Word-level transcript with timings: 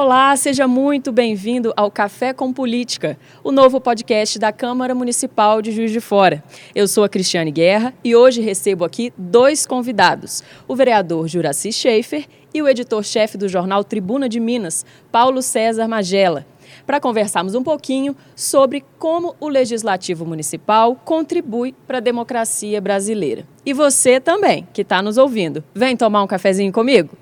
Olá, 0.00 0.36
seja 0.36 0.68
muito 0.68 1.10
bem-vindo 1.10 1.72
ao 1.76 1.90
Café 1.90 2.32
com 2.32 2.52
Política, 2.52 3.18
o 3.42 3.50
novo 3.50 3.80
podcast 3.80 4.38
da 4.38 4.52
Câmara 4.52 4.94
Municipal 4.94 5.60
de 5.60 5.72
Juiz 5.72 5.90
de 5.90 6.00
Fora. 6.00 6.40
Eu 6.72 6.86
sou 6.86 7.02
a 7.02 7.08
Cristiane 7.08 7.50
Guerra 7.50 7.92
e 8.04 8.14
hoje 8.14 8.40
recebo 8.40 8.84
aqui 8.84 9.12
dois 9.18 9.66
convidados: 9.66 10.44
o 10.68 10.76
vereador 10.76 11.26
Juraci 11.26 11.72
Schaefer 11.72 12.28
e 12.54 12.62
o 12.62 12.68
editor-chefe 12.68 13.36
do 13.36 13.48
jornal 13.48 13.82
Tribuna 13.82 14.28
de 14.28 14.38
Minas, 14.38 14.86
Paulo 15.10 15.42
César 15.42 15.88
Magela, 15.88 16.46
para 16.86 17.00
conversarmos 17.00 17.56
um 17.56 17.64
pouquinho 17.64 18.14
sobre 18.36 18.84
como 19.00 19.34
o 19.40 19.48
Legislativo 19.48 20.24
Municipal 20.24 20.94
contribui 20.94 21.74
para 21.88 21.98
a 21.98 22.00
democracia 22.00 22.80
brasileira. 22.80 23.44
E 23.66 23.72
você 23.72 24.20
também, 24.20 24.64
que 24.72 24.82
está 24.82 25.02
nos 25.02 25.18
ouvindo. 25.18 25.64
Vem 25.74 25.96
tomar 25.96 26.22
um 26.22 26.28
cafezinho 26.28 26.72
comigo? 26.72 27.18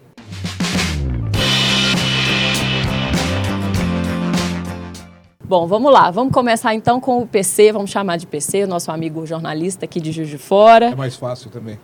Bom, 5.49 5.65
vamos 5.65 5.93
lá. 5.93 6.11
Vamos 6.11 6.33
começar 6.33 6.75
então 6.75 7.01
com 7.01 7.23
o 7.23 7.27
PC, 7.27 7.71
vamos 7.71 7.93
chamar 7.93 8.17
de 8.17 8.27
PC, 8.27 8.65
o 8.65 8.67
nosso 8.67 8.91
amigo 8.91 9.25
jornalista 9.25 9.85
aqui 9.85 10.01
de 10.01 10.11
Juiz 10.11 10.29
de 10.29 10.39
Fora. 10.39 10.87
É 10.87 10.95
mais 10.97 11.15
fácil 11.15 11.53
também. 11.53 11.79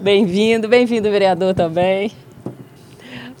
Bem-vindo, 0.00 0.66
bem-vindo, 0.66 1.10
vereador 1.10 1.52
também. 1.52 2.10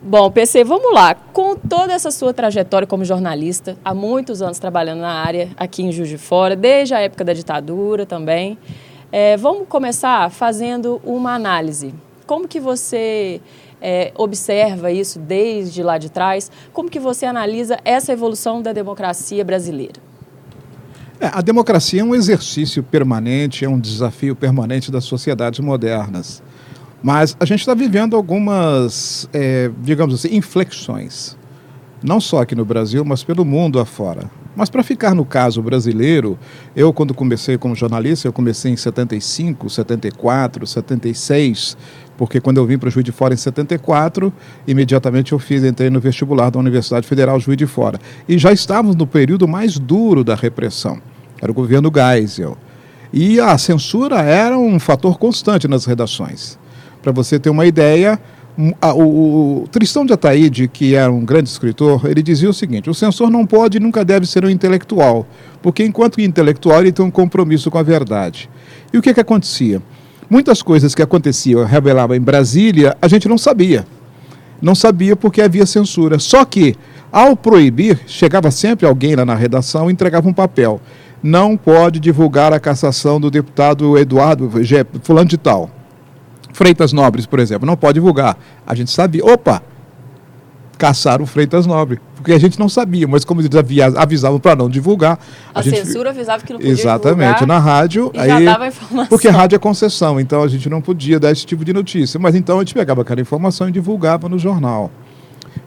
Bom, 0.02 0.30
PC, 0.30 0.62
vamos 0.62 0.92
lá. 0.92 1.14
Com 1.14 1.56
toda 1.56 1.94
essa 1.94 2.10
sua 2.10 2.34
trajetória 2.34 2.86
como 2.86 3.02
jornalista, 3.02 3.78
há 3.82 3.94
muitos 3.94 4.42
anos 4.42 4.58
trabalhando 4.58 5.00
na 5.00 5.14
área 5.14 5.48
aqui 5.56 5.82
em 5.82 5.90
Juiz 5.90 6.10
de 6.10 6.18
Fora, 6.18 6.54
desde 6.54 6.92
a 6.92 7.00
época 7.00 7.24
da 7.24 7.32
ditadura 7.32 8.04
também, 8.04 8.58
é, 9.10 9.38
vamos 9.38 9.66
começar 9.68 10.30
fazendo 10.30 11.00
uma 11.02 11.34
análise. 11.34 11.94
Como 12.26 12.46
que 12.46 12.60
você 12.60 13.40
é, 13.80 14.12
observa 14.16 14.90
isso 14.90 15.18
desde 15.18 15.82
lá 15.82 15.98
de 15.98 16.10
trás. 16.10 16.50
Como 16.72 16.90
que 16.90 16.98
você 16.98 17.26
analisa 17.26 17.78
essa 17.84 18.12
evolução 18.12 18.62
da 18.62 18.72
democracia 18.72 19.44
brasileira? 19.44 20.00
É, 21.20 21.26
a 21.32 21.40
democracia 21.40 22.00
é 22.00 22.04
um 22.04 22.14
exercício 22.14 22.82
permanente, 22.82 23.64
é 23.64 23.68
um 23.68 23.78
desafio 23.78 24.34
permanente 24.34 24.90
das 24.90 25.04
sociedades 25.04 25.60
modernas. 25.60 26.42
Mas 27.02 27.36
a 27.38 27.44
gente 27.44 27.60
está 27.60 27.74
vivendo 27.74 28.16
algumas, 28.16 29.28
é, 29.32 29.70
digamos 29.82 30.14
assim, 30.14 30.34
inflexões. 30.34 31.36
Não 32.02 32.20
só 32.20 32.42
aqui 32.42 32.54
no 32.54 32.64
Brasil, 32.64 33.04
mas 33.04 33.22
pelo 33.22 33.44
mundo 33.44 33.78
afora. 33.78 34.30
Mas 34.56 34.70
para 34.70 34.82
ficar 34.82 35.14
no 35.14 35.24
caso 35.24 35.60
brasileiro, 35.60 36.38
eu 36.76 36.92
quando 36.92 37.12
comecei 37.12 37.58
como 37.58 37.74
jornalista, 37.74 38.28
eu 38.28 38.32
comecei 38.32 38.72
em 38.72 38.76
75, 38.76 39.68
74, 39.68 40.66
76, 40.66 41.76
porque 42.16 42.40
quando 42.40 42.58
eu 42.58 42.66
vim 42.66 42.78
para 42.78 42.88
o 42.88 42.90
Juiz 42.90 43.04
de 43.04 43.10
Fora 43.10 43.34
em 43.34 43.36
74, 43.36 44.32
imediatamente 44.66 45.32
eu 45.32 45.38
fiz, 45.38 45.64
entrei 45.64 45.90
no 45.90 45.98
vestibular 46.00 46.50
da 46.50 46.58
Universidade 46.58 47.06
Federal 47.06 47.40
Juiz 47.40 47.56
de 47.56 47.66
Fora. 47.66 47.98
E 48.28 48.38
já 48.38 48.52
estávamos 48.52 48.94
no 48.94 49.06
período 49.06 49.48
mais 49.48 49.78
duro 49.78 50.22
da 50.22 50.34
repressão. 50.34 51.00
Era 51.42 51.50
o 51.50 51.54
governo 51.54 51.90
Geisel. 51.92 52.56
E 53.12 53.40
a 53.40 53.56
censura 53.58 54.22
era 54.22 54.56
um 54.56 54.78
fator 54.78 55.18
constante 55.18 55.66
nas 55.66 55.84
redações. 55.84 56.58
Para 57.02 57.12
você 57.12 57.38
ter 57.38 57.50
uma 57.50 57.66
ideia, 57.66 58.20
o, 58.56 59.66
Tristão 59.70 60.06
de 60.06 60.12
Ataíde, 60.12 60.68
que 60.68 60.94
era 60.94 61.10
um 61.10 61.24
grande 61.24 61.48
escritor, 61.48 62.06
ele 62.06 62.22
dizia 62.22 62.48
o 62.48 62.54
seguinte: 62.54 62.88
o 62.88 62.94
censor 62.94 63.30
não 63.30 63.44
pode 63.44 63.78
e 63.78 63.80
nunca 63.80 64.04
deve 64.04 64.26
ser 64.26 64.44
um 64.44 64.50
intelectual, 64.50 65.26
porque 65.60 65.84
enquanto 65.84 66.20
intelectual 66.20 66.80
ele 66.80 66.92
tem 66.92 67.04
um 67.04 67.10
compromisso 67.10 67.70
com 67.70 67.78
a 67.78 67.82
verdade. 67.82 68.48
E 68.92 68.98
o 68.98 69.02
que, 69.02 69.12
que 69.12 69.20
acontecia? 69.20 69.82
Muitas 70.30 70.62
coisas 70.62 70.94
que 70.94 71.02
aconteciam, 71.02 71.64
revelavam 71.64 72.16
em 72.16 72.20
Brasília, 72.20 72.96
a 73.02 73.08
gente 73.08 73.28
não 73.28 73.36
sabia. 73.36 73.84
Não 74.62 74.74
sabia 74.74 75.14
porque 75.14 75.42
havia 75.42 75.66
censura. 75.66 76.18
Só 76.18 76.44
que, 76.44 76.74
ao 77.12 77.36
proibir, 77.36 78.00
chegava 78.06 78.50
sempre 78.50 78.86
alguém 78.86 79.14
lá 79.14 79.24
na 79.24 79.34
redação 79.34 79.90
e 79.90 79.92
entregava 79.92 80.28
um 80.28 80.32
papel. 80.32 80.80
Não 81.22 81.56
pode 81.56 82.00
divulgar 82.00 82.52
a 82.52 82.60
cassação 82.60 83.20
do 83.20 83.30
deputado 83.30 83.98
Eduardo 83.98 84.50
Fulano 85.02 85.28
de 85.28 85.36
Tal. 85.36 85.70
Freitas 86.54 86.92
Nobres, 86.92 87.26
por 87.26 87.38
exemplo, 87.38 87.66
não 87.66 87.76
pode 87.76 87.94
divulgar. 87.94 88.38
A 88.66 88.74
gente 88.74 88.90
sabia. 88.90 89.22
Opa! 89.22 89.62
Caçaram 90.78 91.24
o 91.24 91.26
Freitas 91.26 91.66
Nobre 91.66 92.00
porque 92.24 92.32
a 92.32 92.38
gente 92.38 92.58
não 92.58 92.70
sabia, 92.70 93.06
mas 93.06 93.22
como 93.22 93.42
eles 93.42 93.50
avisavam 93.94 94.40
para 94.40 94.56
não 94.56 94.70
divulgar. 94.70 95.18
A, 95.54 95.60
a 95.60 95.62
gente... 95.62 95.76
censura 95.76 96.08
avisava 96.08 96.42
que 96.42 96.54
não 96.54 96.58
podia 96.58 96.72
Exatamente, 96.72 97.34
divulgar, 97.34 97.46
na 97.46 97.58
rádio. 97.58 98.10
aí, 98.16 98.28
já 98.28 98.40
dava 98.40 98.66
informação. 98.66 99.06
Porque 99.10 99.28
rádio 99.28 99.56
é 99.56 99.58
concessão, 99.58 100.18
então 100.18 100.42
a 100.42 100.48
gente 100.48 100.70
não 100.70 100.80
podia 100.80 101.20
dar 101.20 101.30
esse 101.30 101.44
tipo 101.44 101.62
de 101.66 101.74
notícia. 101.74 102.18
Mas 102.18 102.34
então 102.34 102.56
a 102.56 102.60
gente 102.60 102.72
pegava 102.72 103.02
aquela 103.02 103.20
informação 103.20 103.68
e 103.68 103.72
divulgava 103.72 104.26
no 104.26 104.38
jornal. 104.38 104.90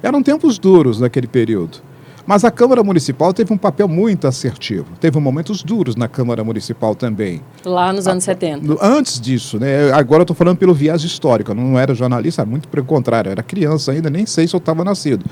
Eram 0.02 0.24
tempos 0.24 0.58
duros 0.58 1.00
naquele 1.00 1.28
período. 1.28 1.78
Mas 2.28 2.44
a 2.44 2.52
Câmara 2.52 2.84
Municipal 2.84 3.34
teve 3.34 3.54
um 3.54 3.58
papel 3.58 3.88
muito 3.88 4.28
assertivo. 4.28 4.86
Teve 5.00 5.18
momentos 5.18 5.64
duros 5.64 5.96
na 5.96 6.10
Câmara 6.10 6.44
Municipal 6.44 6.94
também. 6.94 7.42
Lá 7.64 7.94
nos 7.94 8.06
anos 8.06 8.26
a, 8.26 8.34
70. 8.34 8.86
Antes 8.86 9.22
disso, 9.22 9.58
né? 9.58 9.94
Agora 9.94 10.20
eu 10.20 10.24
estou 10.24 10.36
falando 10.36 10.58
pelo 10.58 10.74
viés 10.74 11.04
histórico. 11.04 11.52
Eu 11.52 11.56
não 11.56 11.80
era 11.80 11.96
jornalista, 11.96 12.46
muito 12.46 12.68
pelo 12.68 12.86
contrário. 12.86 13.30
Eu 13.30 13.32
era 13.32 13.42
criança 13.42 13.94
ainda, 13.94 14.10
nem 14.10 14.26
sei 14.26 14.46
se 14.46 14.54
eu 14.54 14.58
estava 14.58 14.84
nascido. 14.84 15.24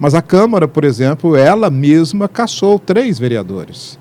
Mas 0.00 0.14
a 0.14 0.22
Câmara, 0.22 0.66
por 0.66 0.84
exemplo, 0.84 1.36
ela 1.36 1.68
mesma 1.68 2.26
caçou 2.26 2.78
três 2.78 3.18
vereadores. 3.18 3.98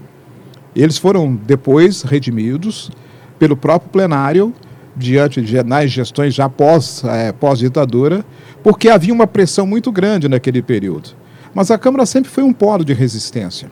Eles 0.73 0.97
foram 0.97 1.35
depois 1.35 2.01
redimidos 2.03 2.89
pelo 3.37 3.57
próprio 3.57 3.91
plenário, 3.91 4.53
diante 4.95 5.41
de 5.41 5.61
nas 5.63 5.91
gestões 5.91 6.33
já 6.33 6.47
pós, 6.47 7.03
é, 7.03 7.33
pós-ditadura, 7.33 8.23
porque 8.63 8.87
havia 8.87 9.13
uma 9.13 9.27
pressão 9.27 9.67
muito 9.67 9.91
grande 9.91 10.29
naquele 10.29 10.61
período. 10.61 11.09
Mas 11.53 11.71
a 11.71 11.77
Câmara 11.77 12.05
sempre 12.05 12.29
foi 12.29 12.43
um 12.43 12.53
polo 12.53 12.83
de 12.83 12.93
resistência. 12.93 13.69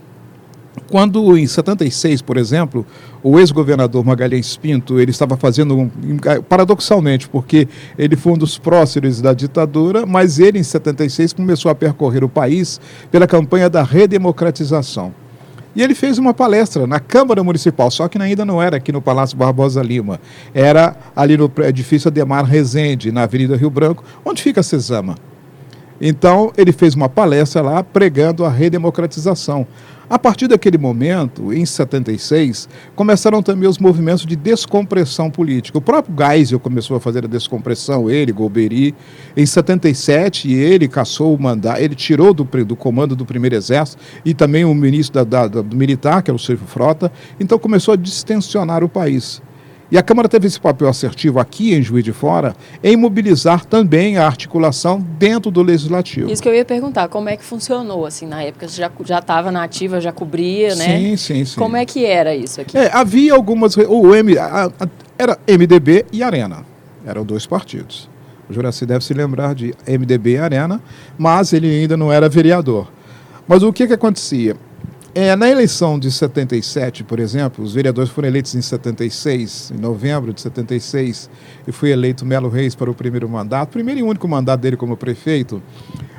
Quando, 0.89 1.37
em 1.37 1.47
76, 1.47 2.21
por 2.21 2.37
exemplo, 2.37 2.85
o 3.23 3.39
ex-governador 3.39 4.03
Magalhães 4.05 4.57
Pinto, 4.57 4.99
ele 4.99 5.11
estava 5.11 5.37
fazendo, 5.37 5.91
paradoxalmente, 6.47 7.27
porque 7.27 7.67
ele 7.97 8.15
foi 8.15 8.33
um 8.33 8.37
dos 8.37 8.57
próceres 8.57 9.21
da 9.21 9.33
ditadura, 9.33 10.05
mas 10.05 10.37
ele, 10.37 10.59
em 10.59 10.63
76, 10.63 11.33
começou 11.33 11.71
a 11.71 11.75
percorrer 11.75 12.23
o 12.23 12.29
país 12.29 12.79
pela 13.09 13.25
campanha 13.25 13.69
da 13.69 13.83
redemocratização. 13.83 15.13
E 15.75 15.81
ele 15.81 15.93
fez 15.93 16.17
uma 16.17 16.33
palestra 16.33 16.87
na 16.87 16.99
Câmara 16.99 17.43
Municipal, 17.43 17.91
só 17.91 18.07
que 18.07 18.17
ainda 18.17 18.45
não 18.45 18.61
era 18.61 18.77
aqui 18.77 18.91
no 18.91 19.01
Palácio 19.01 19.35
Barbosa 19.35 19.81
Lima. 19.81 20.21
Era 20.53 20.95
ali 21.13 21.35
no 21.35 21.51
edifício 21.67 22.07
Ademar 22.07 22.45
Rezende, 22.45 23.11
na 23.11 23.23
Avenida 23.23 23.57
Rio 23.57 23.69
Branco, 23.69 24.03
onde 24.23 24.41
fica 24.41 24.61
a 24.61 24.63
Cesama. 24.63 25.15
Então, 26.00 26.51
ele 26.57 26.72
fez 26.72 26.94
uma 26.94 27.07
palestra 27.07 27.61
lá 27.61 27.83
pregando 27.83 28.44
a 28.44 28.50
redemocratização. 28.50 29.66
A 30.07 30.19
partir 30.19 30.47
daquele 30.47 30.78
momento, 30.78 31.51
em 31.51 31.66
76, 31.66 32.69
começaram 32.95 33.41
também 33.41 33.67
os 33.67 33.79
movimentos 33.79 34.23
de 34.23 34.35
descompressão 34.35 35.31
política. 35.31 35.79
O 35.79 35.81
próprio 35.81 36.16
Geisel 36.16 36.59
começou 36.59 36.95
a 36.95 37.00
fazer 37.00 37.25
a 37.25 37.28
descompressão, 37.28 38.07
ele, 38.07 38.31
Golbery. 38.31 38.94
Em 39.35 39.45
77, 39.47 40.53
ele 40.53 40.88
caçou 40.88 41.34
o 41.34 41.41
mandato, 41.41 41.81
ele 41.81 41.95
tirou 41.95 42.35
do, 42.35 42.44
do 42.44 42.75
comando 42.75 43.16
do 43.16 43.25
primeiro 43.25 43.55
exército 43.55 44.01
e 44.23 44.35
também 44.35 44.63
o 44.63 44.75
ministro 44.75 45.25
da, 45.25 45.47
da, 45.47 45.61
do 45.63 45.75
militar, 45.75 46.22
que 46.22 46.29
era 46.29 46.35
o 46.35 46.39
Silvio 46.39 46.67
Frota. 46.67 47.11
Então 47.39 47.57
começou 47.57 47.95
a 47.95 47.97
distensionar 47.97 48.84
o 48.84 48.89
país. 48.89 49.41
E 49.91 49.97
a 49.97 50.03
Câmara 50.03 50.28
teve 50.28 50.47
esse 50.47 50.59
papel 50.59 50.88
assertivo 50.88 51.40
aqui 51.40 51.75
em 51.75 51.81
Juiz 51.81 52.03
de 52.03 52.12
Fora 52.12 52.56
em 52.84 52.96
mobilizar 52.96 53.66
também 53.66 54.18
a 54.18 54.25
articulação 54.25 55.00
dentro 55.00 55.51
do 55.51 55.62
Legislativo. 55.62 56.31
Isso 56.31 56.41
que 56.41 56.50
eu 56.50 56.56
ia 56.56 56.66
perguntar, 56.66 57.07
como 57.07 57.29
é 57.29 57.38
que 57.38 57.44
funcionou 57.44 58.06
assim 58.06 58.25
na 58.25 58.41
época? 58.41 58.68
Você 58.68 58.81
já 59.03 59.19
estava 59.19 59.51
na 59.51 59.63
ativa, 59.63 60.01
já 60.01 60.12
cobria, 60.12 60.75
né? 60.75 60.97
Sim, 60.97 61.18
sim, 61.18 61.46
sim. 61.46 61.59
Como 61.59 61.78
é 61.78 61.85
que 61.85 62.03
era 62.03 62.35
isso 62.35 62.62
aqui? 62.62 62.75
É, 62.78 62.91
havia 62.91 63.34
algumas... 63.34 63.78
O 63.78 64.16
M, 64.16 64.38
a, 64.38 64.66
a, 64.66 64.88
era 65.18 65.38
MDB 65.47 66.06
e 66.12 66.23
Arena. 66.23 66.66
Eram 67.06 67.23
dois 67.23 67.46
partidos. 67.46 68.09
O 68.50 68.53
Juraci 68.53 68.85
deve 68.85 69.03
se 69.03 69.13
lembrar 69.13 69.53
de 69.53 69.73
MDB 69.88 70.31
e 70.31 70.38
Arena, 70.38 70.81
mas 71.17 71.53
ele 71.53 71.69
ainda 71.69 71.96
não 71.96 72.12
era 72.12 72.28
vereador. 72.28 72.91
Mas 73.47 73.61
o 73.61 73.72
que, 73.72 73.85
que 73.85 73.93
acontecia? 73.93 74.55
É, 75.17 75.34
na 75.34 75.50
eleição 75.50 75.97
de 75.97 76.12
77, 76.12 77.06
por 77.06 77.22
exemplo, 77.22 77.64
os 77.64 77.73
vereadores 77.73 78.12
foram 78.12 78.28
eleitos 78.28 78.53
em 78.53 78.62
76, 78.62 79.72
em 79.73 79.79
novembro 79.79 80.34
de 80.34 80.41
76, 80.41 81.29
e 81.66 81.72
foi 81.72 81.91
eleito 81.91 82.26
Melo 82.26 82.50
Reis 82.50 82.76
para 82.76 82.91
o 82.91 82.94
primeiro 82.94 83.29
mandato, 83.29 83.70
primeiro 83.70 84.02
e 84.02 84.03
único 84.03 84.28
mandato 84.28 84.59
dele 84.59 84.76
como 84.76 84.97
prefeito. 84.97 85.64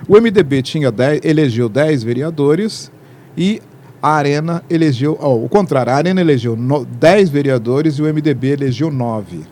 O 0.09 0.19
MDB 0.19 0.63
tinha 0.63 0.91
10, 0.91 1.21
elegeu 1.27 1.69
10 1.69 2.05
vereadores 2.05 2.91
e 3.37 3.61
a 4.01 4.13
Arena 4.13 4.65
elegeu, 4.71 5.19
oh, 5.21 5.45
o 5.45 5.49
contrário, 5.51 5.93
a 5.93 5.97
Arena 5.97 6.23
elegeu 6.23 6.57
no, 6.57 6.87
10 6.87 7.29
vereadores 7.29 7.97
e 7.97 8.03
o 8.03 8.07
MDB 8.07 8.53
elegeu 8.53 8.91
9. 8.91 9.43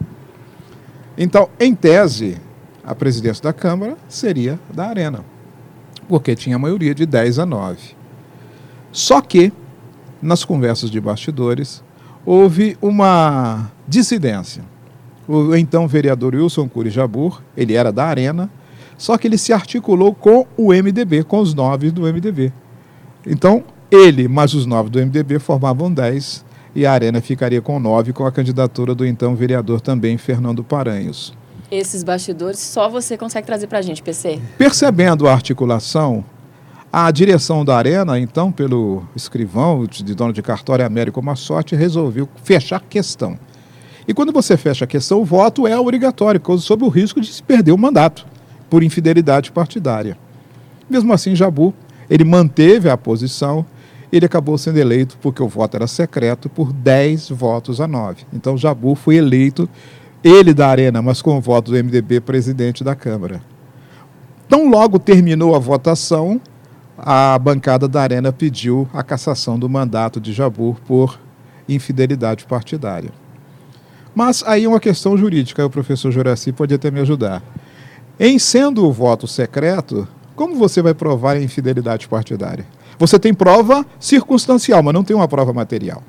Então, 1.19 1.51
em 1.61 1.75
tese, 1.75 2.39
a 2.83 2.95
presidência 2.95 3.43
da 3.43 3.53
Câmara 3.53 3.95
seria 4.09 4.59
da 4.73 4.87
Arena, 4.87 5.23
porque 6.09 6.35
tinha 6.35 6.57
a 6.57 6.59
maioria 6.59 6.95
de 6.95 7.05
10 7.05 7.41
a 7.41 7.45
9. 7.45 8.04
Só 8.95 9.21
que, 9.21 9.53
nas 10.23 10.45
conversas 10.45 10.89
de 10.89 11.01
bastidores, 11.01 11.83
houve 12.25 12.79
uma 12.81 13.69
dissidência. 13.89 14.63
O 15.27 15.57
então 15.57 15.89
vereador 15.89 16.33
Wilson 16.33 16.69
Cury 16.69 16.91
Jabur, 16.91 17.43
ele 17.57 17.75
era 17.75 17.91
da 17.91 18.05
Arena, 18.05 18.49
Só 18.97 19.19
que 19.19 19.27
ele 19.27 19.37
se 19.37 19.53
articulou 19.53 20.15
com 20.15 20.47
o 20.57 20.73
MDB, 20.73 21.25
com 21.25 21.41
os 21.41 21.53
nove 21.53 21.91
do 21.91 22.03
MDB. 22.03 22.53
Então, 23.27 23.65
ele 23.91 24.29
mais 24.29 24.55
os 24.55 24.65
nove 24.65 24.89
do 24.89 25.01
MDB 25.01 25.41
formavam 25.41 25.93
dez 25.93 26.45
e 26.73 26.87
a 26.87 26.93
Arena 26.93 27.21
ficaria 27.21 27.61
com 27.61 27.81
nove 27.81 28.13
com 28.13 28.25
a 28.25 28.31
candidatura 28.31 28.95
do 28.95 29.05
então 29.05 29.35
vereador 29.35 29.81
também 29.81 30.17
Fernando 30.17 30.63
Paranhos. 30.63 31.35
Esses 31.69 32.05
bastidores 32.05 32.61
só 32.61 32.89
você 32.89 33.19
consegue 33.19 33.45
trazer 33.45 33.67
para 33.67 33.81
a 33.81 33.83
gente, 33.83 34.01
PC. 34.05 34.41
Percebendo 34.57 35.27
a 35.27 35.33
articulação, 35.33 36.25
a 36.97 37.11
direção 37.11 37.65
da 37.65 37.77
Arena, 37.77 38.21
então, 38.21 38.53
pelo 38.53 39.03
escrivão 39.17 39.85
de 39.85 40.15
dono 40.15 40.33
de 40.33 40.41
cartório 40.41 40.87
Américo 40.87 41.21
Massotti, 41.21 41.75
resolveu 41.75 42.29
fechar 42.45 42.77
a 42.77 42.81
questão. 42.81 43.37
E 44.07 44.15
quando 44.15 44.31
você 44.31 44.57
fecha 44.57 44.85
a 44.85 44.87
questão, 44.87 45.21
o 45.21 45.25
voto 45.25 45.67
é 45.67 45.77
obrigatório, 45.77 46.41
sob 46.59 46.85
o 46.85 46.89
risco 46.89 47.21
de 47.21 47.33
se 47.33 47.43
perder 47.43 47.73
o 47.73 47.77
mandato 47.77 48.25
por 48.71 48.85
infidelidade 48.85 49.51
partidária. 49.51 50.17
Mesmo 50.89 51.13
assim, 51.13 51.35
Jabu, 51.35 51.75
ele 52.09 52.23
manteve 52.23 52.89
a 52.89 52.97
posição, 52.97 53.67
ele 54.13 54.27
acabou 54.27 54.57
sendo 54.57 54.77
eleito 54.79 55.19
porque 55.21 55.43
o 55.43 55.49
voto 55.49 55.77
era 55.77 55.89
secreto 55.89 56.49
por 56.49 56.73
10 56.73 57.31
votos 57.31 57.81
a 57.81 57.89
9. 57.89 58.23
Então, 58.33 58.57
Jabu 58.57 58.95
foi 58.95 59.17
eleito, 59.17 59.69
ele 60.23 60.55
da 60.55 60.69
Arena, 60.69 61.03
mas 61.03 61.21
com 61.21 61.37
o 61.37 61.41
voto 61.41 61.73
do 61.73 61.77
MDB, 61.77 62.21
presidente 62.21 62.85
da 62.85 62.95
Câmara. 62.95 63.43
Tão 64.49 64.71
logo 64.71 65.01
terminou 65.01 65.57
a 65.57 65.59
votação, 65.59 66.41
a 66.97 67.39
bancada 67.39 67.89
da 67.89 68.01
Arena 68.03 68.33
pediu 68.33 68.89
a 68.93 69.03
cassação 69.03 69.59
do 69.59 69.69
mandato 69.69 70.21
de 70.21 70.33
Jabur 70.33 70.81
por 70.87 71.19
infidelidade 71.69 72.45
partidária. 72.45 73.11
Mas 74.15 74.45
aí 74.47 74.67
uma 74.67 74.79
questão 74.79 75.17
jurídica, 75.17 75.67
o 75.67 75.71
professor 75.71 76.11
Juraci 76.11 76.53
pode 76.53 76.73
até 76.73 76.91
me 76.91 77.01
ajudar. 77.01 77.43
Em 78.19 78.39
sendo 78.39 78.87
o 78.87 78.93
voto 78.93 79.27
secreto, 79.27 80.07
como 80.37 80.55
você 80.55 80.81
vai 80.81 80.95
provar 80.95 81.33
a 81.33 81.41
infidelidade 81.41 82.07
partidária? 82.07 82.65
Você 82.99 83.19
tem 83.19 83.35
prova 83.35 83.85
circunstancial, 83.99 84.83
mas 84.83 84.95
não 84.95 85.03
tem 85.03 85.17
uma 85.17 85.27
prova 85.27 85.53
material. 85.53 86.03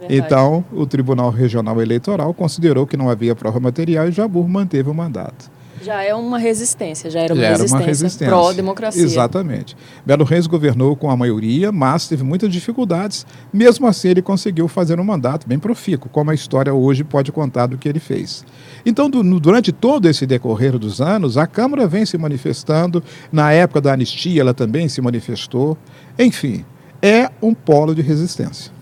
É 0.00 0.16
então, 0.16 0.64
o 0.72 0.84
Tribunal 0.84 1.30
Regional 1.30 1.80
Eleitoral 1.80 2.34
considerou 2.34 2.86
que 2.86 2.96
não 2.96 3.08
havia 3.08 3.36
prova 3.36 3.60
material 3.60 4.08
e 4.08 4.12
Jabur 4.12 4.48
manteve 4.48 4.90
o 4.90 4.94
mandato. 4.94 5.50
Já 5.82 6.02
é 6.02 6.14
uma 6.14 6.38
resistência, 6.38 7.10
já 7.10 7.20
era 7.20 7.34
uma, 7.34 7.42
já 7.42 7.48
resistência, 7.50 7.74
era 7.74 7.82
uma 7.82 7.86
resistência 7.86 8.26
pró-democracia. 8.26 9.02
Exatamente. 9.02 9.76
Belo 10.04 10.24
Reis 10.24 10.46
governou 10.46 10.96
com 10.96 11.10
a 11.10 11.16
maioria, 11.16 11.70
mas 11.70 12.08
teve 12.08 12.24
muitas 12.24 12.50
dificuldades. 12.50 13.26
Mesmo 13.52 13.86
assim, 13.86 14.08
ele 14.08 14.22
conseguiu 14.22 14.68
fazer 14.68 14.98
um 14.98 15.04
mandato 15.04 15.46
bem 15.46 15.58
profícuo, 15.58 16.10
como 16.10 16.30
a 16.30 16.34
história 16.34 16.72
hoje 16.72 17.04
pode 17.04 17.30
contar 17.30 17.66
do 17.66 17.76
que 17.76 17.88
ele 17.88 18.00
fez. 18.00 18.44
Então, 18.84 19.10
do, 19.10 19.22
durante 19.38 19.72
todo 19.72 20.08
esse 20.08 20.26
decorrer 20.26 20.78
dos 20.78 21.00
anos, 21.00 21.36
a 21.36 21.46
Câmara 21.46 21.86
vem 21.86 22.06
se 22.06 22.16
manifestando. 22.16 23.02
Na 23.30 23.52
época 23.52 23.80
da 23.80 23.92
anistia, 23.92 24.40
ela 24.40 24.54
também 24.54 24.88
se 24.88 25.00
manifestou. 25.00 25.76
Enfim, 26.18 26.64
é 27.02 27.30
um 27.42 27.52
polo 27.54 27.94
de 27.94 28.02
resistência. 28.02 28.72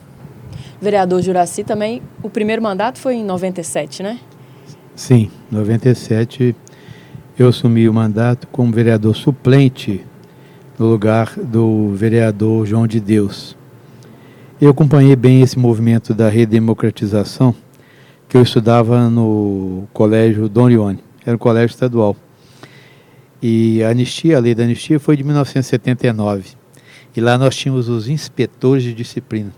Vereador 0.80 1.22
Juraci 1.22 1.64
também, 1.64 2.02
o 2.22 2.28
primeiro 2.28 2.62
mandato 2.62 2.98
foi 2.98 3.14
em 3.14 3.24
97, 3.24 4.02
né? 4.02 4.18
Sim, 4.94 5.30
97 5.50 6.54
eu 7.36 7.48
assumi 7.48 7.88
o 7.88 7.92
mandato 7.92 8.46
como 8.46 8.72
vereador 8.72 9.16
suplente 9.16 10.04
no 10.78 10.86
lugar 10.86 11.34
do 11.36 11.92
vereador 11.94 12.64
João 12.64 12.86
de 12.86 13.00
Deus. 13.00 13.56
Eu 14.60 14.70
acompanhei 14.70 15.16
bem 15.16 15.42
esse 15.42 15.58
movimento 15.58 16.14
da 16.14 16.28
redemocratização, 16.28 17.52
que 18.28 18.36
eu 18.36 18.42
estudava 18.42 19.10
no 19.10 19.88
colégio 19.92 20.48
Dom 20.48 20.66
Leone, 20.66 21.00
era 21.26 21.34
um 21.34 21.38
colégio 21.38 21.74
estadual. 21.74 22.16
E 23.42 23.82
a 23.82 23.90
anistia, 23.90 24.36
a 24.36 24.40
lei 24.40 24.54
da 24.54 24.62
anistia 24.62 25.00
foi 25.00 25.16
de 25.16 25.24
1979. 25.24 26.52
E 27.16 27.20
lá 27.20 27.36
nós 27.36 27.56
tínhamos 27.56 27.88
os 27.88 28.08
inspetores 28.08 28.84
de 28.84 28.94
disciplina, 28.94 29.52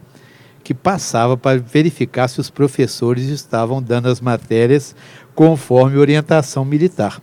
que 0.64 0.72
passavam 0.72 1.36
para 1.36 1.60
verificar 1.60 2.26
se 2.28 2.40
os 2.40 2.48
professores 2.48 3.26
estavam 3.26 3.82
dando 3.82 4.08
as 4.08 4.20
matérias 4.20 4.96
conforme 5.34 5.98
orientação 5.98 6.64
militar 6.64 7.20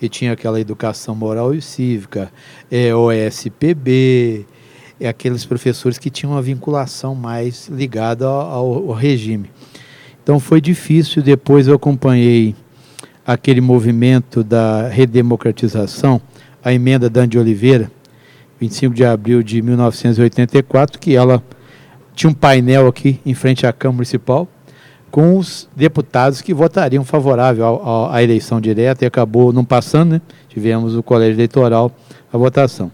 e 0.00 0.08
tinha 0.08 0.32
aquela 0.32 0.60
educação 0.60 1.14
moral 1.14 1.54
e 1.54 1.62
cívica, 1.62 2.30
é, 2.70 2.94
OSPB, 2.94 4.46
é, 5.00 5.08
aqueles 5.08 5.44
professores 5.44 5.98
que 5.98 6.10
tinham 6.10 6.32
uma 6.32 6.42
vinculação 6.42 7.14
mais 7.14 7.68
ligada 7.68 8.26
ao, 8.26 8.88
ao 8.88 8.92
regime. 8.92 9.50
Então 10.22 10.40
foi 10.40 10.60
difícil, 10.60 11.22
depois 11.22 11.68
eu 11.68 11.74
acompanhei 11.74 12.54
aquele 13.26 13.60
movimento 13.60 14.42
da 14.42 14.88
redemocratização, 14.88 16.20
a 16.64 16.72
emenda 16.72 17.08
Dan 17.08 17.28
de 17.28 17.38
Oliveira, 17.38 17.90
25 18.60 18.94
de 18.94 19.04
abril 19.04 19.42
de 19.42 19.60
1984, 19.60 20.98
que 20.98 21.14
ela 21.14 21.42
tinha 22.14 22.30
um 22.30 22.34
painel 22.34 22.86
aqui 22.86 23.20
em 23.26 23.34
frente 23.34 23.66
à 23.66 23.72
Câmara 23.72 23.96
Municipal, 23.96 24.48
com 25.10 25.38
os 25.38 25.68
deputados 25.74 26.40
que 26.40 26.52
votariam 26.52 27.04
favorável 27.04 28.08
à 28.10 28.22
eleição 28.22 28.60
direta 28.60 29.04
e 29.04 29.06
acabou 29.06 29.52
não 29.52 29.64
passando, 29.64 30.12
né? 30.12 30.22
tivemos 30.48 30.96
o 30.96 31.02
colégio 31.02 31.36
eleitoral 31.36 31.90
a 32.32 32.36
votação. 32.36 32.90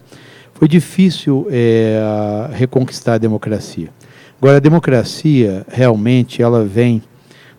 Foi 0.54 0.68
difícil 0.68 1.46
é, 1.50 2.00
reconquistar 2.52 3.14
a 3.14 3.18
democracia. 3.18 3.88
Agora, 4.40 4.56
a 4.58 4.60
democracia, 4.60 5.64
realmente, 5.68 6.42
ela 6.42 6.64
vem 6.64 7.02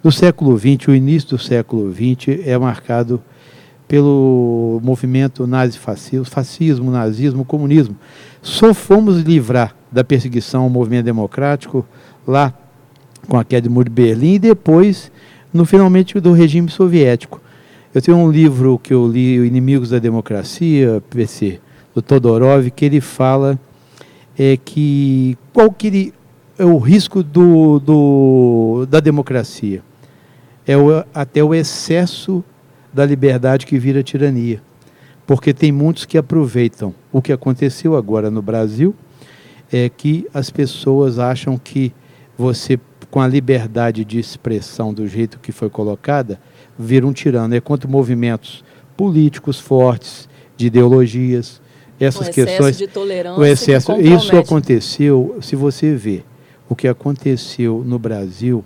do 0.02 0.12
século 0.12 0.58
XX, 0.58 0.90
o 0.90 0.96
início 0.96 1.30
do 1.30 1.38
século 1.38 1.94
XX 1.94 2.46
é 2.46 2.58
marcado 2.58 3.22
pelo 3.88 4.82
movimento 4.84 5.46
nazi-fascismo, 5.46 6.26
fascismo, 6.26 6.92
nazismo, 6.92 7.46
comunismo. 7.46 7.96
Só 8.42 8.74
fomos 8.74 9.22
livrar 9.22 9.76
da 9.92 10.04
perseguição 10.04 10.64
ao 10.64 10.70
movimento 10.70 11.06
democrático 11.06 11.86
lá 12.28 12.54
com 13.28 13.38
a 13.38 13.44
queda 13.44 13.68
do 13.68 13.74
muro 13.74 13.90
de 13.90 13.92
Berlim 13.92 14.34
e 14.34 14.40
depois, 14.40 15.12
no 15.54 15.66
finalmente, 15.66 16.20
do 16.20 16.34
regime 16.34 16.70
soviético. 16.70 17.42
Eu 17.94 18.02
tenho 18.02 18.18
um 18.18 18.32
livro 18.32 18.80
que 18.82 18.94
eu 18.94 19.08
li, 19.08 19.36
Inimigos 19.36 19.90
da 19.90 20.00
Democracia, 20.00 21.02
PC, 21.10 21.60
do 21.94 22.02
Todorov, 22.02 22.70
que 22.72 22.86
ele 22.86 23.00
fala 23.00 23.60
é, 24.38 24.58
que 24.58 25.38
qual 25.54 25.72
que 25.72 25.88
ele, 25.88 26.14
é 26.58 26.66
o 26.66 26.78
risco 26.78 27.22
do, 27.22 27.80
do, 27.80 28.88
da 28.90 29.00
democracia? 29.00 29.84
É 30.66 30.76
o, 30.76 31.04
até 31.14 31.44
o 31.44 31.54
excesso 31.54 32.44
da 32.92 33.06
liberdade 33.06 33.66
que 33.66 33.78
vira 33.78 34.02
tirania. 34.04 34.62
Porque 35.26 35.54
tem 35.54 35.72
muitos 35.72 36.06
que 36.06 36.18
aproveitam 36.18 36.94
o 37.12 37.22
que 37.22 37.32
aconteceu 37.32 37.96
agora 37.96 38.30
no 38.30 38.42
Brasil, 38.42 38.96
é 39.72 39.90
que 39.90 40.28
as 40.34 40.50
pessoas 40.50 41.18
acham 41.18 41.58
que 41.58 41.94
você 42.38 42.78
com 43.14 43.22
a 43.22 43.28
liberdade 43.28 44.04
de 44.04 44.18
expressão 44.18 44.92
do 44.92 45.08
jeito 45.08 45.38
que 45.38 45.52
foi 45.52 45.70
colocada, 45.70 46.40
vira 46.76 47.06
um 47.06 47.14
tirano. 47.14 47.54
É 47.54 47.62
contra 47.62 47.88
movimentos 47.88 48.64
políticos 48.98 49.60
fortes, 49.60 50.28
de 50.58 50.66
ideologias, 50.66 51.62
essas 52.00 52.28
o 52.30 52.32
questões. 52.32 52.76
De 52.76 52.88
tolerância 52.88 53.40
o 53.40 53.46
excesso. 53.46 53.92
Isso 54.02 54.36
aconteceu, 54.36 55.38
se 55.44 55.56
você 55.56 55.94
vê 55.94 56.24
o 56.68 56.76
que 56.76 56.88
aconteceu 56.88 57.84
no 57.86 58.00
Brasil, 58.00 58.66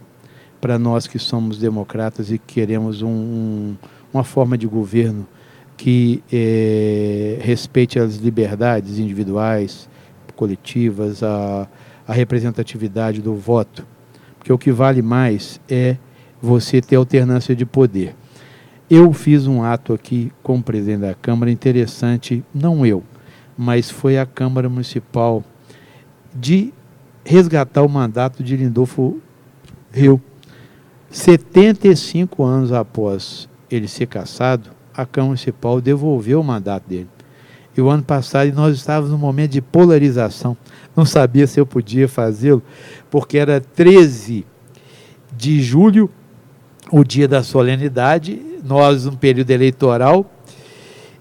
para 0.61 0.79
nós 0.79 1.07
que 1.07 1.19
somos 1.19 1.57
democratas 1.57 2.31
e 2.31 2.37
queremos 2.37 3.01
um, 3.01 3.09
um, 3.09 3.75
uma 4.13 4.23
forma 4.23 4.57
de 4.57 4.65
governo 4.65 5.27
que 5.75 6.23
é, 6.31 7.37
respeite 7.41 7.99
as 7.99 8.15
liberdades 8.15 8.97
individuais, 8.97 9.89
coletivas, 10.37 11.21
a, 11.21 11.67
a 12.07 12.13
representatividade 12.13 13.21
do 13.21 13.35
voto 13.35 13.85
que 14.47 14.53
o 14.53 14.57
que 14.57 14.71
vale 14.71 15.01
mais 15.01 15.59
é 15.69 15.97
você 16.41 16.79
ter 16.79 16.95
alternância 16.95 17.53
de 17.53 17.65
poder. 17.65 18.15
Eu 18.89 19.11
fiz 19.11 19.45
um 19.45 19.61
ato 19.61 19.93
aqui 19.93 20.31
com 20.41 20.57
o 20.57 20.63
presidente 20.63 21.01
da 21.01 21.13
Câmara 21.13 21.51
interessante, 21.51 22.41
não 22.55 22.85
eu, 22.85 23.03
mas 23.57 23.89
foi 23.89 24.17
a 24.17 24.25
Câmara 24.25 24.69
Municipal 24.69 25.43
de 26.33 26.73
resgatar 27.25 27.83
o 27.83 27.89
mandato 27.89 28.41
de 28.41 28.55
Lindolfo 28.55 29.19
Rio. 29.91 30.21
75 31.09 32.41
anos 32.41 32.71
após 32.71 33.49
ele 33.69 33.89
ser 33.89 34.07
cassado, 34.07 34.69
a 34.93 35.05
Câmara 35.05 35.31
Municipal 35.31 35.81
devolveu 35.81 36.39
o 36.39 36.43
mandato 36.43 36.87
dele. 36.87 37.09
E 37.77 37.81
o 37.81 37.89
ano 37.89 38.03
passado 38.03 38.51
nós 38.53 38.75
estávamos 38.75 39.11
num 39.11 39.17
momento 39.17 39.51
de 39.51 39.61
polarização 39.61 40.57
não 40.97 41.05
sabia 41.05 41.45
se 41.45 41.59
eu 41.59 41.65
podia 41.65 42.07
fazê-lo, 42.07 42.63
porque 43.11 43.37
era 43.37 43.61
13 43.61 44.43
de 45.31 45.61
julho, 45.61 46.09
o 46.91 47.03
dia 47.03 47.27
da 47.27 47.43
solenidade, 47.43 48.41
nós 48.63 49.05
um 49.05 49.15
período 49.15 49.51
eleitoral, 49.51 50.25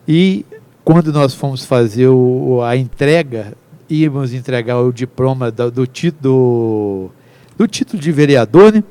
e 0.08 0.46
quando 0.82 1.12
nós 1.12 1.34
fomos 1.34 1.66
fazer 1.66 2.08
o, 2.08 2.62
a 2.62 2.74
entrega, 2.74 3.52
íamos 3.90 4.32
entregar 4.32 4.78
o 4.80 4.90
diploma 4.90 5.50
do, 5.50 5.70
do, 5.70 5.86
do, 6.20 7.10
do 7.58 7.68
título 7.68 8.00
de 8.02 8.10
vereador, 8.10 8.72
né? 8.72 8.82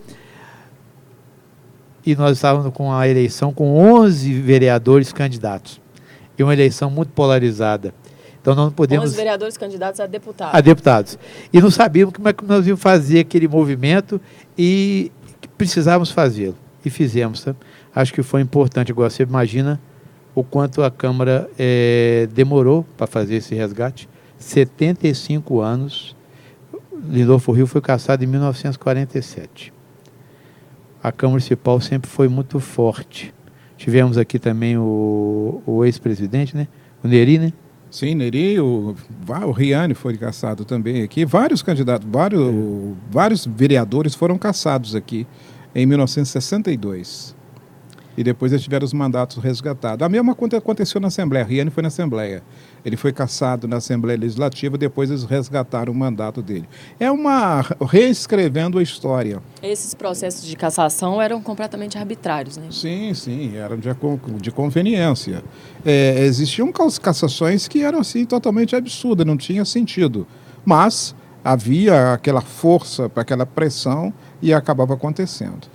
e 2.06 2.16
nós 2.16 2.38
estávamos 2.38 2.72
com 2.72 2.94
a 2.94 3.08
eleição 3.08 3.52
com 3.52 3.76
11 3.76 4.32
vereadores 4.42 5.12
candidatos. 5.12 5.82
E 6.38 6.44
uma 6.44 6.54
eleição 6.54 6.90
muito 6.90 7.10
polarizada. 7.10 7.94
Então 8.42 8.54
nós 8.54 8.66
não 8.66 8.72
podemos. 8.72 9.10
os 9.10 9.16
vereadores 9.16 9.58
candidatos 9.58 10.00
a 10.00 10.06
deputados. 10.06 10.54
A 10.54 10.62
deputados. 10.62 11.18
E 11.52 11.60
não 11.60 11.72
sabíamos 11.72 12.14
como 12.14 12.30
é 12.30 12.34
que 12.34 12.46
nós 12.46 12.68
íamos 12.68 12.82
fazer 12.82 13.22
aquele 13.22 13.48
movimento 13.48 14.22
e 14.56 15.12
precisávamos 15.58 16.12
fazê-lo. 16.12 16.56
E 16.86 16.90
fizemos. 16.92 17.44
Tá? 17.44 17.56
Acho 17.96 18.14
que 18.14 18.22
foi 18.22 18.42
importante. 18.42 18.92
Agora 18.92 19.10
você 19.10 19.24
imagina 19.24 19.82
o 20.36 20.44
quanto 20.44 20.84
a 20.84 20.92
Câmara 20.92 21.50
é, 21.58 22.28
demorou 22.34 22.86
para 22.96 23.08
fazer 23.08 23.38
esse 23.38 23.56
resgate. 23.56 24.08
75 24.38 25.62
anos. 25.62 26.16
Lindolfo 27.10 27.52
Rio 27.52 27.66
foi 27.66 27.82
caçado 27.82 28.24
em 28.24 28.28
1947. 28.28 29.74
A 31.02 31.12
Câmara 31.12 31.32
Municipal 31.32 31.82
sempre 31.82 32.10
foi 32.10 32.28
muito 32.28 32.60
forte. 32.60 33.34
Tivemos 33.78 34.18
aqui 34.18 34.40
também 34.40 34.78
o, 34.78 35.62
o 35.66 35.84
ex-presidente, 35.86 36.56
né? 36.56 36.68
O 37.04 37.08
Neri, 37.08 37.38
né? 37.38 37.54
Sim, 37.92 38.16
Neri, 38.16 38.60
o, 38.60 38.96
o 39.28 39.52
Riane 39.52 39.94
foi 39.94 40.18
caçado 40.18 40.66
também 40.66 41.04
aqui. 41.04 41.26
Vários 41.26 41.62
candidatos, 41.62 42.08
vários, 42.10 42.42
é. 42.42 42.52
vários 43.10 43.46
vereadores 43.46 44.16
foram 44.16 44.38
caçados 44.38 44.96
aqui 44.96 45.28
em 45.74 45.86
1962. 45.86 47.35
E 48.18 48.24
depois 48.24 48.52
eles 48.52 48.64
tiveram 48.64 48.86
os 48.86 48.94
mandatos 48.94 49.38
resgatados. 49.38 50.06
A 50.06 50.10
mesma 50.10 50.34
coisa 50.34 50.58
aconteceu 50.58 51.02
na 51.02 51.08
Assembleia. 51.08 51.44
Riane 51.44 51.70
foi 51.70 51.82
na 51.82 51.88
Assembleia. 51.88 52.42
Ele 52.86 52.96
foi 52.96 53.12
caçado 53.12 53.68
na 53.68 53.78
Assembleia 53.78 54.18
Legislativa, 54.18 54.78
depois 54.78 55.10
eles 55.10 55.24
resgataram 55.24 55.92
o 55.92 55.96
mandato 55.96 56.42
dele. 56.42 56.68
É 57.00 57.12
uma 57.12 57.66
reescrevendo 57.82 58.80
a 58.80 58.84
história. 58.84 59.42
Esses 59.62 59.94
processos 59.94 60.46
de 60.46 60.56
cassação 60.56 61.22
eram 61.22 61.42
completamente 61.42 61.98
arbitrários, 61.98 62.58
né? 62.58 62.68
Sim, 62.72 63.14
sim, 63.14 63.58
eram 63.58 63.78
de, 63.78 63.90
de 64.42 64.52
conveniência. 64.52 65.44
É, 65.86 66.24
existiam 66.26 66.72
cassações 66.72 67.68
que 67.68 67.84
eram 67.84 68.00
assim 68.00 68.26
totalmente 68.26 68.76
absurdas, 68.76 69.26
não 69.26 69.36
tinha 69.36 69.66
sentido. 69.66 70.28
Mas 70.64 71.16
havia 71.44 72.14
aquela 72.14 72.42
força, 72.42 73.12
aquela 73.16 73.46
pressão 73.46 74.14
e 74.42 74.54
acabava 74.54 74.96
acontecendo. 74.96 75.68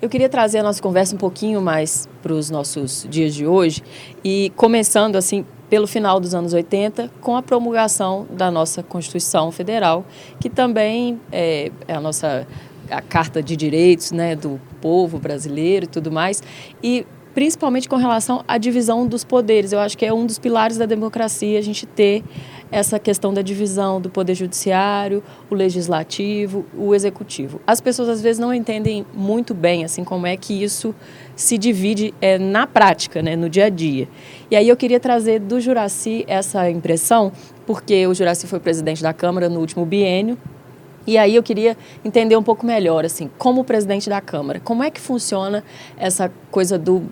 Eu 0.00 0.10
queria 0.10 0.28
trazer 0.28 0.58
a 0.58 0.62
nossa 0.62 0.82
conversa 0.82 1.14
um 1.14 1.18
pouquinho 1.18 1.60
mais 1.60 2.06
para 2.22 2.34
os 2.34 2.50
nossos 2.50 3.06
dias 3.08 3.34
de 3.34 3.46
hoje 3.46 3.82
e 4.22 4.52
começando 4.54 5.16
assim 5.16 5.44
pelo 5.70 5.86
final 5.86 6.20
dos 6.20 6.34
anos 6.34 6.52
80, 6.52 7.10
com 7.20 7.34
a 7.34 7.42
promulgação 7.42 8.26
da 8.30 8.50
nossa 8.50 8.82
Constituição 8.82 9.50
Federal, 9.50 10.04
que 10.38 10.50
também 10.50 11.18
é, 11.32 11.72
é 11.88 11.94
a 11.94 12.00
nossa 12.00 12.46
a 12.90 13.00
Carta 13.00 13.42
de 13.42 13.56
Direitos 13.56 14.12
né, 14.12 14.36
do 14.36 14.60
povo 14.80 15.18
brasileiro 15.18 15.86
e 15.86 15.88
tudo 15.88 16.12
mais, 16.12 16.42
e 16.82 17.04
principalmente 17.34 17.88
com 17.88 17.96
relação 17.96 18.44
à 18.46 18.58
divisão 18.58 19.06
dos 19.06 19.24
poderes. 19.24 19.72
Eu 19.72 19.80
acho 19.80 19.96
que 19.98 20.04
é 20.06 20.12
um 20.12 20.24
dos 20.24 20.38
pilares 20.38 20.76
da 20.76 20.86
democracia 20.86 21.58
a 21.58 21.62
gente 21.62 21.84
ter 21.84 22.22
essa 22.70 22.98
questão 22.98 23.32
da 23.32 23.42
divisão 23.42 24.00
do 24.00 24.10
poder 24.10 24.34
judiciário, 24.34 25.22
o 25.50 25.54
legislativo, 25.54 26.64
o 26.76 26.94
executivo. 26.94 27.60
As 27.66 27.80
pessoas 27.80 28.08
às 28.08 28.20
vezes 28.20 28.38
não 28.38 28.52
entendem 28.52 29.06
muito 29.14 29.54
bem 29.54 29.84
assim 29.84 30.04
como 30.04 30.26
é 30.26 30.36
que 30.36 30.62
isso 30.62 30.94
se 31.34 31.58
divide 31.58 32.14
é, 32.20 32.38
na 32.38 32.66
prática, 32.66 33.22
né, 33.22 33.36
no 33.36 33.48
dia 33.48 33.66
a 33.66 33.68
dia. 33.68 34.08
E 34.50 34.56
aí 34.56 34.68
eu 34.68 34.76
queria 34.76 34.98
trazer 34.98 35.38
do 35.38 35.60
Juraci 35.60 36.24
essa 36.26 36.68
impressão, 36.70 37.30
porque 37.66 38.06
o 38.06 38.14
Juraci 38.14 38.46
foi 38.46 38.58
presidente 38.58 39.02
da 39.02 39.12
Câmara 39.12 39.48
no 39.48 39.60
último 39.60 39.84
biênio, 39.84 40.38
e 41.06 41.16
aí 41.16 41.36
eu 41.36 41.42
queria 41.42 41.76
entender 42.04 42.36
um 42.36 42.42
pouco 42.42 42.66
melhor, 42.66 43.04
assim, 43.04 43.30
como 43.38 43.62
presidente 43.64 44.10
da 44.10 44.20
Câmara, 44.20 44.58
como 44.58 44.82
é 44.82 44.90
que 44.90 45.00
funciona 45.00 45.62
essa 45.96 46.32
coisa 46.50 46.76
do, 46.76 47.04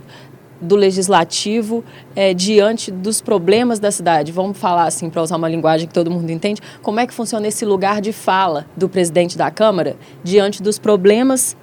do 0.61 0.77
legislativo 0.77 1.85
é, 2.15 2.33
diante 2.33 2.91
dos 2.91 3.21
problemas 3.21 3.79
da 3.79 3.91
cidade? 3.91 4.33
Vamos 4.33 4.59
falar 4.59 4.87
assim, 4.87 5.11
para 5.11 5.23
usar 5.23 5.37
uma 5.37 5.49
linguagem 5.49 5.87
que 5.87 5.95
todo 5.95 6.11
mundo 6.11 6.31
entende, 6.31 6.61
como 6.83 7.01
é 7.01 7.07
que 7.07 7.15
funciona 7.15 7.47
esse 7.49 7.65
lugar 7.65 8.01
de 8.01 8.13
fala 8.13 8.67
do 8.77 8.89
presidente 8.89 9.37
da 9.37 9.51
Câmara 9.51 9.97
diante 10.23 10.63
dos 10.63 10.79
problemas 10.79 11.57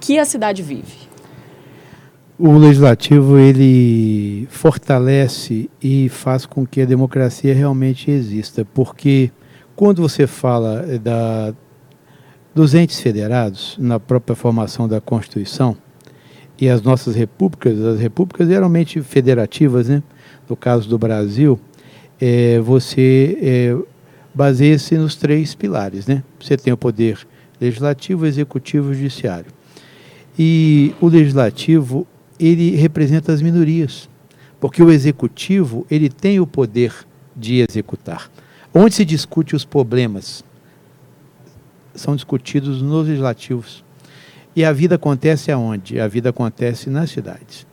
que 0.00 0.18
a 0.18 0.24
cidade 0.24 0.62
vive? 0.62 1.08
o 2.38 2.56
legislativo 2.56 3.36
ele 3.36 4.46
fortalece 4.48 5.68
e 5.82 6.08
faz 6.08 6.46
com 6.46 6.64
que 6.64 6.80
a 6.80 6.84
democracia 6.84 7.52
realmente 7.52 8.10
exista, 8.10 8.64
porque 8.64 9.32
quando 9.74 10.00
você 10.00 10.26
fala 10.26 10.84
eh, 10.88 10.98
da, 10.98 11.52
dos 12.54 12.74
entes 12.74 13.00
federados 13.00 13.76
na 13.78 13.98
própria 13.98 14.36
formação 14.36 14.86
da 14.86 15.00
Constituição 15.00 15.76
e 16.60 16.68
as 16.68 16.82
nossas 16.82 17.14
repúblicas, 17.14 17.80
as 17.80 18.00
repúblicas 18.00 18.48
geralmente 18.48 19.00
federativas, 19.00 19.88
né? 19.88 20.02
no 20.48 20.56
caso 20.56 20.88
do 20.88 20.98
Brasil, 20.98 21.58
é, 22.20 22.58
você 22.60 23.38
é, 23.40 23.76
baseia-se 24.34 24.96
nos 24.96 25.14
três 25.14 25.54
pilares, 25.54 26.06
né? 26.06 26.22
Você 26.40 26.56
tem 26.56 26.72
o 26.72 26.76
poder 26.76 27.18
legislativo, 27.60 28.26
executivo 28.26 28.92
e 28.92 28.94
judiciário. 28.94 29.52
E 30.38 30.94
o 31.00 31.08
legislativo 31.08 32.06
ele 32.38 32.76
representa 32.76 33.32
as 33.32 33.42
minorias, 33.42 34.08
porque 34.60 34.82
o 34.82 34.90
executivo 34.90 35.86
ele 35.90 36.08
tem 36.08 36.40
o 36.40 36.46
poder 36.46 36.94
de 37.36 37.64
executar. 37.68 38.30
Onde 38.72 38.94
se 38.94 39.04
discute 39.04 39.54
os 39.56 39.64
problemas 39.64 40.44
são 41.94 42.14
discutidos 42.14 42.80
nos 42.80 43.06
legislativos. 43.06 43.84
E 44.54 44.64
a 44.64 44.72
vida 44.72 44.96
acontece 44.96 45.52
aonde? 45.52 46.00
A 46.00 46.08
vida 46.08 46.30
acontece 46.30 46.90
nas 46.90 47.10
cidades. 47.10 47.66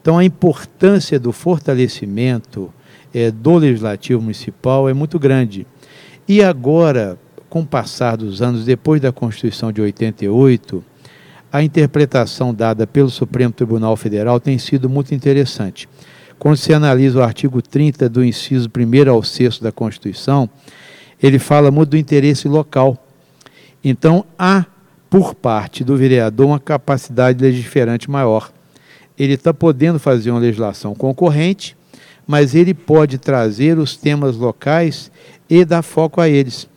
Então 0.00 0.16
a 0.16 0.24
importância 0.24 1.18
do 1.18 1.32
fortalecimento 1.32 2.72
é, 3.12 3.30
do 3.30 3.56
legislativo 3.56 4.22
municipal 4.22 4.88
é 4.88 4.94
muito 4.94 5.18
grande. 5.18 5.66
E 6.26 6.42
agora, 6.42 7.18
com 7.48 7.60
o 7.60 7.66
passar 7.66 8.16
dos 8.16 8.40
anos, 8.40 8.64
depois 8.64 9.00
da 9.00 9.12
Constituição 9.12 9.72
de 9.72 9.80
88, 9.80 10.84
a 11.52 11.62
interpretação 11.62 12.54
dada 12.54 12.86
pelo 12.86 13.10
Supremo 13.10 13.52
Tribunal 13.52 13.96
Federal 13.96 14.38
tem 14.38 14.56
sido 14.58 14.88
muito 14.88 15.14
interessante. 15.14 15.88
Quando 16.38 16.56
se 16.56 16.72
analisa 16.72 17.18
o 17.18 17.22
artigo 17.22 17.60
30 17.60 18.08
do 18.08 18.24
inciso 18.24 18.68
1 18.68 19.10
ao 19.10 19.22
6 19.22 19.58
da 19.58 19.72
Constituição, 19.72 20.48
ele 21.22 21.38
fala 21.38 21.70
muito 21.70 21.90
do 21.90 21.96
interesse 21.96 22.48
local. 22.48 22.96
Então, 23.84 24.24
há, 24.38 24.64
por 25.10 25.34
parte 25.34 25.84
do 25.84 25.96
vereador, 25.96 26.46
uma 26.46 26.60
capacidade 26.60 27.42
legiferante 27.42 28.08
maior. 28.08 28.50
Ele 29.18 29.34
está 29.34 29.52
podendo 29.52 29.98
fazer 29.98 30.30
uma 30.30 30.40
legislação 30.40 30.94
concorrente, 30.94 31.76
mas 32.26 32.54
ele 32.54 32.72
pode 32.72 33.18
trazer 33.18 33.76
os 33.76 33.96
temas 33.96 34.36
locais 34.36 35.10
e 35.50 35.64
dar 35.64 35.82
foco 35.82 36.20
a 36.20 36.28
eles. 36.28 36.68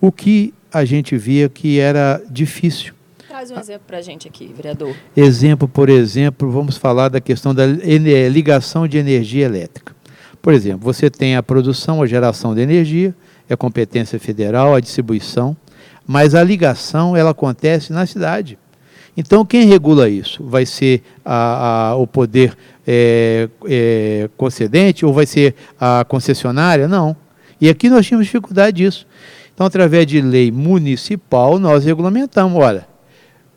O 0.00 0.12
que 0.12 0.54
a 0.72 0.84
gente 0.84 1.16
via 1.16 1.48
que 1.48 1.80
era 1.80 2.22
difícil 2.30 2.94
Traz 3.40 3.50
um 3.52 3.58
exemplo 3.58 3.82
para 3.86 3.98
a 3.98 4.02
gente 4.02 4.28
aqui, 4.28 4.52
vereador. 4.54 4.94
Exemplo, 5.16 5.66
por 5.66 5.88
exemplo, 5.88 6.50
vamos 6.50 6.76
falar 6.76 7.08
da 7.08 7.20
questão 7.20 7.54
da 7.54 7.64
ligação 7.64 8.86
de 8.86 8.98
energia 8.98 9.46
elétrica. 9.46 9.94
Por 10.42 10.52
exemplo, 10.52 10.80
você 10.80 11.08
tem 11.08 11.36
a 11.36 11.42
produção, 11.42 12.02
a 12.02 12.06
geração 12.06 12.54
de 12.54 12.60
energia, 12.60 13.14
é 13.48 13.56
competência 13.56 14.18
federal, 14.18 14.74
a 14.74 14.80
distribuição, 14.80 15.56
mas 16.06 16.34
a 16.34 16.42
ligação 16.42 17.16
ela 17.16 17.30
acontece 17.30 17.92
na 17.92 18.06
cidade. 18.06 18.58
Então, 19.16 19.44
quem 19.44 19.66
regula 19.66 20.08
isso? 20.08 20.42
Vai 20.44 20.64
ser 20.64 21.02
a, 21.24 21.90
a, 21.90 21.96
o 21.96 22.06
poder 22.06 22.56
é, 22.86 23.48
é, 23.66 24.30
concedente 24.36 25.04
ou 25.04 25.12
vai 25.12 25.26
ser 25.26 25.54
a 25.78 26.04
concessionária? 26.08 26.88
Não. 26.88 27.16
E 27.60 27.68
aqui 27.68 27.90
nós 27.90 28.06
tínhamos 28.06 28.26
dificuldade 28.26 28.78
disso. 28.78 29.06
Então, 29.52 29.66
através 29.66 30.06
de 30.06 30.20
lei 30.20 30.50
municipal, 30.50 31.58
nós 31.58 31.84
regulamentamos. 31.84 32.58
Olha, 32.58 32.86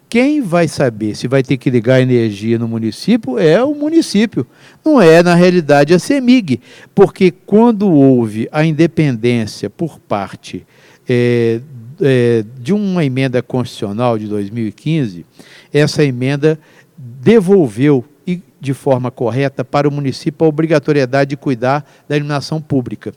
quem 0.09 0.41
vai 0.41 0.67
saber 0.67 1.15
se 1.15 1.27
vai 1.27 1.41
ter 1.41 1.57
que 1.57 1.69
ligar 1.69 2.01
energia 2.01 2.59
no 2.59 2.67
município 2.67 3.39
é 3.39 3.63
o 3.63 3.73
município, 3.73 4.45
não 4.85 5.01
é, 5.01 5.23
na 5.23 5.33
realidade, 5.33 5.93
a 5.93 5.97
CEMIG. 5.97 6.59
Porque 6.93 7.31
quando 7.31 7.89
houve 7.89 8.47
a 8.51 8.65
independência 8.65 9.69
por 9.69 9.97
parte 9.97 10.67
é, 11.09 11.61
é, 12.01 12.43
de 12.59 12.73
uma 12.73 13.03
emenda 13.03 13.41
constitucional 13.41 14.17
de 14.17 14.27
2015, 14.27 15.25
essa 15.71 16.03
emenda 16.03 16.59
devolveu 16.97 18.05
e 18.25 18.41
de 18.59 18.73
forma 18.73 19.11
correta 19.11 19.63
para 19.63 19.87
o 19.87 19.91
município 19.91 20.45
a 20.45 20.49
obrigatoriedade 20.49 21.31
de 21.31 21.37
cuidar 21.37 21.85
da 22.07 22.15
iluminação 22.15 22.61
pública. 22.61 23.13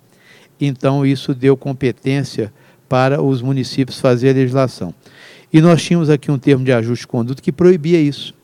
Então, 0.61 1.05
isso 1.05 1.35
deu 1.35 1.57
competência 1.57 2.53
para 2.89 3.21
os 3.23 3.43
municípios 3.43 4.01
fazer 4.01 4.31
a 4.31 4.33
legislação. 4.33 4.95
E 5.53 5.61
nós 5.61 5.83
tínhamos 5.83 6.11
aqui 6.11 6.31
um 6.31 6.39
termo 6.39 6.65
de 6.65 6.73
ajuste 6.73 7.03
de 7.03 7.09
conduta 7.09 7.43
que 7.43 7.53
proibia 7.53 8.01
isso. 8.01 8.35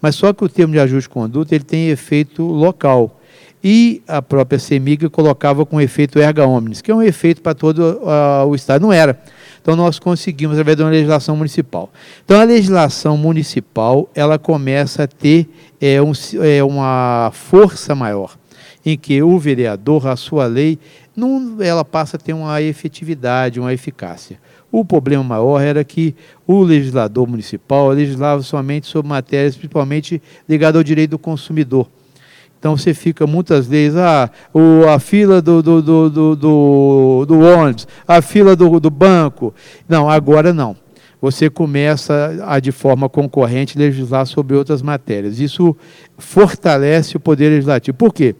Mas 0.00 0.16
só 0.16 0.32
que 0.32 0.44
o 0.44 0.48
termo 0.48 0.72
de 0.72 0.80
ajuste 0.80 1.08
de 1.08 1.14
conduta 1.14 1.54
ele 1.54 1.64
tem 1.64 1.88
efeito 1.88 2.42
local. 2.42 3.20
E 3.62 4.02
a 4.08 4.20
própria 4.20 4.58
CEMIG 4.58 5.08
colocava 5.08 5.64
com 5.64 5.80
efeito 5.80 6.18
erga 6.18 6.44
omnes, 6.46 6.80
que 6.80 6.90
é 6.90 6.94
um 6.94 7.02
efeito 7.02 7.40
para 7.40 7.54
todo 7.54 7.78
uh, 7.78 8.46
o 8.48 8.54
Estado. 8.54 8.82
Não 8.82 8.92
era. 8.92 9.22
Então 9.62 9.76
nós 9.76 10.00
conseguimos 10.00 10.56
através 10.56 10.76
de 10.76 10.82
uma 10.82 10.90
legislação 10.90 11.36
municipal. 11.36 11.88
Então 12.24 12.40
a 12.40 12.44
legislação 12.44 13.16
municipal 13.16 14.10
ela 14.12 14.36
começa 14.36 15.04
a 15.04 15.06
ter 15.06 15.48
é, 15.80 16.02
um, 16.02 16.12
é, 16.42 16.62
uma 16.62 17.30
força 17.32 17.94
maior. 17.94 18.36
em 18.84 18.98
que 18.98 19.22
o 19.22 19.38
vereador, 19.38 20.08
a 20.08 20.16
sua 20.16 20.46
lei, 20.46 20.76
não, 21.14 21.56
ela 21.60 21.84
passa 21.84 22.16
a 22.16 22.20
ter 22.20 22.32
uma 22.32 22.60
efetividade, 22.60 23.60
uma 23.60 23.72
eficácia. 23.72 24.40
O 24.72 24.84
problema 24.84 25.22
maior 25.22 25.60
era 25.60 25.84
que 25.84 26.16
o 26.46 26.62
legislador 26.62 27.28
municipal 27.28 27.90
legislava 27.90 28.42
somente 28.42 28.88
sobre 28.88 29.08
matérias 29.08 29.54
principalmente 29.54 30.20
ligadas 30.48 30.78
ao 30.78 30.82
direito 30.82 31.10
do 31.10 31.18
consumidor. 31.18 31.86
Então 32.62 32.76
você 32.76 32.94
fica 32.94 33.26
muitas 33.26 33.66
vezes, 33.66 33.98
ah, 33.98 34.30
o, 34.54 34.86
a 34.88 35.00
fila 35.00 35.42
do, 35.42 35.60
do, 35.60 35.82
do, 35.82 36.10
do, 36.36 37.26
do, 37.26 37.40
ônibus, 37.40 37.88
a 38.06 38.22
fila 38.22 38.54
do, 38.54 38.78
do 38.78 38.88
banco. 38.88 39.52
Não, 39.88 40.08
agora 40.08 40.52
não. 40.52 40.76
Você 41.20 41.50
começa 41.50 42.40
a, 42.46 42.60
de 42.60 42.70
forma 42.70 43.08
concorrente, 43.08 43.76
legislar 43.76 44.26
sobre 44.26 44.56
outras 44.56 44.80
matérias. 44.80 45.40
Isso 45.40 45.76
fortalece 46.16 47.16
o 47.16 47.20
poder 47.20 47.48
legislativo. 47.48 47.96
Por 47.96 48.14
quê? 48.14 48.36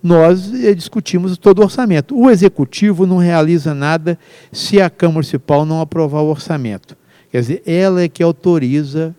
Nós 0.00 0.54
eh, 0.54 0.72
discutimos 0.72 1.36
todo 1.36 1.58
o 1.58 1.64
orçamento. 1.64 2.16
O 2.16 2.30
executivo 2.30 3.04
não 3.04 3.16
realiza 3.16 3.74
nada 3.74 4.16
se 4.52 4.80
a 4.80 4.88
Câmara 4.88 5.14
Municipal 5.14 5.66
não 5.66 5.80
aprovar 5.80 6.20
o 6.20 6.30
orçamento. 6.30 6.96
Quer 7.32 7.40
dizer, 7.40 7.62
ela 7.66 8.00
é 8.00 8.08
que 8.08 8.22
autoriza 8.22 9.12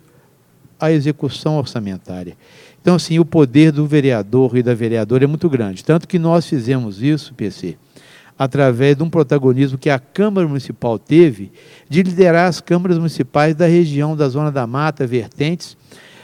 a 0.79 0.89
execução 0.89 1.57
orçamentária. 1.57 2.37
Então, 2.87 2.95
assim, 2.95 3.19
o 3.19 3.25
poder 3.25 3.73
do 3.73 3.85
vereador 3.85 4.55
e 4.55 4.63
da 4.63 4.73
vereadora 4.73 5.25
é 5.25 5.27
muito 5.27 5.49
grande. 5.49 5.83
Tanto 5.83 6.07
que 6.07 6.17
nós 6.17 6.47
fizemos 6.47 7.03
isso, 7.03 7.33
PC, 7.33 7.77
através 8.39 8.95
de 8.95 9.03
um 9.03 9.09
protagonismo 9.09 9.77
que 9.77 9.89
a 9.89 9.99
Câmara 9.99 10.47
Municipal 10.47 10.97
teve 10.97 11.51
de 11.89 12.01
liderar 12.01 12.47
as 12.47 12.61
câmaras 12.61 12.97
municipais 12.97 13.53
da 13.53 13.67
região 13.67 14.15
da 14.15 14.29
Zona 14.29 14.49
da 14.53 14.65
Mata, 14.65 15.05
vertentes, 15.05 15.75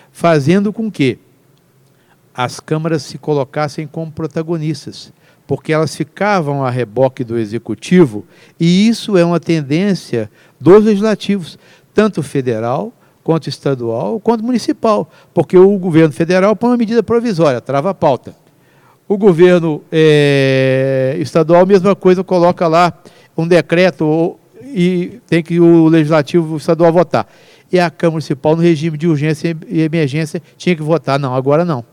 fazendo 0.10 0.72
com 0.72 0.90
que 0.90 1.20
as 2.34 2.62
câmaras 2.62 3.04
se 3.04 3.18
colocassem 3.18 3.86
como 3.86 4.10
protagonistas, 4.10 5.12
porque 5.46 5.74
elas 5.74 5.94
ficavam 5.94 6.64
a 6.64 6.70
reboque 6.70 7.26
do 7.26 7.38
executivo, 7.38 8.26
e 8.58 8.88
isso 8.88 9.18
é 9.18 9.26
uma 9.26 9.42
tendência 9.42 10.32
dos 10.62 10.82
legislativos, 10.82 11.60
tanto 11.94 12.24
federal 12.24 12.94
quanto 13.24 13.48
estadual, 13.48 14.20
quanto 14.20 14.44
municipal, 14.44 15.10
porque 15.34 15.58
o 15.58 15.78
governo 15.78 16.14
federal 16.14 16.56
põe 16.56 16.72
uma 16.72 16.78
medida 16.78 17.02
provisória, 17.02 17.62
trava 17.62 17.92
a 17.92 17.94
pauta. 17.94 18.36
O 19.08 19.18
governo 19.18 19.82
é, 19.92 21.16
estadual, 21.20 21.66
mesma 21.66 21.96
coisa, 21.96 22.24
coloca 22.24 22.68
lá 22.68 22.94
um 23.38 23.48
decreto 23.48 24.38
e 24.62 25.20
tem 25.28 25.44
que 25.44 25.60
o 25.60 25.88
legislativo 25.88 26.58
estadual 26.58 26.92
votar. 26.92 27.28
E 27.72 27.80
a 27.80 27.90
Câmara 27.90 28.14
Municipal, 28.14 28.56
no 28.56 28.62
regime 28.62 28.98
de 28.98 29.08
urgência 29.08 29.56
e 29.68 29.82
emergência, 29.82 30.42
tinha 30.58 30.76
que 30.76 30.84
votar. 30.84 31.20
Não, 31.20 31.34
agora 31.34 31.66
não 31.66 31.84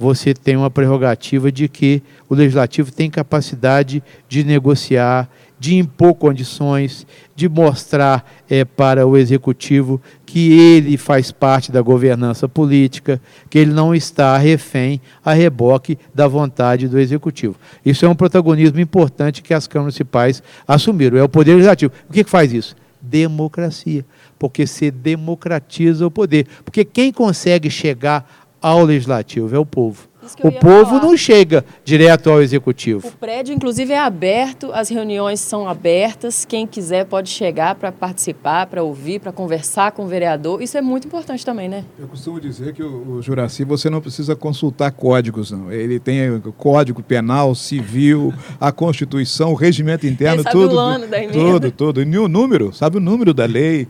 você 0.00 0.32
tem 0.32 0.56
uma 0.56 0.70
prerrogativa 0.70 1.52
de 1.52 1.68
que 1.68 2.02
o 2.26 2.34
legislativo 2.34 2.90
tem 2.90 3.10
capacidade 3.10 4.02
de 4.26 4.42
negociar, 4.42 5.28
de 5.60 5.76
impor 5.76 6.14
condições, 6.14 7.06
de 7.36 7.46
mostrar 7.46 8.24
é, 8.48 8.64
para 8.64 9.06
o 9.06 9.14
executivo 9.14 10.00
que 10.24 10.52
ele 10.52 10.96
faz 10.96 11.30
parte 11.30 11.70
da 11.70 11.82
governança 11.82 12.48
política, 12.48 13.20
que 13.50 13.58
ele 13.58 13.70
não 13.70 13.94
está 13.94 14.38
refém 14.38 15.02
a 15.22 15.34
reboque 15.34 15.98
da 16.14 16.26
vontade 16.26 16.88
do 16.88 16.98
executivo. 16.98 17.56
Isso 17.84 18.06
é 18.06 18.08
um 18.08 18.14
protagonismo 18.14 18.80
importante 18.80 19.42
que 19.42 19.52
as 19.52 19.66
câmaras 19.66 19.92
municipais 19.92 20.42
assumiram. 20.66 21.18
É 21.18 21.22
o 21.22 21.28
poder 21.28 21.52
legislativo. 21.52 21.92
O 22.08 22.12
que, 22.12 22.24
que 22.24 22.30
faz 22.30 22.54
isso? 22.54 22.74
Democracia. 22.98 24.04
Porque 24.38 24.66
se 24.66 24.90
democratiza 24.90 26.06
o 26.06 26.10
poder. 26.10 26.46
Porque 26.64 26.86
quem 26.86 27.12
consegue 27.12 27.68
chegar 27.68 28.48
ao 28.62 28.82
legislativo, 28.82 29.54
é 29.54 29.58
o 29.58 29.66
povo. 29.66 30.09
O 30.42 30.52
povo 30.52 30.84
falar. 30.86 31.02
não 31.02 31.16
chega 31.16 31.64
direto 31.84 32.30
ao 32.30 32.42
executivo. 32.42 33.08
O 33.08 33.12
prédio, 33.12 33.54
inclusive, 33.54 33.92
é 33.92 33.98
aberto, 33.98 34.70
as 34.72 34.88
reuniões 34.88 35.40
são 35.40 35.68
abertas. 35.68 36.44
Quem 36.44 36.66
quiser 36.66 37.06
pode 37.06 37.28
chegar 37.28 37.74
para 37.74 37.90
participar, 37.90 38.66
para 38.66 38.82
ouvir, 38.82 39.20
para 39.20 39.32
conversar 39.32 39.92
com 39.92 40.04
o 40.04 40.06
vereador. 40.06 40.62
Isso 40.62 40.76
é 40.76 40.82
muito 40.82 41.06
importante 41.06 41.44
também, 41.44 41.68
né? 41.68 41.84
Eu 41.98 42.08
costumo 42.08 42.40
dizer 42.40 42.72
que 42.72 42.82
o, 42.82 43.16
o 43.16 43.22
Juraci, 43.22 43.64
você 43.64 43.90
não 43.90 44.00
precisa 44.00 44.34
consultar 44.36 44.90
códigos, 44.92 45.50
não. 45.50 45.72
Ele 45.72 45.98
tem 45.98 46.30
o 46.30 46.52
código 46.52 47.02
penal, 47.02 47.54
civil, 47.54 48.32
a 48.60 48.72
Constituição, 48.72 49.52
o 49.52 49.54
regimento 49.54 50.06
interno, 50.06 50.42
sabe 50.42 50.54
tudo. 50.54 50.74
O 50.74 50.78
ano 50.78 51.06
da 51.06 51.18
emenda. 51.18 51.32
Tudo, 51.32 51.70
tudo. 51.70 52.02
E 52.02 52.18
o 52.18 52.28
número, 52.28 52.72
sabe 52.72 52.96
o 52.96 53.00
número 53.00 53.32
da 53.32 53.46
lei. 53.46 53.88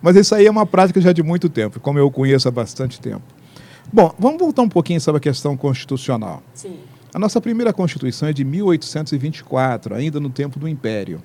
Mas 0.00 0.16
isso 0.16 0.34
aí 0.34 0.46
é 0.46 0.50
uma 0.50 0.66
prática 0.66 1.00
já 1.00 1.12
de 1.12 1.22
muito 1.22 1.48
tempo, 1.48 1.80
como 1.80 1.98
eu 1.98 2.10
conheço 2.10 2.46
há 2.46 2.50
bastante 2.50 3.00
tempo. 3.00 3.22
Bom, 3.92 4.14
vamos 4.18 4.38
voltar 4.38 4.62
um 4.62 4.68
pouquinho 4.68 5.00
sobre 5.00 5.18
a 5.18 5.20
questão 5.20 5.56
constitucional. 5.56 6.42
Sim. 6.54 6.76
A 7.14 7.18
nossa 7.18 7.40
primeira 7.40 7.72
Constituição 7.72 8.28
é 8.28 8.32
de 8.32 8.44
1824, 8.44 9.94
ainda 9.94 10.20
no 10.20 10.28
tempo 10.28 10.58
do 10.58 10.68
Império. 10.68 11.22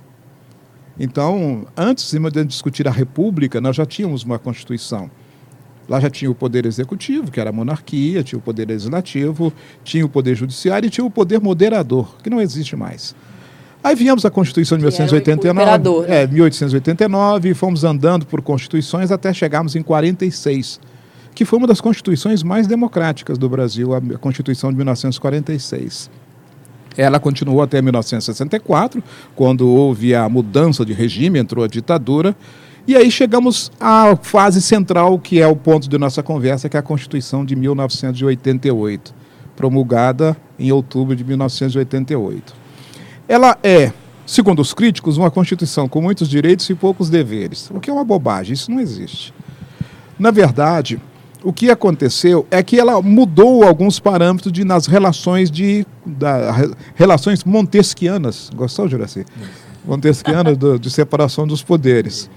Então, 1.00 1.66
antes 1.76 2.12
de 2.12 2.46
discutir 2.46 2.88
a 2.88 2.92
República, 2.92 3.60
nós 3.60 3.76
já 3.76 3.86
tínhamos 3.86 4.24
uma 4.24 4.38
Constituição. 4.38 5.10
Lá 5.90 6.00
já 6.00 6.10
tinha 6.10 6.30
o 6.30 6.36
poder 6.36 6.66
executivo, 6.66 7.32
que 7.32 7.40
era 7.40 7.50
a 7.50 7.54
monarquia, 7.54 8.24
tinha 8.24 8.38
o 8.40 8.42
poder 8.42 8.68
legislativo, 8.68 9.52
tinha 9.84 10.06
o 10.06 10.10
poder 10.10 10.36
judiciário 10.36 10.88
e 10.88 10.90
tinha 10.90 11.04
o 11.04 11.10
poder 11.10 11.42
moderador, 11.42 12.16
que 12.24 12.30
não 12.30 12.40
existe 12.40 12.76
mais. 12.76 13.16
Aí 13.84 13.96
viemos 13.96 14.24
a 14.24 14.30
Constituição 14.30 14.78
de 14.78 14.84
1889, 14.84 16.08
né? 16.08 16.22
é, 16.22 16.28
1889, 16.28 17.50
e 17.50 17.54
fomos 17.56 17.84
andando 17.84 18.26
por 18.28 18.42
constituições 18.42 19.12
até 19.12 19.34
chegarmos 19.34 19.76
em 19.76 19.82
46 19.82 20.80
que 21.34 21.46
foi 21.46 21.58
uma 21.60 21.68
das 21.68 21.82
constituições 21.82 22.44
mais 22.44 22.68
democráticas 22.68 23.38
do 23.38 23.48
Brasil, 23.50 23.94
a 23.94 24.02
Constituição 24.18 24.70
de 24.72 24.78
1946. 24.78 26.10
Ela 26.98 27.20
continuou 27.20 27.62
até 27.62 27.82
1964, 27.82 29.02
quando 29.36 29.68
houve 29.68 30.14
a 30.14 30.28
mudança 30.28 30.86
de 30.86 30.94
regime, 30.94 31.40
entrou 31.40 31.64
a 31.64 31.68
ditadura, 31.68 32.36
e 32.88 32.96
aí 32.96 33.10
chegamos 33.12 33.72
à 33.80 34.16
fase 34.16 34.62
central, 34.62 35.18
que 35.20 35.40
é 35.40 35.48
o 35.48 35.56
ponto 35.56 35.88
de 35.88 35.98
nossa 35.98 36.22
conversa, 36.22 36.68
que 36.68 36.76
é 36.76 36.80
a 36.80 36.84
Constituição 36.84 37.46
de 37.46 37.56
1988, 37.56 39.14
promulgada 39.56 40.36
em 40.60 40.72
outubro 40.72 41.16
de 41.16 41.24
1988. 41.24 42.54
Ela 43.28 43.58
é, 43.64 43.94
segundo 44.26 44.62
os 44.62 44.74
críticos, 44.74 45.18
uma 45.18 45.32
Constituição 45.32 45.88
com 45.88 46.02
muitos 46.02 46.28
direitos 46.28 46.70
e 46.70 46.76
poucos 46.76 47.10
deveres, 47.10 47.70
o 47.72 47.80
que 47.80 47.90
é 47.90 47.94
uma 47.94 48.04
bobagem, 48.04 48.54
isso 48.54 48.70
não 48.70 48.80
existe. 48.80 49.34
Na 50.20 50.32
verdade, 50.32 51.00
o 51.44 51.52
que 51.52 51.70
aconteceu 51.70 52.46
é 52.52 52.62
que 52.62 52.80
ela 52.80 53.02
mudou 53.02 53.64
alguns 53.64 54.00
parâmetros 54.00 54.52
de, 54.52 54.64
nas 54.64 54.86
relações 54.86 55.50
de 55.50 55.86
da, 56.06 56.54
relações 56.96 57.44
montesquianas. 57.44 58.50
Gostou, 58.56 58.88
Juraci? 58.88 59.26
Montesquianas 59.86 60.58
de 60.80 60.90
separação 60.90 61.48
dos 61.48 61.64
poderes. 61.64 62.30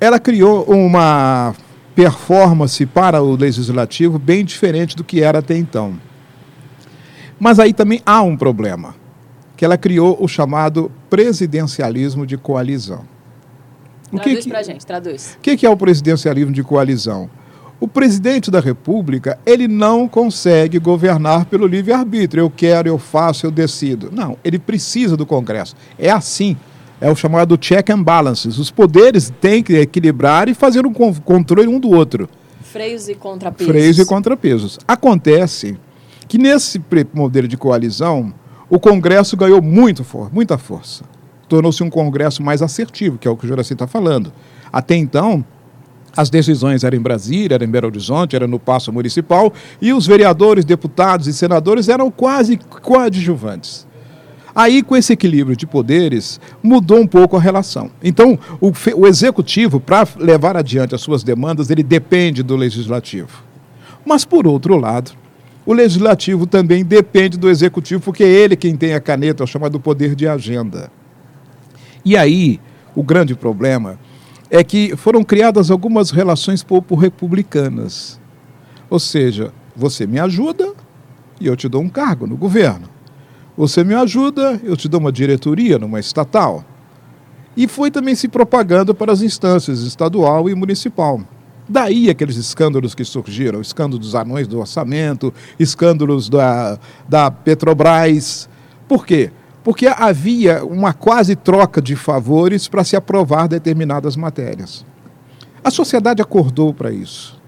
Ela 0.00 0.18
criou 0.18 0.64
uma 0.64 1.54
performance 1.94 2.84
para 2.86 3.22
o 3.22 3.36
legislativo 3.36 4.18
bem 4.18 4.44
diferente 4.44 4.96
do 4.96 5.04
que 5.04 5.22
era 5.22 5.38
até 5.38 5.56
então. 5.56 5.94
Mas 7.38 7.58
aí 7.58 7.72
também 7.72 8.00
há 8.04 8.22
um 8.22 8.36
problema, 8.36 8.94
que 9.56 9.64
ela 9.64 9.78
criou 9.78 10.16
o 10.20 10.28
chamado 10.28 10.90
presidencialismo 11.08 12.26
de 12.26 12.36
coalizão. 12.36 13.04
O 14.12 14.18
traduz 14.18 14.46
para 14.46 14.58
a 14.58 14.62
gente, 14.62 14.84
traduz. 14.84 15.36
O 15.38 15.40
que, 15.40 15.56
que 15.56 15.66
é 15.66 15.70
o 15.70 15.76
presidencialismo 15.76 16.52
de 16.52 16.62
coalizão? 16.62 17.30
O 17.82 17.88
presidente 17.88 18.48
da 18.48 18.60
República, 18.60 19.40
ele 19.44 19.66
não 19.66 20.06
consegue 20.06 20.78
governar 20.78 21.46
pelo 21.46 21.66
livre-arbítrio. 21.66 22.42
Eu 22.42 22.48
quero, 22.48 22.86
eu 22.86 22.96
faço, 22.96 23.44
eu 23.44 23.50
decido. 23.50 24.08
Não, 24.12 24.38
ele 24.44 24.56
precisa 24.56 25.16
do 25.16 25.26
Congresso. 25.26 25.74
É 25.98 26.08
assim. 26.08 26.56
É 27.00 27.10
o 27.10 27.16
chamado 27.16 27.56
check 27.56 27.90
and 27.90 28.00
balances. 28.00 28.56
Os 28.56 28.70
poderes 28.70 29.32
têm 29.40 29.64
que 29.64 29.74
equilibrar 29.74 30.48
e 30.48 30.54
fazer 30.54 30.86
um 30.86 30.92
controle 30.92 31.66
um 31.66 31.80
do 31.80 31.90
outro. 31.90 32.28
Freios 32.60 33.08
e 33.08 33.16
contrapesos. 33.16 33.72
Freios 33.72 33.98
e 33.98 34.04
contrapesos. 34.04 34.78
Acontece 34.86 35.76
que 36.28 36.38
nesse 36.38 36.80
modelo 37.12 37.48
de 37.48 37.56
coalizão, 37.56 38.32
o 38.70 38.78
Congresso 38.78 39.36
ganhou 39.36 39.60
muito 39.60 40.04
for 40.04 40.32
muita 40.32 40.56
força. 40.56 41.02
Tornou-se 41.48 41.82
um 41.82 41.90
Congresso 41.90 42.44
mais 42.44 42.62
assertivo, 42.62 43.18
que 43.18 43.26
é 43.26 43.30
o 43.32 43.36
que 43.36 43.44
o 43.44 43.48
Juraci 43.48 43.72
está 43.72 43.88
falando. 43.88 44.32
Até 44.72 44.94
então, 44.94 45.44
as 46.16 46.28
decisões 46.28 46.84
eram 46.84 46.96
em 46.96 47.00
Brasília, 47.00 47.54
eram 47.54 47.66
em 47.66 47.70
Belo 47.70 47.86
Horizonte, 47.86 48.36
era 48.36 48.46
no 48.46 48.58
Paço 48.58 48.92
Municipal, 48.92 49.52
e 49.80 49.92
os 49.92 50.06
vereadores, 50.06 50.64
deputados 50.64 51.26
e 51.26 51.32
senadores 51.32 51.88
eram 51.88 52.10
quase 52.10 52.56
coadjuvantes. 52.56 53.86
Aí, 54.54 54.82
com 54.82 54.94
esse 54.94 55.14
equilíbrio 55.14 55.56
de 55.56 55.66
poderes, 55.66 56.38
mudou 56.62 56.98
um 56.98 57.06
pouco 57.06 57.36
a 57.36 57.40
relação. 57.40 57.90
Então, 58.02 58.38
o, 58.60 58.70
o 58.96 59.06
executivo, 59.06 59.80
para 59.80 60.06
levar 60.18 60.58
adiante 60.58 60.94
as 60.94 61.00
suas 61.00 61.22
demandas, 61.22 61.70
ele 61.70 61.82
depende 61.82 62.42
do 62.42 62.54
legislativo. 62.54 63.42
Mas, 64.04 64.26
por 64.26 64.46
outro 64.46 64.76
lado, 64.76 65.12
o 65.64 65.72
legislativo 65.72 66.46
também 66.46 66.84
depende 66.84 67.38
do 67.38 67.48
executivo, 67.48 68.02
porque 68.02 68.24
é 68.24 68.28
ele 68.28 68.54
quem 68.54 68.76
tem 68.76 68.92
a 68.92 69.00
caneta, 69.00 69.42
é 69.42 69.44
o 69.44 69.46
chamado 69.46 69.80
poder 69.80 70.14
de 70.14 70.28
agenda. 70.28 70.92
E 72.04 72.14
aí, 72.14 72.60
o 72.94 73.02
grande 73.02 73.34
problema 73.34 73.98
é 74.54 74.62
que 74.62 74.94
foram 74.98 75.24
criadas 75.24 75.70
algumas 75.70 76.10
relações 76.10 76.62
pouco 76.62 76.94
republicanas. 76.94 78.20
Ou 78.90 79.00
seja, 79.00 79.50
você 79.74 80.06
me 80.06 80.20
ajuda 80.20 80.74
e 81.40 81.46
eu 81.46 81.56
te 81.56 81.70
dou 81.70 81.80
um 81.80 81.88
cargo 81.88 82.26
no 82.26 82.36
governo. 82.36 82.86
Você 83.56 83.82
me 83.82 83.94
ajuda, 83.94 84.60
eu 84.62 84.76
te 84.76 84.90
dou 84.90 85.00
uma 85.00 85.10
diretoria 85.10 85.78
numa 85.78 85.98
estatal. 85.98 86.62
E 87.56 87.66
foi 87.66 87.90
também 87.90 88.14
se 88.14 88.28
propagando 88.28 88.94
para 88.94 89.10
as 89.10 89.22
instâncias 89.22 89.80
estadual 89.80 90.50
e 90.50 90.54
municipal. 90.54 91.22
Daí 91.66 92.10
aqueles 92.10 92.36
escândalos 92.36 92.94
que 92.94 93.04
surgiram, 93.04 93.62
escândalo 93.62 93.98
dos 93.98 94.14
anões 94.14 94.46
do 94.46 94.58
orçamento, 94.58 95.32
escândalos 95.58 96.28
da, 96.28 96.78
da 97.08 97.30
Petrobras. 97.30 98.50
Por 98.86 99.06
quê? 99.06 99.30
Porque 99.62 99.86
havia 99.86 100.64
uma 100.64 100.92
quase 100.92 101.36
troca 101.36 101.80
de 101.80 101.94
favores 101.94 102.66
para 102.66 102.84
se 102.84 102.96
aprovar 102.96 103.48
determinadas 103.48 104.16
matérias. 104.16 104.84
A 105.62 105.70
sociedade 105.70 106.20
acordou 106.20 106.74
para 106.74 106.90
isso. 106.90 107.40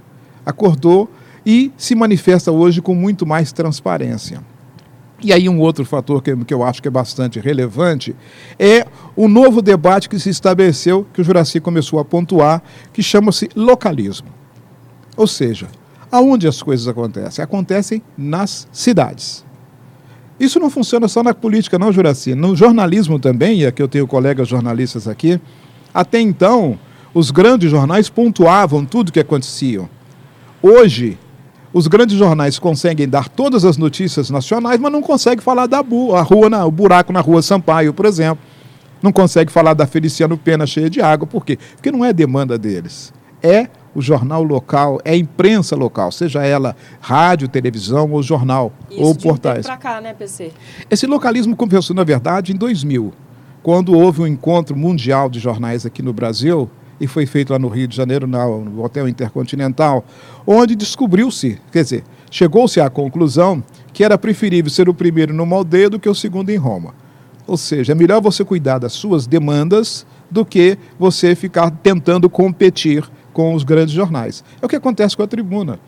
Acordou 0.47 1.11
e 1.45 1.73
se 1.77 1.95
manifesta 1.95 2.53
hoje 2.53 2.81
com 2.81 2.95
muito 2.95 3.27
mais 3.27 3.53
transparência. 3.53 4.43
E 5.23 5.33
aí 5.33 5.49
um 5.49 5.59
outro 5.59 5.85
fator 5.85 6.23
que, 6.23 6.37
que 6.45 6.53
eu 6.53 6.63
acho 6.63 6.83
que 6.83 6.89
é 6.89 6.91
bastante 6.91 7.41
relevante 7.41 8.15
é 8.59 8.87
o 9.17 9.27
novo 9.27 9.63
debate 9.63 10.09
que 10.09 10.19
se 10.19 10.29
estabeleceu, 10.29 11.07
que 11.13 11.21
o 11.21 11.25
Juraci 11.25 11.61
começou 11.61 11.99
a 11.99 12.05
pontuar, 12.05 12.63
que 12.93 13.03
chama-se 13.03 13.49
localismo. 13.57 14.29
Ou 15.17 15.27
seja, 15.27 15.69
aonde 16.11 16.47
as 16.47 16.63
coisas 16.63 16.87
acontecem? 16.87 17.43
Acontecem 17.43 18.03
nas 18.17 18.69
cidades. 18.71 19.44
Isso 20.39 20.59
não 20.59 20.69
funciona 20.69 21.07
só 21.07 21.23
na 21.23 21.33
política, 21.33 21.79
não, 21.79 21.93
Juraci. 21.93 22.35
No 22.35 22.57
jornalismo 22.57 23.19
também, 23.19 23.61
e 23.61 23.67
aqui 23.67 23.81
eu 23.81 23.89
tenho 23.89 24.07
colegas 24.07 24.49
jornalistas 24.49 25.07
aqui, 25.07 25.41
até 25.93 26.21
então, 26.21 26.79
os 27.13 27.31
grandes 27.31 27.71
jornais 27.71 28.09
pontuavam 28.09 28.85
tudo 28.85 29.11
o 29.11 29.13
que 29.13 29.21
acontecia. 29.21 29.89
Hoje, 30.61 31.17
os 31.73 31.87
grandes 31.87 32.17
jornais 32.17 32.59
conseguem 32.59 33.09
dar 33.09 33.29
todas 33.29 33.65
as 33.65 33.77
notícias 33.77 34.31
nacionais, 34.31 34.81
mas 34.81 34.93
não 34.93 35.03
conseguem 35.03 35.43
falar 35.43 35.67
da 35.67 35.83
bu 35.83 36.15
a 36.15 36.23
rua, 36.23 36.51
na, 36.51 36.65
o 36.65 36.71
buraco 36.71 37.13
na 37.13 37.21
rua 37.21 37.43
Sampaio, 37.43 37.93
por 37.93 38.07
exemplo. 38.07 38.45
Não 39.03 39.13
consegue 39.13 39.53
falar 39.53 39.75
da 39.75 39.87
Feliciano 39.87 40.39
Pena 40.39 40.67
cheia 40.67 40.89
de 40.89 41.01
água. 41.01 41.27
Por 41.27 41.45
quê? 41.45 41.59
Porque 41.77 41.93
não 41.93 42.05
é 42.05 42.13
demanda 42.13 42.57
deles. 42.57 43.13
É 43.43 43.69
o 43.95 44.03
jornal 44.03 44.43
local, 44.43 45.01
é 45.05 45.13
a 45.13 45.17
imprensa 45.17 45.77
local, 45.77 46.11
seja 46.11 46.45
ela 46.45 46.75
rádio, 47.01 47.47
televisão 47.49 48.11
ou 48.11 48.23
jornal 48.23 48.73
Isso 48.91 49.01
ou 49.01 49.13
de 49.13 49.19
um 49.19 49.31
portais. 49.31 49.67
tempo 49.67 49.69
pra 49.69 49.77
cá, 49.77 50.01
né, 50.01 50.13
PC? 50.13 50.53
Esse 50.91 51.07
localismo 51.07 51.55
começou, 51.55 51.95
na 51.95 52.05
verdade, 52.05 52.53
em 52.53 52.57
2000, 52.57 53.13
quando 53.63 53.97
houve 53.97 54.23
um 54.23 54.27
encontro 54.27 54.77
mundial 54.77 55.31
de 55.31 55.39
jornais 55.39 55.87
aqui 55.87 56.03
no 56.03 56.13
Brasil, 56.13 56.69
e 57.01 57.07
foi 57.07 57.27
feito 57.27 57.53
lá 57.53 57.59
no 57.59 57.69
Rio 57.69 57.89
de 57.89 57.97
Janeiro, 57.97 58.27
no 58.27 58.83
Hotel 58.83 59.09
Intercontinental, 59.09 60.05
onde 60.47 60.77
descobriu-se, 60.77 61.61
quer 61.73 61.83
dizer, 61.83 62.05
chegou-se 62.31 62.81
à 62.81 62.89
conclusão 62.89 63.63
que 63.93 64.05
era 64.05 64.17
preferível 64.17 64.71
ser 64.71 64.89
o 64.89 64.95
primeiro 64.95 65.35
numa 65.35 65.57
aldeia 65.57 65.91
do 65.91 65.99
que 65.99 66.09
o 66.09 66.15
segundo 66.15 66.51
em 66.51 66.57
Roma. 66.57 66.95
Ou 67.47 67.57
seja, 67.57 67.93
é 67.93 67.95
melhor 67.95 68.23
você 68.23 68.45
cuidar 68.45 68.79
das 68.79 68.93
suas 68.93 69.27
demandas 69.27 70.07
do 70.31 70.45
que 70.45 70.79
você 70.99 71.35
ficar 71.35 71.71
tentando 71.71 72.31
competir 72.31 73.05
com 73.35 73.55
os 73.55 73.65
grandes 73.65 73.93
jornais. 73.93 74.43
É 74.63 74.65
o 74.65 74.69
que 74.69 74.77
acontece 74.77 75.15
com 75.15 75.23
a 75.23 75.27
tribuna. 75.27 75.79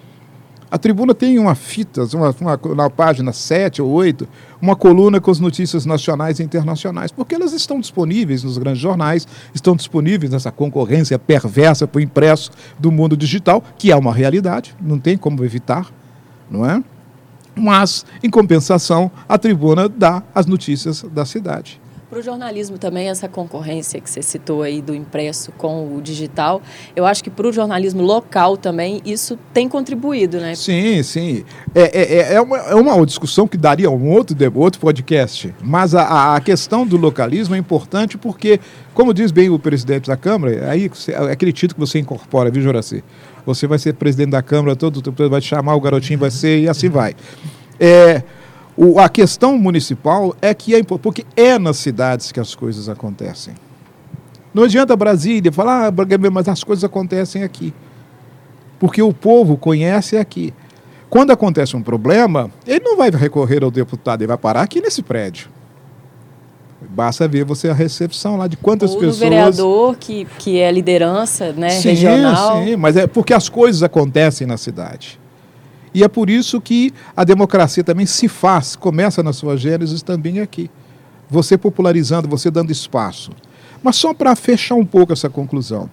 A 0.68 0.76
tribuna 0.76 1.14
tem 1.14 1.38
uma 1.38 1.54
fita, 1.54 2.04
uma, 2.12 2.34
uma, 2.40 2.74
na 2.74 2.90
página 2.90 3.32
7 3.32 3.80
ou 3.80 3.88
8, 3.88 4.28
uma 4.60 4.74
coluna 4.74 5.20
com 5.20 5.30
as 5.30 5.38
notícias 5.38 5.86
nacionais 5.86 6.40
e 6.40 6.42
internacionais, 6.42 7.12
porque 7.12 7.36
elas 7.36 7.52
estão 7.52 7.80
disponíveis 7.80 8.42
nos 8.42 8.58
grandes 8.58 8.82
jornais, 8.82 9.28
estão 9.54 9.76
disponíveis 9.76 10.32
nessa 10.32 10.50
concorrência 10.50 11.18
perversa 11.20 11.86
para 11.86 12.00
o 12.00 12.02
impresso 12.02 12.50
do 12.78 12.90
mundo 12.90 13.16
digital, 13.16 13.62
que 13.78 13.92
é 13.92 13.96
uma 13.96 14.12
realidade, 14.12 14.74
não 14.80 14.98
tem 14.98 15.16
como 15.16 15.44
evitar, 15.44 15.88
não 16.50 16.68
é? 16.68 16.82
Mas, 17.54 18.04
em 18.22 18.28
compensação, 18.28 19.10
a 19.28 19.38
tribuna 19.38 19.88
dá 19.88 20.20
as 20.34 20.46
notícias 20.46 21.02
da 21.04 21.24
cidade. 21.24 21.80
Para 22.08 22.20
o 22.20 22.22
jornalismo 22.22 22.78
também, 22.78 23.08
essa 23.08 23.28
concorrência 23.28 24.00
que 24.00 24.08
você 24.08 24.22
citou 24.22 24.62
aí 24.62 24.80
do 24.80 24.94
impresso 24.94 25.50
com 25.58 25.92
o 25.92 26.00
digital, 26.00 26.62
eu 26.94 27.04
acho 27.04 27.22
que 27.22 27.28
para 27.28 27.48
o 27.48 27.52
jornalismo 27.52 28.00
local 28.00 28.56
também 28.56 29.02
isso 29.04 29.36
tem 29.52 29.68
contribuído, 29.68 30.38
né? 30.38 30.54
Sim, 30.54 31.02
sim. 31.02 31.44
É, 31.74 32.00
é, 32.00 32.32
é, 32.34 32.40
uma, 32.40 32.58
é 32.58 32.74
uma 32.76 33.04
discussão 33.04 33.48
que 33.48 33.56
daria 33.56 33.90
um 33.90 34.08
outro, 34.08 34.36
outro 34.54 34.80
podcast, 34.80 35.52
mas 35.60 35.96
a, 35.96 36.36
a 36.36 36.40
questão 36.40 36.86
do 36.86 36.96
localismo 36.96 37.56
é 37.56 37.58
importante 37.58 38.16
porque, 38.16 38.60
como 38.94 39.12
diz 39.12 39.32
bem 39.32 39.50
o 39.50 39.58
presidente 39.58 40.06
da 40.06 40.16
Câmara, 40.16 40.70
aí 40.70 40.88
é 41.08 41.32
aquele 41.32 41.52
título 41.52 41.74
que 41.74 41.90
você 41.90 41.98
incorpora, 41.98 42.52
viu, 42.52 42.62
Joraci? 42.62 43.02
Você 43.44 43.66
vai 43.66 43.80
ser 43.80 43.94
presidente 43.94 44.30
da 44.30 44.42
Câmara, 44.42 44.76
todo 44.76 45.02
vai 45.28 45.40
te 45.40 45.48
chamar, 45.48 45.74
o 45.74 45.80
garotinho 45.80 46.20
vai 46.20 46.30
ser 46.30 46.60
e 46.60 46.68
assim 46.68 46.88
vai. 46.88 47.16
É, 47.80 48.22
o, 48.76 48.98
a 48.98 49.08
questão 49.08 49.56
municipal 49.56 50.36
é 50.42 50.52
que 50.52 50.74
é 50.74 50.82
porque 50.82 51.24
é 51.34 51.58
nas 51.58 51.78
cidades 51.78 52.30
que 52.30 52.38
as 52.38 52.54
coisas 52.54 52.88
acontecem. 52.88 53.54
Não 54.52 54.64
adianta 54.64 54.96
Brasília 54.96 55.50
falar, 55.50 55.88
ah, 55.88 56.30
mas 56.30 56.48
as 56.48 56.62
coisas 56.62 56.84
acontecem 56.84 57.42
aqui. 57.42 57.74
Porque 58.78 59.00
o 59.00 59.12
povo 59.12 59.56
conhece 59.56 60.16
aqui. 60.16 60.52
Quando 61.08 61.30
acontece 61.30 61.76
um 61.76 61.82
problema, 61.82 62.50
ele 62.66 62.84
não 62.84 62.96
vai 62.96 63.10
recorrer 63.10 63.62
ao 63.64 63.70
deputado, 63.70 64.20
ele 64.20 64.28
vai 64.28 64.36
parar 64.36 64.62
aqui 64.62 64.80
nesse 64.80 65.02
prédio. 65.02 65.48
Basta 66.90 67.26
ver 67.26 67.44
você 67.44 67.68
a 67.68 67.74
recepção 67.74 68.36
lá 68.36 68.46
de 68.46 68.56
quantas 68.56 68.90
Ou 68.90 68.98
pessoas. 68.98 69.16
O 69.16 69.20
vereador 69.20 69.96
que, 69.96 70.26
que 70.38 70.58
é 70.58 70.70
liderança 70.70 71.52
né, 71.52 71.70
sim, 71.70 71.90
regional. 71.90 72.64
Sim, 72.64 72.76
mas 72.76 72.96
é 72.96 73.06
porque 73.06 73.32
as 73.32 73.48
coisas 73.48 73.82
acontecem 73.82 74.46
na 74.46 74.56
cidade. 74.56 75.18
E 75.96 76.04
é 76.04 76.08
por 76.08 76.28
isso 76.28 76.60
que 76.60 76.92
a 77.16 77.24
democracia 77.24 77.82
também 77.82 78.04
se 78.04 78.28
faz, 78.28 78.76
começa 78.76 79.22
na 79.22 79.32
sua 79.32 79.56
gênese 79.56 80.04
também 80.04 80.40
aqui. 80.40 80.70
Você 81.26 81.56
popularizando, 81.56 82.28
você 82.28 82.50
dando 82.50 82.70
espaço. 82.70 83.30
Mas 83.82 83.96
só 83.96 84.12
para 84.12 84.36
fechar 84.36 84.74
um 84.74 84.84
pouco 84.84 85.14
essa 85.14 85.30
conclusão. 85.30 85.88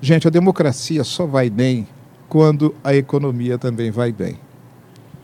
Gente, 0.00 0.26
a 0.26 0.30
democracia 0.30 1.04
só 1.04 1.26
vai 1.26 1.50
bem 1.50 1.86
quando 2.30 2.74
a 2.82 2.94
economia 2.94 3.58
também 3.58 3.90
vai 3.90 4.10
bem. 4.10 4.38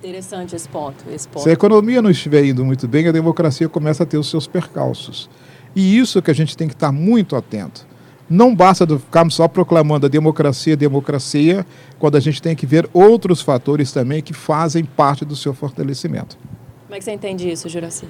Interessante 0.00 0.54
esse 0.54 0.68
ponto, 0.68 1.06
esse 1.10 1.26
ponto. 1.26 1.44
Se 1.44 1.48
a 1.48 1.54
economia 1.54 2.02
não 2.02 2.10
estiver 2.10 2.44
indo 2.44 2.66
muito 2.66 2.86
bem, 2.86 3.08
a 3.08 3.12
democracia 3.12 3.66
começa 3.66 4.02
a 4.02 4.06
ter 4.06 4.18
os 4.18 4.28
seus 4.28 4.46
percalços. 4.46 5.30
E 5.74 5.96
isso 5.96 6.20
que 6.20 6.30
a 6.30 6.34
gente 6.34 6.54
tem 6.54 6.68
que 6.68 6.74
estar 6.74 6.92
muito 6.92 7.34
atento. 7.34 7.86
Não 8.32 8.56
basta 8.56 8.86
ficarmos 8.86 9.34
só 9.34 9.46
proclamando 9.46 10.06
a 10.06 10.08
democracia, 10.08 10.74
democracia, 10.74 11.66
quando 11.98 12.16
a 12.16 12.20
gente 12.20 12.40
tem 12.40 12.56
que 12.56 12.64
ver 12.64 12.88
outros 12.94 13.42
fatores 13.42 13.92
também 13.92 14.22
que 14.22 14.32
fazem 14.32 14.86
parte 14.86 15.22
do 15.22 15.36
seu 15.36 15.52
fortalecimento. 15.52 16.38
Como 16.86 16.94
é 16.94 16.98
que 16.98 17.04
você 17.04 17.12
entende 17.12 17.50
isso, 17.50 17.68
Juraci? 17.68 18.06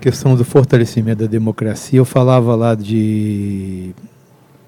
Questão 0.00 0.34
do 0.34 0.42
fortalecimento 0.42 1.18
da 1.24 1.26
democracia, 1.26 1.98
eu 1.98 2.06
falava 2.06 2.54
lá 2.54 2.74
de 2.74 3.94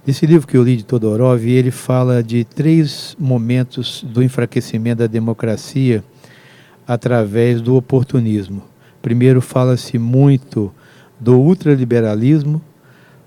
esse 0.06 0.26
livro 0.26 0.46
que 0.46 0.58
eu 0.58 0.62
li 0.62 0.76
de 0.76 0.84
Todorov, 0.84 1.48
ele 1.48 1.70
fala 1.70 2.22
de 2.22 2.44
três 2.44 3.16
momentos 3.18 4.04
do 4.06 4.22
enfraquecimento 4.22 4.98
da 4.98 5.06
democracia 5.06 6.04
através 6.86 7.62
do 7.62 7.74
oportunismo. 7.74 8.62
Primeiro 9.00 9.40
fala-se 9.40 9.98
muito 9.98 10.70
do 11.18 11.38
ultraliberalismo, 11.38 12.60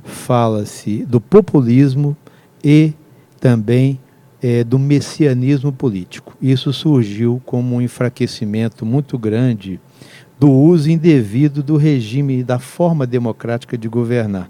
fala-se 0.03 1.05
do 1.05 1.19
populismo 1.19 2.15
e 2.63 2.93
também 3.39 3.99
é, 4.41 4.63
do 4.63 4.79
messianismo 4.79 5.71
político. 5.71 6.35
Isso 6.41 6.73
surgiu 6.73 7.41
como 7.45 7.75
um 7.75 7.81
enfraquecimento 7.81 8.85
muito 8.85 9.17
grande 9.17 9.79
do 10.39 10.49
uso 10.49 10.89
indevido 10.89 11.61
do 11.61 11.77
regime 11.77 12.39
e 12.39 12.43
da 12.43 12.57
forma 12.57 13.05
democrática 13.05 13.77
de 13.77 13.87
governar. 13.87 14.49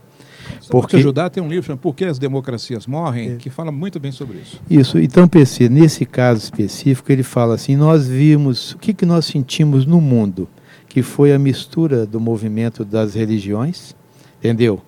Só 0.59 0.71
Porque... 0.71 0.95
te 0.95 0.99
ajudar, 0.99 1.29
tem 1.29 1.41
um 1.41 1.49
livro 1.49 1.65
chamado 1.65 1.79
Por 1.79 1.93
que 1.93 2.05
as 2.05 2.17
Democracias 2.17 2.87
Morrem, 2.87 3.31
é. 3.31 3.35
que 3.35 3.49
fala 3.49 3.71
muito 3.71 3.99
bem 3.99 4.11
sobre 4.11 4.37
isso. 4.39 4.61
Isso. 4.69 4.99
Então, 4.99 5.27
PC, 5.27 5.69
nesse 5.69 6.05
caso 6.05 6.41
específico, 6.41 7.11
ele 7.11 7.23
fala 7.23 7.55
assim: 7.55 7.75
nós 7.75 8.07
vimos, 8.07 8.71
o 8.71 8.77
que, 8.77 8.93
que 8.93 9.05
nós 9.05 9.25
sentimos 9.25 9.85
no 9.85 9.99
mundo? 10.01 10.47
Que 10.87 11.01
foi 11.01 11.33
a 11.33 11.39
mistura 11.39 12.05
do 12.05 12.19
movimento 12.19 12.83
das 12.83 13.15
religiões, 13.15 13.95
entendeu? 14.39 14.81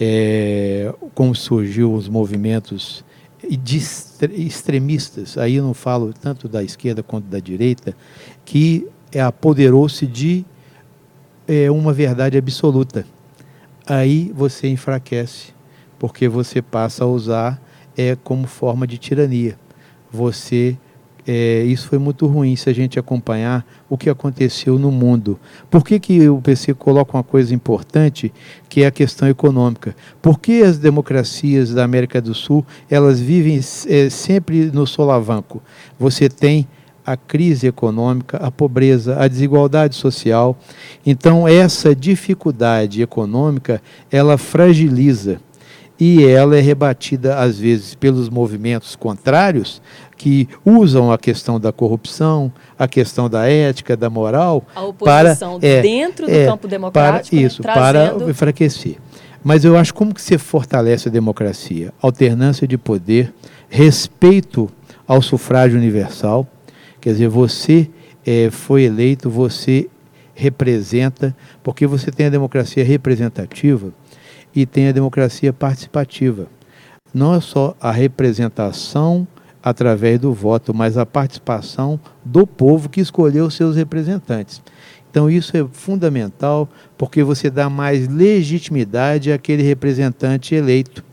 É, 0.00 0.94
como 1.14 1.34
surgiu 1.34 1.92
os 1.92 2.08
movimentos 2.08 3.04
extremistas, 4.36 5.38
aí 5.38 5.56
eu 5.56 5.64
não 5.64 5.74
falo 5.74 6.12
tanto 6.12 6.48
da 6.48 6.62
esquerda 6.62 7.02
quanto 7.02 7.26
da 7.26 7.38
direita, 7.38 7.96
que 8.44 8.86
é, 9.12 9.20
apoderou-se 9.20 10.06
de 10.06 10.44
é, 11.46 11.70
uma 11.70 11.92
verdade 11.92 12.36
absoluta. 12.36 13.06
Aí 13.86 14.32
você 14.34 14.68
enfraquece, 14.68 15.54
porque 15.98 16.28
você 16.28 16.60
passa 16.60 17.04
a 17.04 17.06
usar 17.06 17.60
é, 17.96 18.16
como 18.16 18.46
forma 18.46 18.86
de 18.86 18.98
tirania. 18.98 19.58
Você 20.12 20.76
é, 21.30 21.62
isso 21.64 21.88
foi 21.88 21.98
muito 21.98 22.26
ruim 22.26 22.56
se 22.56 22.70
a 22.70 22.72
gente 22.72 22.98
acompanhar 22.98 23.62
o 23.86 23.98
que 23.98 24.08
aconteceu 24.08 24.78
no 24.78 24.90
mundo. 24.90 25.38
Por 25.70 25.84
que, 25.84 26.00
que 26.00 26.26
o 26.26 26.40
PC 26.40 26.72
coloca 26.72 27.18
uma 27.18 27.22
coisa 27.22 27.54
importante, 27.54 28.32
que 28.66 28.82
é 28.82 28.86
a 28.86 28.90
questão 28.90 29.28
econômica? 29.28 29.94
Por 30.22 30.40
que 30.40 30.62
as 30.62 30.78
democracias 30.78 31.74
da 31.74 31.84
América 31.84 32.18
do 32.18 32.34
Sul 32.34 32.64
elas 32.88 33.20
vivem 33.20 33.60
é, 33.88 34.08
sempre 34.08 34.70
no 34.72 34.86
solavanco? 34.86 35.62
Você 36.00 36.30
tem 36.30 36.66
a 37.04 37.14
crise 37.14 37.66
econômica, 37.66 38.38
a 38.38 38.50
pobreza, 38.50 39.22
a 39.22 39.28
desigualdade 39.28 39.96
social. 39.96 40.58
Então, 41.04 41.46
essa 41.46 41.94
dificuldade 41.94 43.02
econômica, 43.02 43.82
ela 44.10 44.38
fragiliza 44.38 45.42
e 46.00 46.24
ela 46.24 46.56
é 46.56 46.60
rebatida 46.60 47.38
às 47.38 47.58
vezes 47.58 47.94
pelos 47.94 48.28
movimentos 48.28 48.94
contrários 48.94 49.82
que 50.18 50.48
usam 50.66 51.12
a 51.12 51.16
questão 51.16 51.60
da 51.60 51.72
corrupção, 51.72 52.52
a 52.76 52.88
questão 52.88 53.30
da 53.30 53.48
ética, 53.48 53.96
da 53.96 54.10
moral 54.10 54.64
a 54.74 54.82
oposição 54.82 55.60
para 55.60 55.68
é, 55.68 55.80
dentro 55.80 56.26
do 56.26 56.32
é, 56.32 56.44
campo 56.44 56.66
democrático 56.66 57.36
para 57.36 57.46
isso, 57.46 57.62
né, 57.62 57.72
para 57.72 58.30
enfraquecer. 58.30 58.96
Mas 59.42 59.64
eu 59.64 59.78
acho 59.78 59.94
como 59.94 60.12
que 60.12 60.20
se 60.20 60.36
fortalece 60.36 61.08
a 61.08 61.12
democracia? 61.12 61.94
Alternância 62.02 62.66
de 62.66 62.76
poder, 62.76 63.32
respeito 63.70 64.68
ao 65.06 65.22
sufrágio 65.22 65.78
universal, 65.78 66.46
quer 67.00 67.12
dizer, 67.12 67.28
você 67.28 67.88
é, 68.26 68.50
foi 68.50 68.82
eleito, 68.82 69.30
você 69.30 69.88
representa, 70.34 71.34
porque 71.62 71.86
você 71.86 72.10
tem 72.10 72.26
a 72.26 72.30
democracia 72.30 72.84
representativa 72.84 73.92
e 74.54 74.66
tem 74.66 74.88
a 74.88 74.92
democracia 74.92 75.52
participativa. 75.52 76.48
Não 77.14 77.34
é 77.34 77.40
só 77.40 77.74
a 77.80 77.90
representação 77.90 79.26
através 79.62 80.18
do 80.18 80.32
voto, 80.32 80.74
mas 80.74 80.96
a 80.96 81.04
participação 81.04 81.98
do 82.24 82.46
povo 82.46 82.88
que 82.88 83.00
escolheu 83.00 83.50
seus 83.50 83.76
representantes. 83.76 84.62
Então 85.10 85.30
isso 85.30 85.56
é 85.56 85.66
fundamental 85.72 86.68
porque 86.96 87.22
você 87.22 87.50
dá 87.50 87.68
mais 87.68 88.08
legitimidade 88.08 89.32
àquele 89.32 89.62
representante 89.62 90.54
eleito. 90.54 91.04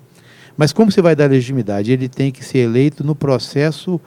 Mas 0.57 0.71
como 0.71 0.91
você 0.91 1.01
vai 1.01 1.15
dar 1.15 1.29
legitimidade? 1.29 1.91
Ele 1.91 2.07
tem 2.07 2.31
que 2.31 2.43
ser 2.43 2.59
eleito 2.59 3.03
no 3.03 3.15
processo 3.15 3.99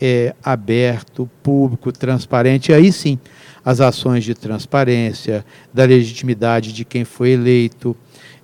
é, 0.00 0.34
aberto, 0.42 1.28
público, 1.42 1.90
transparente. 1.92 2.72
Aí 2.72 2.92
sim, 2.92 3.18
as 3.64 3.80
ações 3.80 4.24
de 4.24 4.34
transparência, 4.34 5.44
da 5.72 5.84
legitimidade 5.84 6.72
de 6.72 6.84
quem 6.84 7.04
foi 7.04 7.30
eleito, 7.30 7.96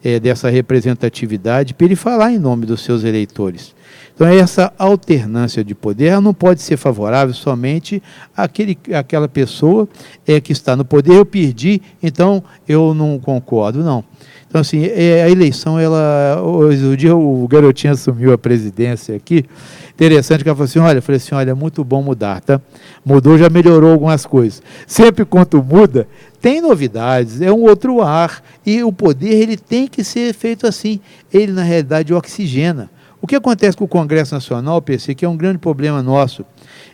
é, 0.02 0.18
dessa 0.18 0.50
representatividade, 0.50 1.74
para 1.74 1.87
ele 1.87 1.96
falar 1.96 2.33
em 2.33 2.38
nome 2.38 2.66
dos 2.66 2.83
seus 2.83 3.05
eleitores. 3.05 3.74
Então, 4.14 4.26
essa 4.26 4.72
alternância 4.78 5.64
de 5.64 5.74
poder 5.74 6.20
não 6.20 6.35
pode 6.35 6.61
ser 6.61 6.76
favorável 6.76 7.35
somente 7.35 8.02
àquele, 8.37 8.78
àquela 8.94 9.26
pessoa 9.26 9.88
é, 10.26 10.40
que 10.40 10.52
está 10.52 10.76
no 10.76 10.85
poder. 10.85 11.16
Eu 11.16 11.26
perdi, 11.26 11.81
então 12.02 12.42
eu 12.68 12.94
não 12.94 13.18
concordo. 13.18 13.83
Não. 13.83 14.05
Então, 14.52 14.61
assim, 14.61 14.85
é, 14.85 15.22
a 15.22 15.31
eleição, 15.31 15.81
ela. 15.81 16.42
Hoje, 16.42 16.85
o 16.85 16.94
dia 16.94 17.16
o 17.16 17.48
garotinho 17.48 17.94
assumiu 17.94 18.35
a 18.35 18.38
presidência 18.38 19.16
aqui. 19.16 19.46
Interessante 19.94 20.42
que 20.42 20.48
ela 20.48 20.55
falou 20.55 20.66
assim: 20.66 20.78
olha, 20.78 20.98
eu 20.98 21.02
falei 21.02 21.16
assim: 21.16 21.35
olha, 21.35 21.52
é 21.52 21.55
muito 21.55 21.83
bom 21.83 22.02
mudar, 22.02 22.42
tá? 22.42 22.61
Mudou, 23.02 23.38
já 23.38 23.48
melhorou 23.48 23.92
algumas 23.92 24.26
coisas. 24.26 24.62
Sempre 24.87 25.24
quanto 25.24 25.62
muda, 25.64 26.07
tem 26.38 26.61
novidades, 26.61 27.40
é 27.40 27.50
um 27.50 27.62
outro 27.62 28.02
ar. 28.02 28.42
E 28.64 28.83
o 28.85 28.92
poder, 28.92 29.33
ele 29.33 29.57
tem 29.57 29.88
que 29.88 30.05
ser 30.05 30.35
feito 30.35 30.66
assim. 30.66 31.00
Ele, 31.33 31.50
na 31.50 31.62
realidade, 31.62 32.12
oxigena. 32.12 32.90
O 33.23 33.27
que 33.29 33.37
acontece 33.37 33.77
com 33.77 33.85
o 33.85 33.89
Congresso 33.89 34.35
Nacional, 34.35 34.83
PC, 34.83 35.15
que 35.15 35.25
é 35.25 35.29
um 35.29 35.37
grande 35.37 35.59
problema 35.59 36.03
nosso, 36.03 36.45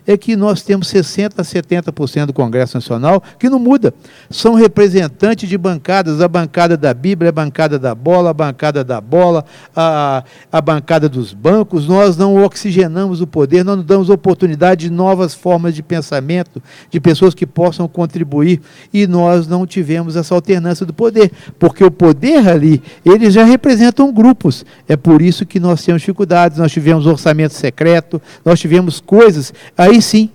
é 0.09 0.17
que 0.17 0.35
nós 0.35 0.63
temos 0.63 0.91
60% 0.91 1.33
a 1.37 1.43
70% 1.43 2.25
do 2.25 2.33
Congresso 2.33 2.75
Nacional 2.75 3.21
que 3.37 3.47
não 3.47 3.59
muda. 3.59 3.93
São 4.27 4.55
representantes 4.55 5.47
de 5.47 5.55
bancadas, 5.55 6.19
a 6.19 6.27
bancada 6.27 6.75
da 6.75 6.91
Bíblia, 6.95 7.29
a 7.29 7.31
bancada 7.31 7.77
da 7.77 7.93
bola, 7.93 8.31
a 8.31 8.33
bancada 8.33 8.83
da 8.83 8.99
bola, 8.99 9.45
a, 9.75 10.23
a 10.51 10.61
bancada 10.61 11.07
dos 11.07 11.31
bancos. 11.31 11.87
Nós 11.87 12.17
não 12.17 12.43
oxigenamos 12.43 13.21
o 13.21 13.27
poder, 13.27 13.63
nós 13.63 13.77
não 13.77 13.83
damos 13.83 14.09
oportunidade 14.09 14.87
de 14.87 14.91
novas 14.91 15.35
formas 15.35 15.75
de 15.75 15.83
pensamento, 15.83 16.59
de 16.89 16.99
pessoas 16.99 17.35
que 17.35 17.45
possam 17.45 17.87
contribuir, 17.87 18.61
e 18.91 19.05
nós 19.05 19.47
não 19.47 19.67
tivemos 19.67 20.15
essa 20.15 20.33
alternância 20.33 20.87
do 20.87 20.93
poder, 20.93 21.31
porque 21.59 21.83
o 21.83 21.91
poder 21.91 22.49
ali, 22.49 22.81
eles 23.05 23.31
já 23.31 23.43
representam 23.43 24.11
grupos. 24.11 24.65
É 24.87 24.97
por 24.97 25.21
isso 25.21 25.45
que 25.45 25.59
nós 25.59 25.83
temos 25.83 26.01
dificuldades, 26.01 26.57
nós 26.57 26.71
tivemos 26.71 27.05
orçamento 27.05 27.53
secreto, 27.53 28.19
nós 28.43 28.59
tivemos 28.59 28.99
coisas 28.99 29.53
aí 29.77 29.98
sim 30.01 30.29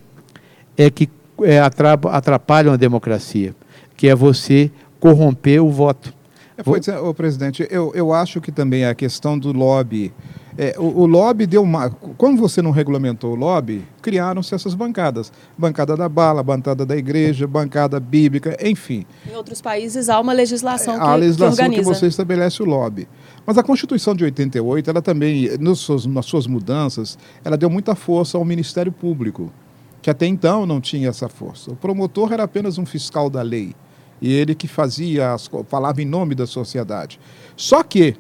é 0.77 0.91
que 0.91 1.09
é, 1.43 1.61
atrapalham 1.61 2.73
a 2.73 2.77
democracia, 2.77 3.55
que 3.97 4.09
é 4.09 4.15
você 4.15 4.71
corromper 5.01 5.63
o 5.63 5.71
voto. 5.71 6.15
É, 6.57 6.63
pois 6.63 6.87
é, 6.87 7.13
presidente, 7.13 7.67
eu, 7.71 7.93
eu 7.95 8.13
acho 8.13 8.41
que 8.41 8.53
também 8.53 8.85
a 8.85 8.95
questão 8.95 9.39
do 9.39 9.53
lobby. 9.53 10.13
É, 10.57 10.77
o, 10.79 11.01
o, 11.01 11.07
lobby 11.07 11.47
deu 11.47 11.63
uma. 11.63 11.91
Quando 12.17 12.39
você 12.39 12.63
não 12.63 12.71
regulamentou 12.71 13.33
o 13.33 13.35
lobby, 13.35 13.85
criaram-se 14.01 14.55
essas 14.55 14.73
bancadas. 14.73 15.33
Bancada 15.59 15.97
da 15.97 16.09
bala, 16.09 16.45
bancada 16.45 16.87
da 16.87 16.97
igreja, 16.97 17.45
bancada 17.45 17.99
bíblica, 17.99 18.57
enfim. 18.63 19.05
Em 19.29 19.35
outros 19.35 19.61
países 19.61 20.09
há 20.09 20.21
uma 20.21 20.33
legislação 20.33 20.95
que, 20.95 21.01
há 21.01 21.11
a 21.11 21.17
legislação 21.17 21.69
que, 21.71 21.77
que 21.77 21.83
você 21.83 22.07
estabelece 22.07 22.63
o 22.63 22.67
lobby. 22.67 23.09
Mas 23.47 23.59
a 23.59 23.63
Constituição 23.63 24.15
de 24.15 24.25
88, 24.25 24.89
ela 24.89 25.03
também, 25.03 25.57
nos 25.59 25.85
seus, 25.85 26.07
nas 26.07 26.25
suas 26.25 26.47
mudanças, 26.47 27.19
ela 27.45 27.57
deu 27.57 27.69
muita 27.69 27.95
força 27.95 28.39
ao 28.39 28.45
Ministério 28.45 28.91
Público 28.91 29.53
que 30.01 30.11
até 30.11 30.27
então 30.27 30.67
não 30.67 30.83
tinha 30.83 31.09
essa 31.09 31.31
força. 31.31 31.71
O 31.71 31.77
promotor 31.77 32.31
era 32.31 32.43
apenas 32.43 32.77
um 32.77 32.85
fiscal 32.85 33.31
da 33.31 33.41
lei 33.41 33.75
e 34.21 34.31
ele 34.31 34.55
que 34.55 34.69
fazia, 34.69 35.33
as, 35.33 35.49
falava 35.67 36.03
em 36.03 36.05
nome 36.05 36.35
da 36.35 36.47
sociedade. 36.47 37.19
Só 37.57 37.83
que 37.83 38.15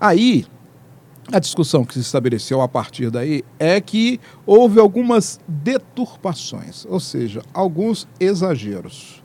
aí 0.00 0.44
a 1.30 1.38
discussão 1.38 1.84
que 1.84 1.94
se 1.94 2.00
estabeleceu 2.00 2.60
a 2.60 2.66
partir 2.66 3.08
daí 3.08 3.44
é 3.56 3.80
que 3.80 4.20
houve 4.44 4.80
algumas 4.80 5.38
deturpações, 5.46 6.84
ou 6.88 6.98
seja, 6.98 7.40
alguns 7.54 8.08
exageros. 8.18 9.22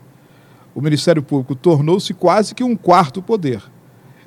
O 0.76 0.82
Ministério 0.82 1.24
Público 1.24 1.56
tornou-se 1.56 2.14
quase 2.14 2.54
que 2.54 2.64
um 2.64 2.76
quarto 2.76 3.24
poder 3.24 3.73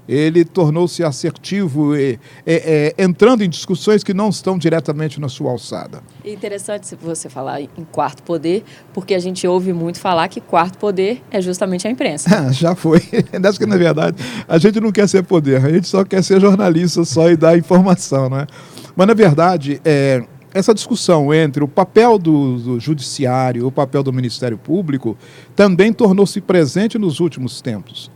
ele 0.09 0.45
tornou-se 0.45 1.03
assertivo, 1.03 1.97
e, 1.97 2.19
e, 2.47 2.53
e, 2.55 2.95
entrando 3.03 3.42
em 3.42 3.49
discussões 3.49 4.05
que 4.05 4.14
não 4.14 4.29
estão 4.29 4.59
diretamente 4.59 5.21
na 5.21 5.29
sua 5.29 5.51
alçada. 5.51 6.03
É 6.25 6.33
interessante 6.33 6.97
você 7.01 7.29
falar 7.29 7.61
em 7.61 7.69
quarto 7.90 8.23
poder, 8.23 8.64
porque 8.92 9.14
a 9.14 9.19
gente 9.19 9.47
ouve 9.47 9.73
muito 9.73 9.99
falar 9.99 10.29
que 10.29 10.40
quarto 10.40 10.79
poder 10.79 11.23
é 11.31 11.40
justamente 11.40 11.87
a 11.87 11.90
imprensa. 11.90 12.29
Já 12.53 12.75
foi. 12.75 13.01
Nessa 13.40 13.59
que, 13.59 13.66
na 13.66 13.77
verdade, 13.77 14.16
a 14.47 14.59
gente 14.59 14.81
não 14.81 14.92
quer 14.92 15.09
ser 15.09 15.23
poder, 15.23 15.64
a 15.64 15.71
gente 15.71 15.88
só 15.88 16.05
quer 16.05 16.23
ser 16.23 16.40
jornalista 16.40 17.05
só 17.05 17.31
e 17.31 17.37
dar 17.37 17.59
informação, 17.59 18.29
não 18.29 18.40
é? 18.40 18.47
Mas, 18.95 19.07
na 19.07 19.14
verdade, 19.14 19.81
é, 19.85 20.25
essa 20.55 20.73
discussão 20.73 21.35
entre 21.35 21.62
o 21.62 21.69
papel 21.69 22.19
do, 22.19 22.57
do 22.57 22.81
judiciário 22.81 23.61
e 23.61 23.62
o 23.62 23.71
papel 23.71 24.03
do 24.03 24.12
Ministério 24.12 24.57
Público 24.57 25.16
também 25.55 25.92
tornou-se 25.92 26.40
presente 26.40 26.99
nos 26.99 27.21
últimos 27.21 27.61
tempos. 27.61 28.11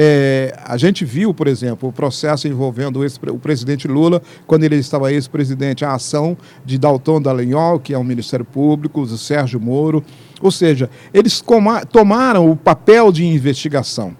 É, 0.00 0.56
a 0.64 0.76
gente 0.76 1.04
viu, 1.04 1.34
por 1.34 1.48
exemplo, 1.48 1.88
o 1.88 1.92
processo 1.92 2.46
envolvendo 2.46 3.00
o, 3.00 3.34
o 3.34 3.38
presidente 3.40 3.88
Lula, 3.88 4.22
quando 4.46 4.62
ele 4.62 4.76
estava 4.76 5.12
ex-presidente, 5.12 5.84
a 5.84 5.92
ação 5.92 6.38
de 6.64 6.78
Dalton 6.78 7.20
Dallagnol, 7.20 7.80
que 7.80 7.92
é 7.92 7.98
o 7.98 8.04
Ministério 8.04 8.44
Público, 8.44 9.04
do 9.04 9.18
Sérgio 9.18 9.58
Moro. 9.58 10.04
Ou 10.40 10.52
seja, 10.52 10.88
eles 11.12 11.42
tomaram 11.90 12.48
o 12.48 12.54
papel 12.54 13.10
de 13.10 13.26
investigação. 13.26 14.16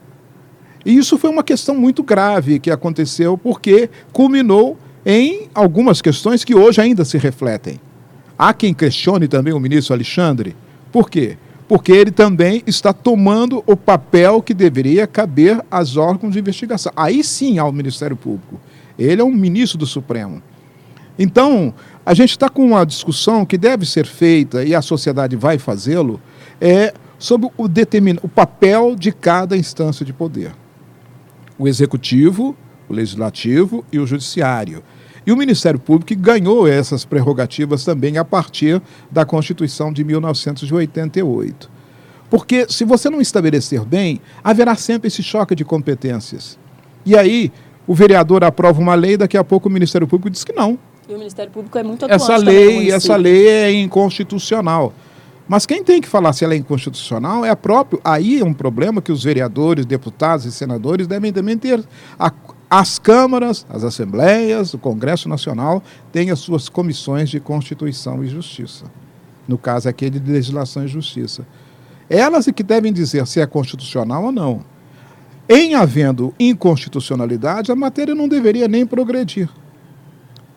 E 0.84 0.96
isso 0.96 1.16
foi 1.16 1.30
uma 1.30 1.44
questão 1.44 1.76
muito 1.76 2.02
grave 2.02 2.58
que 2.58 2.72
aconteceu, 2.72 3.38
porque 3.38 3.88
culminou 4.12 4.76
em 5.06 5.48
algumas 5.54 6.02
questões 6.02 6.42
que 6.42 6.56
hoje 6.56 6.80
ainda 6.80 7.04
se 7.04 7.18
refletem. 7.18 7.80
Há 8.36 8.52
quem 8.52 8.74
questione 8.74 9.28
também 9.28 9.52
o 9.52 9.60
ministro 9.60 9.94
Alexandre. 9.94 10.56
Por 10.90 11.08
quê? 11.08 11.38
Porque 11.68 11.92
ele 11.92 12.10
também 12.10 12.62
está 12.66 12.94
tomando 12.94 13.62
o 13.66 13.76
papel 13.76 14.40
que 14.40 14.54
deveria 14.54 15.06
caber 15.06 15.62
aos 15.70 15.98
órgãos 15.98 16.32
de 16.32 16.38
investigação. 16.38 16.90
Aí 16.96 17.22
sim 17.22 17.58
ao 17.58 17.70
Ministério 17.70 18.16
Público. 18.16 18.58
Ele 18.98 19.20
é 19.20 19.24
um 19.24 19.30
ministro 19.30 19.78
do 19.78 19.86
Supremo. 19.86 20.42
Então, 21.18 21.74
a 22.06 22.14
gente 22.14 22.30
está 22.30 22.48
com 22.48 22.64
uma 22.64 22.86
discussão 22.86 23.44
que 23.44 23.58
deve 23.58 23.84
ser 23.84 24.06
feita, 24.06 24.64
e 24.64 24.74
a 24.74 24.80
sociedade 24.80 25.36
vai 25.36 25.58
fazê-lo, 25.58 26.20
é 26.60 26.94
sobre 27.18 27.50
o, 27.56 27.68
determin... 27.68 28.18
o 28.22 28.28
papel 28.28 28.96
de 28.96 29.12
cada 29.12 29.56
instância 29.56 30.06
de 30.06 30.12
poder. 30.12 30.52
O 31.58 31.68
executivo, 31.68 32.56
o 32.88 32.94
legislativo 32.94 33.84
e 33.92 33.98
o 33.98 34.06
judiciário. 34.06 34.82
E 35.28 35.32
o 35.32 35.36
Ministério 35.36 35.78
Público 35.78 36.18
ganhou 36.18 36.66
essas 36.66 37.04
prerrogativas 37.04 37.84
também 37.84 38.16
a 38.16 38.24
partir 38.24 38.80
da 39.10 39.26
Constituição 39.26 39.92
de 39.92 40.02
1988. 40.02 41.70
Porque 42.30 42.64
se 42.66 42.82
você 42.82 43.10
não 43.10 43.20
estabelecer 43.20 43.84
bem, 43.84 44.22
haverá 44.42 44.74
sempre 44.74 45.08
esse 45.08 45.22
choque 45.22 45.54
de 45.54 45.66
competências. 45.66 46.58
E 47.04 47.14
aí, 47.14 47.52
o 47.86 47.94
vereador 47.94 48.42
aprova 48.42 48.80
uma 48.80 48.94
lei, 48.94 49.18
daqui 49.18 49.36
a 49.36 49.44
pouco 49.44 49.68
o 49.68 49.70
Ministério 49.70 50.08
Público 50.08 50.30
diz 50.30 50.44
que 50.44 50.52
não. 50.54 50.78
E 51.06 51.12
o 51.12 51.18
Ministério 51.18 51.52
Público 51.52 51.76
é 51.76 51.82
muito 51.82 52.06
atuante 52.06 52.22
essa 52.22 52.36
lei, 52.38 52.90
essa 52.90 53.16
lei 53.16 53.48
é 53.48 53.70
inconstitucional. 53.70 54.94
Mas 55.48 55.64
quem 55.66 55.84
tem 55.84 56.00
que 56.00 56.08
falar 56.08 56.34
se 56.34 56.42
ela 56.42 56.54
é 56.54 56.56
inconstitucional 56.56 57.44
é 57.44 57.50
a 57.50 57.56
própria. 57.56 58.00
Aí 58.04 58.40
é 58.40 58.44
um 58.44 58.54
problema 58.54 59.02
que 59.02 59.10
os 59.10 59.24
vereadores, 59.24 59.84
deputados 59.84 60.44
e 60.44 60.52
senadores 60.52 61.06
devem 61.06 61.32
também 61.32 61.56
ter 61.56 61.82
a, 62.18 62.30
as 62.70 62.98
câmaras, 62.98 63.66
as 63.70 63.82
assembleias, 63.82 64.74
o 64.74 64.78
Congresso 64.78 65.28
Nacional 65.28 65.82
têm 66.12 66.30
as 66.30 66.38
suas 66.38 66.68
comissões 66.68 67.30
de 67.30 67.40
Constituição 67.40 68.22
e 68.22 68.28
Justiça. 68.28 68.84
no 69.48 69.56
caso 69.56 69.88
aquele 69.88 70.20
de 70.20 70.30
legislação 70.30 70.84
e 70.84 70.88
justiça. 70.88 71.46
Elas 72.10 72.46
é 72.46 72.52
que 72.52 72.62
devem 72.62 72.92
dizer 72.92 73.26
se 73.26 73.40
é 73.40 73.46
constitucional 73.46 74.24
ou 74.24 74.32
não. 74.32 74.62
Em 75.48 75.74
havendo 75.74 76.34
inconstitucionalidade, 76.38 77.72
a 77.72 77.76
matéria 77.76 78.14
não 78.14 78.28
deveria 78.28 78.68
nem 78.68 78.84
progredir. 78.84 79.48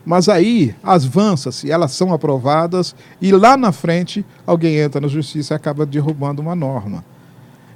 Mas 0.06 0.28
aí 0.28 0.76
avança-se, 0.84 1.71
elas 1.71 1.91
são 1.93 2.13
aprovadas 2.13 2.93
e 3.21 3.32
lá 3.32 3.56
na 3.56 3.71
frente 3.71 4.26
alguém 4.45 4.78
entra 4.78 5.00
na 5.00 5.08
justiça 5.08 5.54
e 5.54 5.56
acaba 5.56 5.86
derrubando 5.86 6.41
uma 6.41 6.56
norma. 6.56 7.06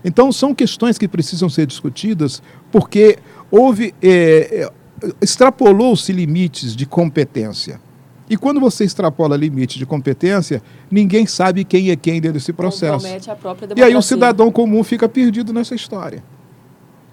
Então 0.03 0.31
são 0.31 0.53
questões 0.53 0.97
que 0.97 1.07
precisam 1.07 1.49
ser 1.49 1.65
discutidas 1.65 2.41
porque 2.71 3.17
houve 3.51 3.93
é, 4.01 4.69
extrapolou-se 5.21 6.11
limites 6.11 6.75
de 6.75 6.85
competência. 6.85 7.79
E 8.29 8.35
quando 8.35 8.59
você 8.59 8.83
extrapola 8.83 9.37
limite 9.37 9.77
de 9.77 9.85
competência, 9.85 10.61
ninguém 10.89 11.27
sabe 11.27 11.63
quem 11.63 11.91
é 11.91 11.95
quem 11.95 12.19
dentro 12.19 12.39
desse 12.39 12.51
processo. 12.51 13.05
e 13.75 13.83
aí 13.83 13.95
o 13.95 14.01
cidadão 14.01 14.51
comum 14.51 14.83
fica 14.83 15.07
perdido 15.07 15.53
nessa 15.53 15.75
história. 15.75 16.23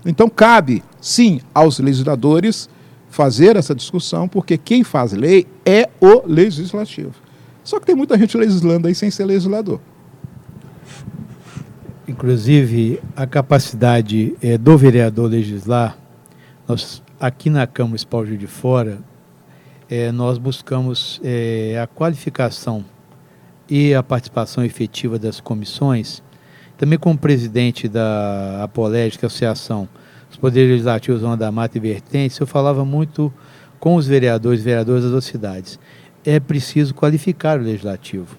Então 0.07 0.29
cabe, 0.29 0.83
sim, 1.01 1.41
aos 1.55 1.79
legisladores 1.79 2.69
fazer 3.11 3.57
essa 3.57 3.75
discussão, 3.75 4.27
porque 4.27 4.57
quem 4.57 4.83
faz 4.83 5.13
lei 5.13 5.47
é 5.67 5.89
o 6.01 6.23
legislativo. 6.27 7.13
Só 7.63 7.79
que 7.79 7.87
tem 7.87 7.95
muita 7.95 8.19
gente 8.19 8.37
legislando 8.37 8.89
aí 8.89 8.95
sem 8.95 9.11
ser 9.11 9.27
legislador. 9.27 9.79
Inclusive, 12.09 13.01
a 13.15 13.27
capacidade 13.27 14.35
é, 14.43 14.57
do 14.59 14.77
vereador 14.77 15.31
legislar, 15.31 15.97
nós, 16.73 17.03
aqui 17.21 17.51
na 17.51 17.67
Câmara 17.67 17.91
Municipal 17.91 18.25
de 18.25 18.47
Fora, 18.47 18.99
é, 19.91 20.11
nós 20.11 20.39
buscamos 20.39 21.21
é, 21.23 21.79
a 21.79 21.87
qualificação 21.87 22.83
e 23.69 23.95
a 23.95 24.03
participação 24.03 24.65
efetiva 24.65 25.19
das 25.19 25.39
comissões. 25.39 26.23
Também 26.79 26.99
como 26.99 27.19
presidente 27.19 27.89
da 27.89 28.63
Apolégicas 28.63 29.31
Associação 29.31 29.87
os 30.31 30.39
poderes 30.39 30.71
legislativos 30.71 31.21
Zona 31.21 31.37
da 31.37 31.53
Mata 31.53 31.77
e 31.77 31.81
Vertentes, 31.81 32.39
eu 32.39 32.47
falava 32.47 32.87
muito 32.87 33.31
com 33.79 33.97
os 33.97 34.07
vereadores 34.07 34.63
e 34.63 34.65
vereadoras 34.65 35.11
das 35.11 35.27
cidades. 35.27 35.79
É 36.25 36.41
preciso 36.41 36.95
qualificar 36.95 37.61
o 37.61 37.63
legislativo. 37.63 38.35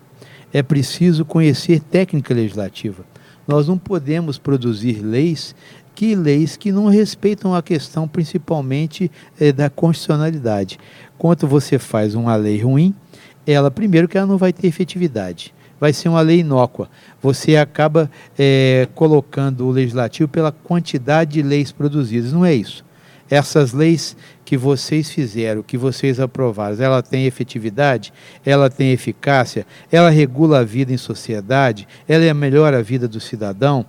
É 0.51 0.63
preciso 0.63 1.23
conhecer 1.23 1.81
técnica 1.81 2.33
legislativa. 2.33 3.05
Nós 3.47 3.67
não 3.67 3.77
podemos 3.77 4.39
produzir 4.39 5.03
leis 5.03 5.53
que 5.95 6.15
leis 6.15 6.57
que 6.57 6.71
não 6.71 6.87
respeitam 6.87 7.53
a 7.53 7.61
questão 7.61 8.07
principalmente 8.07 9.11
é, 9.39 9.51
da 9.51 9.69
constitucionalidade. 9.69 10.79
Quando 11.17 11.47
você 11.47 11.77
faz 11.79 12.15
uma 12.15 12.35
lei 12.35 12.61
ruim, 12.61 12.93
ela 13.45 13.69
primeiro 13.69 14.07
que 14.07 14.17
ela 14.17 14.27
não 14.27 14.37
vai 14.37 14.53
ter 14.53 14.67
efetividade 14.67 15.53
vai 15.83 15.91
ser 15.91 16.07
uma 16.07 16.21
lei 16.21 16.39
inócua. 16.39 16.89
Você 17.21 17.57
acaba 17.57 18.09
é, 18.39 18.87
colocando 18.95 19.67
o 19.67 19.69
legislativo 19.69 20.29
pela 20.29 20.49
quantidade 20.49 21.33
de 21.33 21.41
leis 21.41 21.73
produzidas. 21.73 22.31
Não 22.31 22.45
é 22.45 22.53
isso. 22.53 22.85
Essas 23.29 23.73
leis 23.73 24.15
que 24.45 24.55
vocês 24.55 25.09
fizeram, 25.09 25.61
que 25.61 25.77
vocês 25.77 26.21
aprovaram, 26.21 26.81
ela 26.81 27.01
tem 27.03 27.25
efetividade, 27.25 28.13
ela 28.45 28.69
tem 28.69 28.93
eficácia, 28.93 29.67
ela 29.91 30.09
regula 30.09 30.59
a 30.59 30.63
vida 30.63 30.93
em 30.93 30.97
sociedade, 30.97 31.85
ela 32.07 32.33
melhora 32.33 32.77
a 32.77 32.81
vida 32.81 33.05
do 33.05 33.19
cidadão 33.19 33.85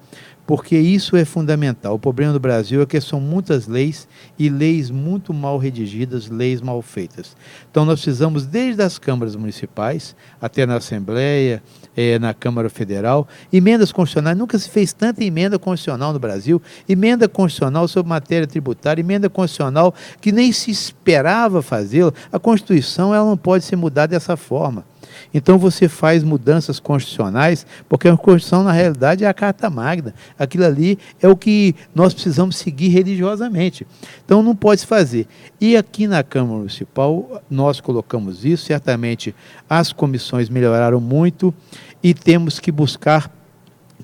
porque 0.47 0.77
isso 0.77 1.17
é 1.17 1.25
fundamental. 1.25 1.95
O 1.95 1.99
problema 1.99 2.33
do 2.33 2.41
Brasil 2.41 2.83
é 2.83 2.87
que 2.87 3.01
são 3.01 3.21
muitas 3.21 3.67
leis 3.67 4.07
e 4.39 4.49
leis 4.49 4.91
muito 4.91 5.33
mal 5.33 5.59
redigidas, 5.59 6.29
leis 6.29 6.61
mal 6.61 6.83
feitas. 6.83 7.37
Então 7.71 7.85
nós 7.85 8.01
precisamos, 8.01 8.47
desde 8.47 8.83
as 8.83 8.99
câmaras 8.99 9.37
municipais 9.37 10.15
até 10.41 10.67
na 10.67 10.77
Assembleia, 10.77 11.63
eh, 11.97 12.19
na 12.19 12.35
Câmara 12.35 12.69
Federal, 12.69 13.27
emendas 13.53 13.91
constitucionais. 13.91 14.37
Nunca 14.37 14.59
se 14.59 14.69
fez 14.69 14.93
tanta 14.93 15.25
emenda 15.25 15.59
constitucional 15.59 16.13
no 16.13 16.19
Brasil, 16.19 16.61
emenda 16.89 17.29
constitucional 17.29 17.89
sobre 17.89 18.11
matéria 18.11 18.47
tributária, 18.47 19.01
emenda 19.01 19.31
constitucional 19.31 19.95
que 20.21 20.31
nem 20.31 20.53
se 20.53 20.71
esperava 20.71 21.63
fazê-la. 21.63 22.13
A 22.31 22.39
Constituição 22.39 23.15
ela 23.15 23.25
não 23.25 23.37
pode 23.37 23.65
ser 23.65 23.77
mudada 23.77 24.09
dessa 24.09 24.37
forma. 24.37 24.85
Então 25.33 25.59
você 25.59 25.89
faz 25.89 26.23
mudanças 26.23 26.79
constitucionais, 26.81 27.67
porque 27.89 28.09
a 28.09 28.17
Constituição, 28.17 28.63
na 28.63 28.73
realidade, 28.73 29.25
é 29.25 29.29
a 29.29 29.35
Carta 29.35 29.69
Magna. 29.71 30.15
Aquilo 30.39 30.65
ali 30.65 30.99
é 31.21 31.29
o 31.29 31.37
que 31.37 31.75
nós 31.95 32.15
precisamos 32.15 32.57
seguir 32.57 32.89
religiosamente. 32.89 33.87
Então 34.25 34.43
não 34.43 34.55
pode 34.55 34.83
se 34.83 34.87
fazer. 34.87 35.27
E 35.61 35.77
aqui 35.77 36.07
na 36.07 36.23
Câmara 36.23 36.59
Municipal, 36.59 37.43
nós 37.51 37.81
colocamos 37.81 38.45
isso, 38.45 38.67
certamente 38.67 39.35
as 39.69 39.93
comissões 39.93 40.49
melhoraram 40.49 41.01
muito 41.01 41.55
e 42.03 42.13
temos 42.13 42.59
que 42.59 42.71
buscar 42.71 43.31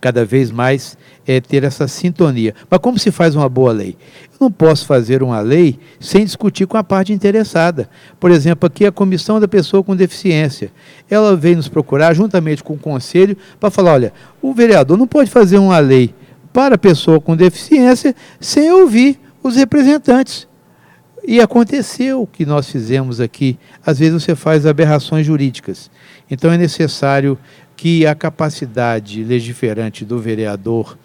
cada 0.00 0.24
vez 0.24 0.50
mais 0.50 0.96
é, 1.26 1.40
ter 1.40 1.64
essa 1.64 1.86
sintonia. 1.86 2.54
Mas 2.68 2.80
como 2.80 2.98
se 2.98 3.10
faz 3.10 3.34
uma 3.34 3.48
boa 3.48 3.72
lei? 3.72 3.96
Eu 4.32 4.36
não 4.40 4.50
posso 4.50 4.86
fazer 4.86 5.22
uma 5.22 5.40
lei 5.40 5.78
sem 5.98 6.24
discutir 6.24 6.66
com 6.66 6.76
a 6.76 6.84
parte 6.84 7.12
interessada. 7.12 7.88
Por 8.18 8.30
exemplo, 8.30 8.66
aqui 8.66 8.86
a 8.86 8.92
comissão 8.92 9.38
da 9.38 9.48
pessoa 9.48 9.82
com 9.82 9.94
deficiência. 9.94 10.70
Ela 11.08 11.36
veio 11.36 11.56
nos 11.56 11.68
procurar, 11.68 12.14
juntamente 12.14 12.62
com 12.62 12.74
o 12.74 12.78
conselho, 12.78 13.36
para 13.58 13.70
falar: 13.70 13.92
olha, 13.92 14.12
o 14.40 14.52
vereador 14.52 14.96
não 14.96 15.06
pode 15.06 15.30
fazer 15.30 15.58
uma 15.58 15.78
lei 15.78 16.14
para 16.52 16.74
a 16.74 16.78
pessoa 16.78 17.20
com 17.20 17.36
deficiência 17.36 18.14
sem 18.40 18.72
ouvir 18.72 19.18
os 19.42 19.56
representantes. 19.56 20.48
E 21.26 21.40
aconteceu 21.40 22.22
o 22.22 22.26
que 22.26 22.46
nós 22.46 22.70
fizemos 22.70 23.20
aqui. 23.20 23.58
Às 23.84 23.98
vezes 23.98 24.22
você 24.22 24.34
faz 24.34 24.64
aberrações 24.64 25.26
jurídicas. 25.26 25.90
Então 26.30 26.52
é 26.52 26.56
necessário 26.56 27.38
que 27.76 28.06
a 28.06 28.14
capacidade 28.14 29.24
legiferante 29.24 30.04
do 30.04 30.18
vereador 30.18 30.96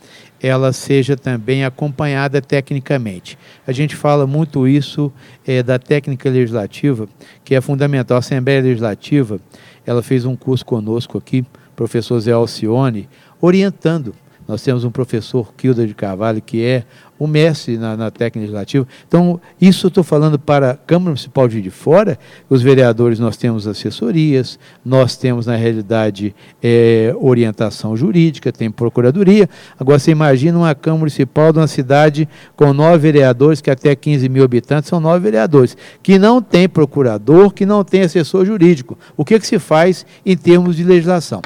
ela 0.42 0.74
seja 0.74 1.16
também 1.16 1.64
acompanhada 1.64 2.42
tecnicamente. 2.42 3.38
A 3.66 3.72
gente 3.72 3.96
fala 3.96 4.28
muito 4.28 4.68
isso 4.68 5.12
é, 5.48 5.64
da 5.64 5.80
técnica 5.80 6.30
legislativa, 6.30 7.08
que 7.44 7.56
é 7.56 7.62
fundamental. 7.62 8.18
A 8.18 8.20
Assembleia 8.20 8.62
Legislativa, 8.62 9.40
ela 9.86 10.04
fez 10.04 10.26
um 10.26 10.36
curso 10.36 10.66
conosco 10.66 11.18
aqui, 11.18 11.44
professor 11.76 12.20
Zé 12.20 12.32
Alcione, 12.32 13.10
orientando. 13.42 14.14
Nós 14.48 14.62
temos 14.62 14.84
um 14.84 14.92
professor, 14.92 15.54
Kilda 15.56 15.88
de 15.88 15.94
Carvalho, 15.94 16.42
que 16.42 16.64
é 16.64 16.84
o 17.18 17.28
mestre 17.28 17.78
na, 17.78 17.96
na 17.96 18.12
técnica 18.12 18.40
legislativa. 18.40 18.88
Então, 19.08 19.40
isso 19.60 19.88
estou 19.88 20.04
falando 20.04 20.38
para 20.38 20.72
a 20.72 20.76
Câmara 20.76 21.12
Municipal 21.12 21.48
de, 21.48 21.62
de 21.62 21.70
Fora, 21.70 22.20
os 22.50 22.62
vereadores 22.62 23.20
nós 23.20 23.38
temos 23.38 23.68
assessorias, 23.68 24.60
nós 24.84 25.16
temos, 25.16 25.46
na 25.46 25.56
realidade, 25.56 26.36
é, 26.62 27.16
orientação 27.18 27.96
jurídica, 27.96 28.52
tem 28.52 28.70
procuradoria. 28.70 29.50
Agora, 29.80 29.98
você 29.98 30.12
imagina 30.12 30.58
uma 30.58 30.76
Câmara 30.76 31.00
Municipal 31.00 31.54
de 31.54 31.60
uma 31.60 31.68
cidade 31.68 32.28
com 32.56 32.74
nove 32.74 32.98
vereadores, 32.98 33.62
que 33.62 33.72
até 33.72 33.96
15 33.96 34.28
mil 34.28 34.44
habitantes 34.44 34.90
são 34.90 35.00
nove 35.00 35.20
vereadores, 35.20 35.78
que 36.04 36.20
não 36.20 36.42
tem 36.42 36.68
procurador, 36.68 37.52
que 37.52 37.66
não 37.66 37.84
tem 37.84 38.02
assessor 38.02 38.46
jurídico. 38.46 38.98
O 39.16 39.24
que, 39.24 39.40
que 39.40 39.48
se 39.48 39.58
faz 39.58 40.06
em 40.26 40.36
termos 40.36 40.76
de 40.76 40.84
legislação? 40.84 41.42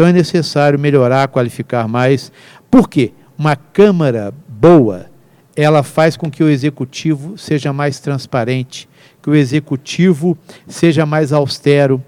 Então, 0.00 0.08
é 0.08 0.14
necessário 0.14 0.78
melhorar, 0.78 1.28
qualificar 1.28 1.86
mais. 1.86 2.32
Por 2.70 2.88
quê? 2.88 3.12
Uma 3.36 3.54
Câmara 3.54 4.32
boa, 4.48 5.10
ela 5.54 5.82
faz 5.82 6.16
com 6.16 6.30
que 6.30 6.42
o 6.42 6.48
executivo 6.48 7.36
seja 7.36 7.70
mais 7.70 8.00
transparente, 8.00 8.88
que 9.22 9.28
o 9.28 9.34
executivo 9.34 10.38
seja 10.66 11.04
mais 11.04 11.34
austero, 11.34 12.02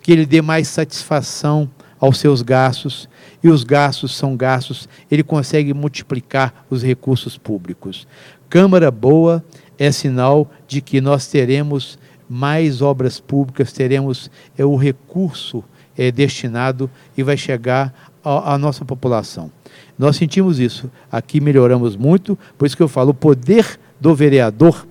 que 0.00 0.12
ele 0.12 0.24
dê 0.24 0.40
mais 0.40 0.68
satisfação 0.68 1.68
aos 1.98 2.18
seus 2.18 2.40
gastos, 2.40 3.08
e 3.42 3.48
os 3.48 3.64
gastos 3.64 4.16
são 4.16 4.36
gastos, 4.36 4.88
ele 5.10 5.24
consegue 5.24 5.74
multiplicar 5.74 6.64
os 6.70 6.84
recursos 6.84 7.36
públicos. 7.36 8.06
Câmara 8.48 8.92
boa 8.92 9.44
é 9.76 9.90
sinal 9.90 10.48
de 10.68 10.80
que 10.80 11.00
nós 11.00 11.26
teremos 11.26 11.98
mais 12.28 12.80
obras 12.80 13.18
públicas, 13.18 13.72
teremos 13.72 14.30
é, 14.56 14.64
o 14.64 14.76
recurso 14.76 15.64
é, 15.96 16.10
destinado 16.10 16.90
e 17.16 17.22
vai 17.22 17.36
chegar 17.36 18.12
à 18.24 18.56
nossa 18.56 18.84
população. 18.84 19.50
Nós 19.98 20.16
sentimos 20.16 20.58
isso. 20.58 20.90
Aqui 21.10 21.40
melhoramos 21.40 21.96
muito, 21.96 22.38
por 22.56 22.66
isso 22.66 22.76
que 22.76 22.82
eu 22.82 22.88
falo, 22.88 23.10
o 23.10 23.14
poder 23.14 23.78
do 24.00 24.14
vereador 24.14 24.86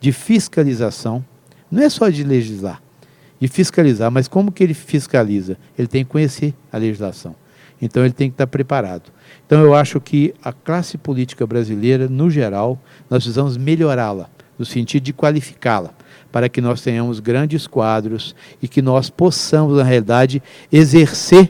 de 0.00 0.12
fiscalização 0.12 1.24
não 1.70 1.82
é 1.82 1.88
só 1.88 2.08
de 2.08 2.22
legislar, 2.22 2.80
de 3.40 3.48
fiscalizar, 3.48 4.10
mas 4.10 4.28
como 4.28 4.52
que 4.52 4.62
ele 4.62 4.74
fiscaliza? 4.74 5.56
Ele 5.76 5.88
tem 5.88 6.04
que 6.04 6.10
conhecer 6.10 6.54
a 6.72 6.78
legislação. 6.78 7.34
Então 7.80 8.04
ele 8.04 8.12
tem 8.12 8.30
que 8.30 8.34
estar 8.34 8.46
preparado. 8.46 9.10
Então 9.46 9.62
eu 9.62 9.74
acho 9.74 10.00
que 10.00 10.34
a 10.42 10.52
classe 10.52 10.96
política 10.96 11.46
brasileira, 11.46 12.08
no 12.08 12.30
geral, 12.30 12.78
nós 13.10 13.24
precisamos 13.24 13.56
melhorá-la, 13.56 14.30
no 14.58 14.64
sentido 14.64 15.02
de 15.02 15.12
qualificá-la, 15.12 15.92
para 16.34 16.48
que 16.48 16.60
nós 16.60 16.80
tenhamos 16.80 17.20
grandes 17.20 17.68
quadros 17.68 18.34
e 18.60 18.66
que 18.66 18.82
nós 18.82 19.08
possamos, 19.08 19.76
na 19.76 19.84
realidade, 19.84 20.42
exercer 20.72 21.48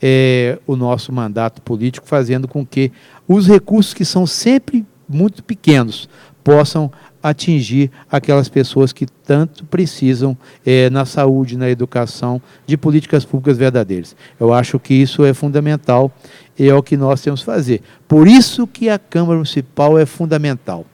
é, 0.00 0.58
o 0.66 0.76
nosso 0.76 1.12
mandato 1.12 1.60
político, 1.60 2.06
fazendo 2.06 2.48
com 2.48 2.64
que 2.64 2.90
os 3.28 3.46
recursos 3.46 3.92
que 3.92 4.02
são 4.02 4.26
sempre 4.26 4.86
muito 5.06 5.44
pequenos 5.44 6.08
possam 6.42 6.90
atingir 7.22 7.90
aquelas 8.10 8.48
pessoas 8.48 8.94
que 8.94 9.04
tanto 9.04 9.66
precisam 9.66 10.34
é, 10.64 10.88
na 10.88 11.04
saúde, 11.04 11.58
na 11.58 11.68
educação, 11.68 12.40
de 12.66 12.78
políticas 12.78 13.26
públicas 13.26 13.58
verdadeiras. 13.58 14.16
Eu 14.40 14.54
acho 14.54 14.80
que 14.80 14.94
isso 14.94 15.22
é 15.22 15.34
fundamental 15.34 16.10
e 16.58 16.66
é 16.66 16.74
o 16.74 16.82
que 16.82 16.96
nós 16.96 17.20
temos 17.20 17.40
que 17.40 17.46
fazer. 17.46 17.82
Por 18.08 18.26
isso 18.26 18.66
que 18.66 18.88
a 18.88 18.98
Câmara 18.98 19.34
Municipal 19.34 19.98
é 19.98 20.06
fundamental. 20.06 20.86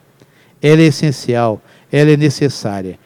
Ela 0.60 0.80
é 0.80 0.86
essencial, 0.86 1.62
ela 1.90 2.10
é 2.10 2.16
necessária, 2.16 2.98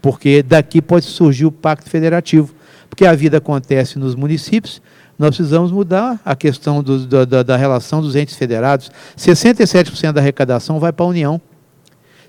porque 0.00 0.42
daqui 0.42 0.80
pode 0.82 1.06
surgir 1.06 1.46
o 1.46 1.52
Pacto 1.52 1.88
Federativo, 1.88 2.54
porque 2.88 3.06
a 3.06 3.14
vida 3.14 3.38
acontece 3.38 3.98
nos 3.98 4.14
municípios, 4.14 4.80
nós 5.18 5.34
precisamos 5.36 5.72
mudar 5.72 6.20
a 6.24 6.36
questão 6.36 6.82
do, 6.82 7.26
da, 7.26 7.42
da 7.42 7.56
relação 7.56 8.02
dos 8.02 8.14
entes 8.14 8.36
federados. 8.36 8.90
67% 9.16 10.12
da 10.12 10.20
arrecadação 10.20 10.78
vai 10.78 10.92
para 10.92 11.06
a 11.06 11.08
União 11.08 11.40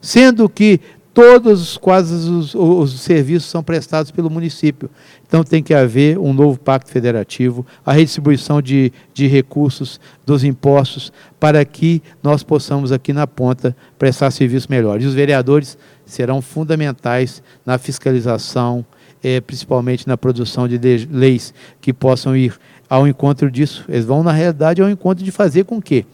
sendo 0.02 0.48
que 0.48 0.80
todos 1.14 1.78
quase 1.78 2.14
os, 2.14 2.54
os, 2.54 3.00
serviços 3.02 3.50
são 3.50 3.64
prestados 3.64 4.12
pelo 4.12 4.30
município. 4.30 4.90
Então 5.28 5.44
tem 5.44 5.64
que 5.64 5.74
haver 5.74 6.18
um 6.20 6.32
novo 6.32 6.60
pacto 6.60 6.92
federativo, 6.92 7.66
a 7.84 7.92
redistribuição 7.92 8.62
de, 8.62 8.94
de 9.14 9.26
recursos 9.26 10.00
dos 10.26 10.44
impostos 10.44 11.12
para 11.40 11.66
que 11.66 12.04
nós 12.22 12.44
possamos 12.44 12.92
aqui 12.92 13.14
na 13.14 13.26
ponta 13.26 13.76
prestar 13.98 14.30
serviços 14.30 14.68
melhores. 14.68 15.04
E 15.04 15.08
os 15.08 15.16
vereadores 15.16 15.76
serão 16.08 16.42
fundamentais 16.42 17.44
na 17.64 17.78
fiscalização, 17.78 18.84
é, 19.24 19.40
principalmente 19.40 20.08
na 20.08 20.18
produção 20.18 20.68
de 20.68 20.80
leis 21.12 21.54
que 21.80 21.94
possam 21.94 22.36
ir 22.36 22.58
ao 22.90 23.08
encontro 23.08 23.52
disso. 23.52 23.86
Eles 23.88 24.06
vão, 24.06 24.24
na 24.24 24.32
realidade, 24.32 24.82
ao 24.82 24.90
encontro 24.90 25.24
de 25.24 25.32
fazer 25.32 25.66
com 25.66 25.82
que 25.82 26.06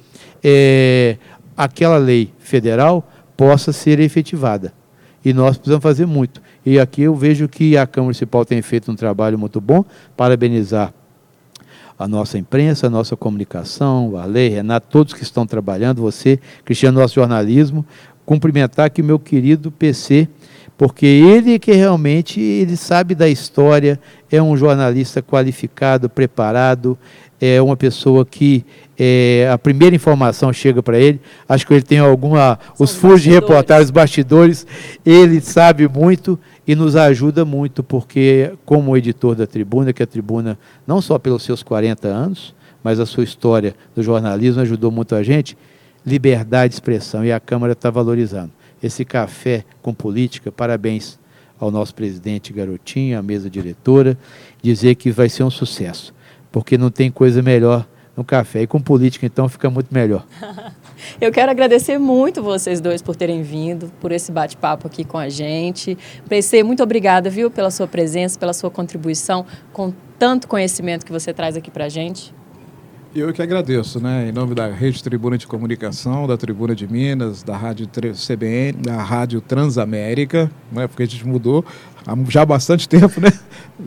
é, 0.44 1.18
aquela 1.56 1.98
lei 1.98 2.34
federal 2.40 3.08
possa 3.38 3.72
ser 3.72 4.00
efetivada. 4.00 4.74
E 5.24 5.32
nós 5.32 5.58
precisamos 5.58 5.84
fazer 5.84 6.06
muito. 6.06 6.42
E 6.66 6.80
aqui 6.80 7.04
eu 7.04 7.16
vejo 7.16 7.48
que 7.48 7.78
a 7.78 7.88
Câmara 7.88 8.08
Municipal 8.08 8.44
tem 8.44 8.62
feito 8.62 8.92
um 8.92 8.96
trabalho 8.96 9.40
muito 9.40 9.62
bom, 9.62 9.86
parabenizar 10.18 10.94
a 11.98 12.08
nossa 12.08 12.38
imprensa, 12.38 12.88
a 12.88 12.90
nossa 12.90 13.16
comunicação, 13.16 14.18
a 14.18 14.26
lei, 14.26 14.50
Renato, 14.50 14.88
todos 14.90 15.14
que 15.14 15.24
estão 15.24 15.46
trabalhando, 15.46 16.02
você, 16.02 16.40
Cristiano, 16.66 17.00
nosso 17.00 17.16
jornalismo, 17.16 17.86
cumprimentar 18.26 18.88
aqui 18.88 19.02
o 19.02 19.06
meu 19.06 19.20
querido 19.20 19.72
PC, 19.72 20.28
porque 20.78 21.06
ele 21.06 21.60
que 21.60 21.72
realmente 21.72 22.40
ele 22.40 22.76
sabe 22.76 23.14
da 23.16 23.30
história, 23.30 24.00
é 24.32 24.42
um 24.42 24.58
jornalista 24.58 25.22
qualificado, 25.22 26.10
preparado, 26.10 26.98
é 27.40 27.62
uma 27.62 27.76
pessoa 27.76 28.26
que 28.26 28.66
é, 28.98 29.50
a 29.52 29.58
primeira 29.58 29.96
informação 29.96 30.54
chega 30.54 30.82
para 30.82 30.98
ele. 30.98 31.20
Acho 31.48 31.68
que 31.68 31.74
ele 31.74 31.82
tem 31.82 32.00
alguma. 32.00 32.58
São 32.76 32.86
os 32.86 32.96
furos 32.96 33.22
de 33.22 33.30
reportagem, 33.30 33.84
os 33.84 33.92
bastidores, 33.92 34.66
ele 35.06 35.42
sabe 35.42 35.88
muito 35.88 36.40
e 36.66 36.74
nos 36.76 36.96
ajuda 36.96 37.44
muito, 37.44 37.84
porque, 37.84 38.54
como 38.66 38.96
editor 38.96 39.36
da 39.36 39.46
tribuna, 39.46 39.92
que 39.92 40.02
a 40.02 40.08
tribuna, 40.08 40.58
não 40.88 41.02
só 41.02 41.20
pelos 41.20 41.44
seus 41.44 41.62
40 41.62 42.08
anos, 42.08 42.56
mas 42.82 43.00
a 43.00 43.06
sua 43.06 43.24
história 43.24 43.76
do 43.94 44.02
jornalismo 44.02 44.62
ajudou 44.62 44.90
muito 44.90 45.14
a 45.14 45.22
gente, 45.22 45.58
liberdade 46.06 46.70
de 46.70 46.76
expressão, 46.76 47.24
e 47.24 47.32
a 47.32 47.40
Câmara 47.40 47.74
está 47.74 47.90
valorizando. 47.90 48.52
Esse 48.82 49.06
café 49.06 49.64
com 49.82 49.94
política, 49.94 50.52
parabéns 50.52 51.20
ao 51.60 51.72
nosso 51.72 51.96
presidente 51.96 52.52
Garotinho, 52.52 53.18
à 53.18 53.22
mesa 53.22 53.50
diretora, 53.50 54.18
dizer 54.62 54.96
que 54.96 55.12
vai 55.12 55.30
ser 55.30 55.44
um 55.44 55.50
sucesso 55.50 56.14
porque 56.54 56.78
não 56.78 56.92
tem 56.92 57.10
coisa 57.10 57.42
melhor 57.42 57.86
no 58.16 58.24
café. 58.24 58.62
E 58.62 58.68
com 58.68 58.80
política, 58.80 59.26
então, 59.26 59.50
fica 59.50 59.72
muito 59.72 59.92
melhor. 59.92 60.24
Eu 61.20 61.32
quero 61.32 61.52
agradecer 61.52 61.98
muito 61.98 62.44
vocês 62.44 62.80
dois 62.80 63.02
por 63.02 63.16
terem 63.16 63.42
vindo, 63.42 63.92
por 64.00 64.12
esse 64.12 64.32
bate-papo 64.32 64.86
aqui 64.86 65.04
com 65.04 65.18
a 65.18 65.28
gente. 65.28 65.98
PC, 66.30 66.62
muito 66.62 66.84
obrigada, 66.84 67.28
viu, 67.28 67.50
pela 67.50 67.72
sua 67.72 67.88
presença, 67.88 68.38
pela 68.38 68.54
sua 68.54 68.70
contribuição, 68.70 69.46
com 69.74 69.92
tanto 70.20 70.48
conhecimento 70.48 71.06
que 71.06 71.12
você 71.12 71.34
traz 71.34 71.58
aqui 71.58 71.72
para 71.72 71.86
a 71.86 71.90
gente. 71.90 72.32
Eu 73.16 73.32
que 73.32 73.44
agradeço, 73.44 74.00
né? 74.00 74.30
Em 74.30 74.32
nome 74.32 74.56
da 74.56 74.66
Rede 74.72 75.04
Tribuna 75.04 75.38
de 75.38 75.46
Comunicação, 75.46 76.26
da 76.26 76.36
Tribuna 76.36 76.76
de 76.76 76.92
Minas, 76.92 77.44
da 77.44 77.56
Rádio 77.56 77.88
CBN, 77.88 78.82
da 78.82 79.04
Rádio 79.04 79.40
Transamérica, 79.40 80.50
né? 80.72 80.88
porque 80.88 81.04
a 81.04 81.06
gente 81.06 81.28
mudou 81.28 81.64
há 82.08 82.16
já 82.28 82.44
bastante 82.44 82.90
tempo, 82.90 83.22
né? 83.22 83.32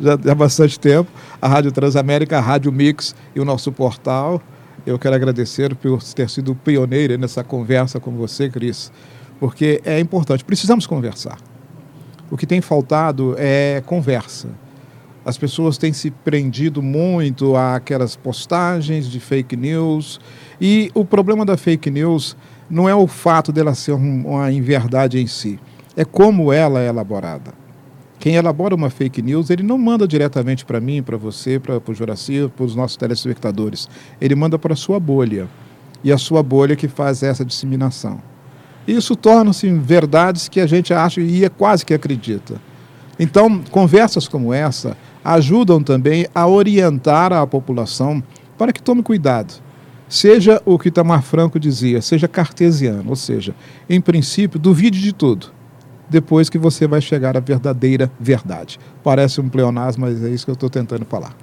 Já, 0.00 0.12
há 0.12 0.34
bastante 0.34 0.78
tempo. 0.78 1.10
A 1.42 1.48
Rádio 1.48 1.72
Transamérica, 1.72 2.38
a 2.38 2.40
Rádio 2.40 2.70
Mix 2.70 3.16
e 3.34 3.40
o 3.40 3.44
nosso 3.44 3.72
portal. 3.72 4.40
Eu 4.86 4.96
quero 4.96 5.16
agradecer 5.16 5.74
por 5.74 6.00
ter 6.04 6.30
sido 6.30 6.54
pioneiro 6.54 7.18
nessa 7.18 7.42
conversa 7.42 7.98
com 7.98 8.12
você, 8.12 8.48
Cris, 8.48 8.92
porque 9.40 9.82
é 9.84 9.98
importante. 9.98 10.44
Precisamos 10.44 10.86
conversar. 10.86 11.38
O 12.30 12.36
que 12.36 12.46
tem 12.46 12.60
faltado 12.60 13.34
é 13.38 13.82
conversa 13.84 14.65
as 15.26 15.36
pessoas 15.36 15.76
têm 15.76 15.92
se 15.92 16.08
prendido 16.08 16.80
muito 16.80 17.56
àquelas 17.56 18.14
postagens 18.14 19.10
de 19.10 19.18
fake 19.18 19.56
news. 19.56 20.20
E 20.60 20.88
o 20.94 21.04
problema 21.04 21.44
da 21.44 21.56
fake 21.56 21.90
news 21.90 22.36
não 22.70 22.88
é 22.88 22.94
o 22.94 23.08
fato 23.08 23.50
dela 23.50 23.74
ser 23.74 23.90
uma 23.90 24.52
inverdade 24.52 25.18
em 25.18 25.26
si, 25.26 25.58
é 25.96 26.04
como 26.04 26.52
ela 26.52 26.80
é 26.80 26.86
elaborada. 26.86 27.52
Quem 28.20 28.36
elabora 28.36 28.72
uma 28.72 28.88
fake 28.88 29.20
news, 29.20 29.50
ele 29.50 29.64
não 29.64 29.76
manda 29.76 30.06
diretamente 30.06 30.64
para 30.64 30.80
mim, 30.80 31.02
para 31.02 31.16
você, 31.16 31.58
para 31.58 31.82
o 31.84 31.94
Juraci, 31.94 32.48
para 32.56 32.64
os 32.64 32.76
nossos 32.76 32.96
telespectadores. 32.96 33.88
Ele 34.20 34.34
manda 34.36 34.56
para 34.58 34.74
a 34.74 34.76
sua 34.76 35.00
bolha. 35.00 35.48
E 36.04 36.12
a 36.12 36.18
sua 36.18 36.42
bolha 36.42 36.76
que 36.76 36.88
faz 36.88 37.22
essa 37.22 37.44
disseminação. 37.44 38.22
Isso 38.86 39.16
torna-se 39.16 39.68
verdades 39.70 40.48
que 40.48 40.60
a 40.60 40.66
gente 40.66 40.94
acha 40.94 41.20
e 41.20 41.44
é 41.44 41.48
quase 41.48 41.84
que 41.84 41.92
acredita. 41.92 42.60
Então, 43.18 43.62
conversas 43.70 44.28
como 44.28 44.52
essa 44.52 44.96
ajudam 45.26 45.82
também 45.82 46.26
a 46.34 46.46
orientar 46.46 47.32
a 47.32 47.46
população 47.46 48.22
para 48.56 48.72
que 48.72 48.80
tome 48.80 49.02
cuidado. 49.02 49.54
Seja 50.08 50.62
o 50.64 50.78
que 50.78 50.88
Tamar 50.88 51.22
Franco 51.22 51.58
dizia, 51.58 52.00
seja 52.00 52.28
cartesiano, 52.28 53.10
ou 53.10 53.16
seja, 53.16 53.54
em 53.90 54.00
princípio, 54.00 54.58
duvide 54.58 55.00
de 55.00 55.12
tudo, 55.12 55.48
depois 56.08 56.48
que 56.48 56.56
você 56.56 56.86
vai 56.86 57.00
chegar 57.00 57.36
à 57.36 57.40
verdadeira 57.40 58.10
verdade. 58.20 58.78
Parece 59.02 59.40
um 59.40 59.48
pleonasmo, 59.48 60.06
mas 60.06 60.22
é 60.22 60.28
isso 60.28 60.44
que 60.44 60.50
eu 60.50 60.54
estou 60.54 60.70
tentando 60.70 61.04
falar. 61.04 61.36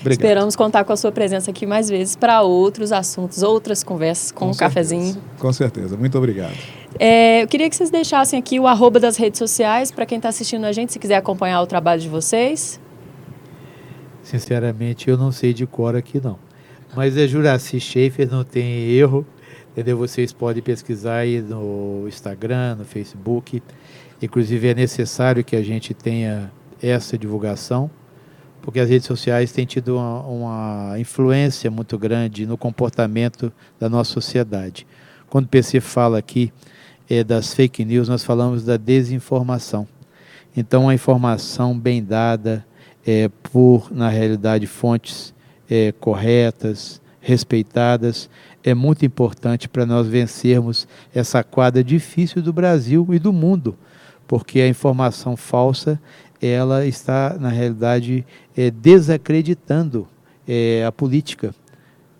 Obrigado. 0.00 0.20
Esperamos 0.20 0.56
contar 0.56 0.84
com 0.84 0.92
a 0.92 0.96
sua 0.96 1.10
presença 1.10 1.50
aqui 1.50 1.66
mais 1.66 1.88
vezes 1.88 2.16
para 2.16 2.42
outros 2.42 2.92
assuntos, 2.92 3.42
outras 3.42 3.82
conversas 3.82 4.32
com, 4.32 4.46
com 4.46 4.50
um 4.50 4.54
certeza. 4.54 4.74
cafezinho. 4.74 5.16
Com 5.38 5.52
certeza. 5.52 5.96
Muito 5.96 6.16
obrigado. 6.16 6.56
É, 6.98 7.42
eu 7.42 7.48
queria 7.48 7.68
que 7.70 7.76
vocês 7.76 7.90
deixassem 7.90 8.38
aqui 8.38 8.60
o 8.60 8.66
arroba 8.66 9.00
das 9.00 9.16
redes 9.16 9.38
sociais 9.38 9.90
para 9.90 10.04
quem 10.04 10.16
está 10.16 10.28
assistindo 10.28 10.64
a 10.64 10.72
gente, 10.72 10.92
se 10.92 10.98
quiser 10.98 11.16
acompanhar 11.16 11.62
o 11.62 11.66
trabalho 11.66 12.00
de 12.00 12.08
vocês. 12.08 12.80
Sinceramente, 14.30 15.10
eu 15.10 15.18
não 15.18 15.32
sei 15.32 15.52
de 15.52 15.66
cor 15.66 15.96
aqui 15.96 16.20
não. 16.22 16.38
Mas 16.94 17.16
é 17.16 17.26
Juraci 17.26 17.80
Schaefer, 17.80 18.30
não 18.30 18.44
tem 18.44 18.88
erro. 18.90 19.26
Entendeu? 19.72 19.98
Vocês 19.98 20.32
podem 20.32 20.62
pesquisar 20.62 21.16
aí 21.16 21.40
no 21.40 22.04
Instagram, 22.06 22.76
no 22.76 22.84
Facebook. 22.84 23.60
Inclusive 24.22 24.68
é 24.68 24.74
necessário 24.74 25.42
que 25.42 25.56
a 25.56 25.62
gente 25.64 25.92
tenha 25.94 26.52
essa 26.80 27.18
divulgação, 27.18 27.90
porque 28.62 28.78
as 28.78 28.88
redes 28.88 29.08
sociais 29.08 29.50
têm 29.50 29.66
tido 29.66 29.96
uma, 29.96 30.20
uma 30.22 31.00
influência 31.00 31.68
muito 31.68 31.98
grande 31.98 32.46
no 32.46 32.56
comportamento 32.56 33.52
da 33.80 33.88
nossa 33.88 34.12
sociedade. 34.12 34.86
Quando 35.28 35.46
o 35.46 35.48
PC 35.48 35.80
fala 35.80 36.18
aqui 36.18 36.52
é, 37.08 37.24
das 37.24 37.52
fake 37.52 37.84
news, 37.84 38.08
nós 38.08 38.22
falamos 38.22 38.64
da 38.64 38.76
desinformação. 38.76 39.88
Então, 40.56 40.88
a 40.88 40.94
informação 40.94 41.76
bem 41.76 42.00
dada, 42.00 42.64
é, 43.10 43.28
por, 43.42 43.90
na 43.90 44.08
realidade, 44.08 44.68
fontes 44.68 45.34
é, 45.68 45.90
corretas, 45.98 47.00
respeitadas, 47.20 48.30
é 48.62 48.72
muito 48.72 49.04
importante 49.04 49.68
para 49.68 49.84
nós 49.84 50.06
vencermos 50.06 50.86
essa 51.12 51.42
quadra 51.42 51.82
difícil 51.82 52.40
do 52.40 52.52
Brasil 52.52 53.04
e 53.10 53.18
do 53.18 53.32
mundo, 53.32 53.76
porque 54.28 54.60
a 54.60 54.68
informação 54.68 55.36
falsa 55.36 56.00
ela 56.40 56.86
está, 56.86 57.36
na 57.38 57.48
realidade, 57.48 58.24
é, 58.56 58.70
desacreditando 58.70 60.06
é, 60.46 60.84
a 60.86 60.92
política 60.92 61.52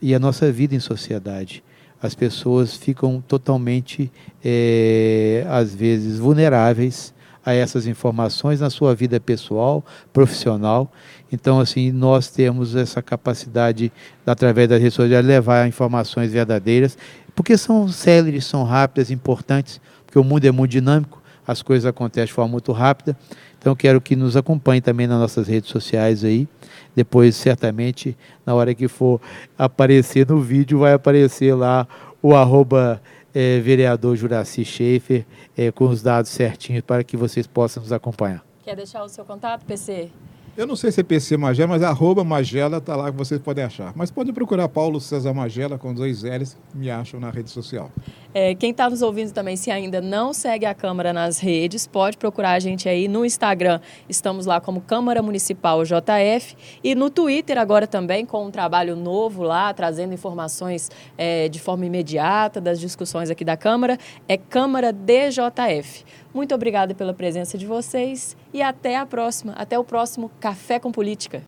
e 0.03 0.13
a 0.13 0.19
nossa 0.19 0.51
vida 0.51 0.75
em 0.75 0.81
sociedade. 0.81 1.63
As 2.03 2.17
pessoas 2.17 2.77
ficam 2.77 3.23
totalmente, 3.27 4.11
é, 4.45 5.47
às 5.49 5.73
vezes, 5.73 6.19
vulneráveis 6.19 7.15
a 7.45 7.55
essas 7.55 7.87
informações 7.87 8.61
na 8.61 8.71
sua 8.71 8.95
vida 8.95 9.19
pessoal, 9.19 9.85
profissional. 10.13 10.91
Então, 11.33 11.61
assim, 11.61 11.91
nós 11.91 12.29
temos 12.29 12.75
essa 12.75 13.01
capacidade, 13.01 13.93
através 14.27 14.69
das 14.69 14.81
redes 14.81 14.95
sociais, 14.95 15.25
de 15.25 15.29
levar 15.29 15.67
informações 15.67 16.33
verdadeiras, 16.33 16.99
porque 17.35 17.57
são 17.57 17.89
céleres, 17.89 18.45
são 18.45 18.65
rápidas, 18.65 19.11
importantes, 19.11 19.81
porque 20.05 20.19
o 20.19 20.25
mundo 20.25 20.45
é 20.45 20.51
muito 20.51 20.73
dinâmico, 20.73 21.23
as 21.47 21.63
coisas 21.63 21.87
acontecem 21.87 22.27
de 22.27 22.33
forma 22.33 22.51
muito 22.51 22.73
rápida. 22.73 23.17
Então, 23.59 23.75
quero 23.75 24.01
que 24.01 24.17
nos 24.17 24.37
acompanhe 24.37 24.81
também 24.81 25.07
nas 25.07 25.19
nossas 25.19 25.47
redes 25.47 25.71
sociais 25.71 26.25
aí. 26.25 26.49
Depois, 26.95 27.37
certamente, 27.37 28.17
na 28.45 28.55
hora 28.55 28.75
que 28.75 28.89
for 28.89 29.21
aparecer 29.59 30.27
no 30.27 30.41
vídeo, 30.41 30.81
vai 30.81 30.93
aparecer 30.93 31.55
lá 31.55 31.87
o 32.23 32.35
arroba 32.35 33.01
é, 33.35 33.59
vereador 33.61 34.17
Juraci 34.17 34.65
Schaefer, 34.65 35.25
é, 35.57 35.71
com 35.71 35.85
os 35.85 36.03
dados 36.03 36.31
certinhos 36.31 36.83
para 36.83 37.05
que 37.05 37.17
vocês 37.17 37.47
possam 37.47 37.83
nos 37.83 37.93
acompanhar. 37.93 38.45
Quer 38.63 38.77
deixar 38.77 39.03
o 39.03 39.09
seu 39.09 39.25
contato, 39.25 39.65
PC? 39.65 40.11
Eu 40.57 40.67
não 40.67 40.75
sei 40.75 40.91
se 40.91 41.01
é 41.01 41.05
PC 41.05 41.37
Magela, 41.37 41.69
mas 41.69 41.83
arroba 41.83 42.25
Magela 42.25 42.79
está 42.79 42.97
lá 42.97 43.11
que 43.11 43.17
vocês 43.17 43.41
podem 43.41 43.65
achar. 43.65 43.93
Mas 43.95 44.11
pode 44.11 44.33
procurar 44.33 44.69
Paulo 44.69 45.01
César 45.01 45.33
Magela 45.33 45.79
com 45.79 45.95
dois 45.95 46.23
L's, 46.25 46.57
me 46.75 46.91
acham 46.91 47.21
na 47.21 47.31
rede 47.31 47.51
social. 47.51 47.91
É, 48.35 48.55
quem 48.55 48.73
está 48.73 48.91
nos 48.91 49.01
ouvindo 49.01 49.33
também, 49.33 49.57
se 49.57 49.71
ainda 49.71 50.01
não 50.01 50.33
segue 50.33 50.67
a 50.67 50.75
Câmara 50.75 51.13
nas 51.13 51.39
redes, 51.39 51.87
pode 51.87 52.17
procurar 52.17 52.53
a 52.53 52.59
gente 52.59 52.89
aí 52.89 53.07
no 53.07 53.25
Instagram. 53.25 53.81
Estamos 54.09 54.45
lá 54.45 54.61
como 54.61 54.81
Câmara 54.81 55.23
Municipal 55.23 55.83
JF 55.85 56.57
e 56.83 56.95
no 56.95 57.11
Twitter 57.11 57.57
agora 57.57 57.87
também 57.87 58.27
com 58.27 58.45
um 58.45 58.51
trabalho 58.51 58.97
novo 58.97 59.43
lá, 59.43 59.73
trazendo 59.73 60.13
informações 60.13 60.91
é, 61.17 61.49
de 61.49 61.61
forma 61.61 61.87
imediata 61.87 62.61
das 62.61 62.81
discussões 62.81 63.31
aqui 63.31 63.45
da 63.45 63.57
Câmara. 63.57 63.97
É 64.29 64.37
Câmara 64.37 64.93
DJF. 64.93 66.05
Muito 66.33 66.55
obrigada 66.55 66.95
pela 66.95 67.13
presença 67.13 67.59
de 67.59 67.67
vocês 67.67 68.37
e 68.53 68.63
até 68.63 68.97
a 68.97 69.05
próxima, 69.05 69.53
até 69.55 69.79
o 69.79 69.85
próximo 69.85 70.31
Café 70.41 70.79
com 70.79 70.93
Política. 70.93 71.43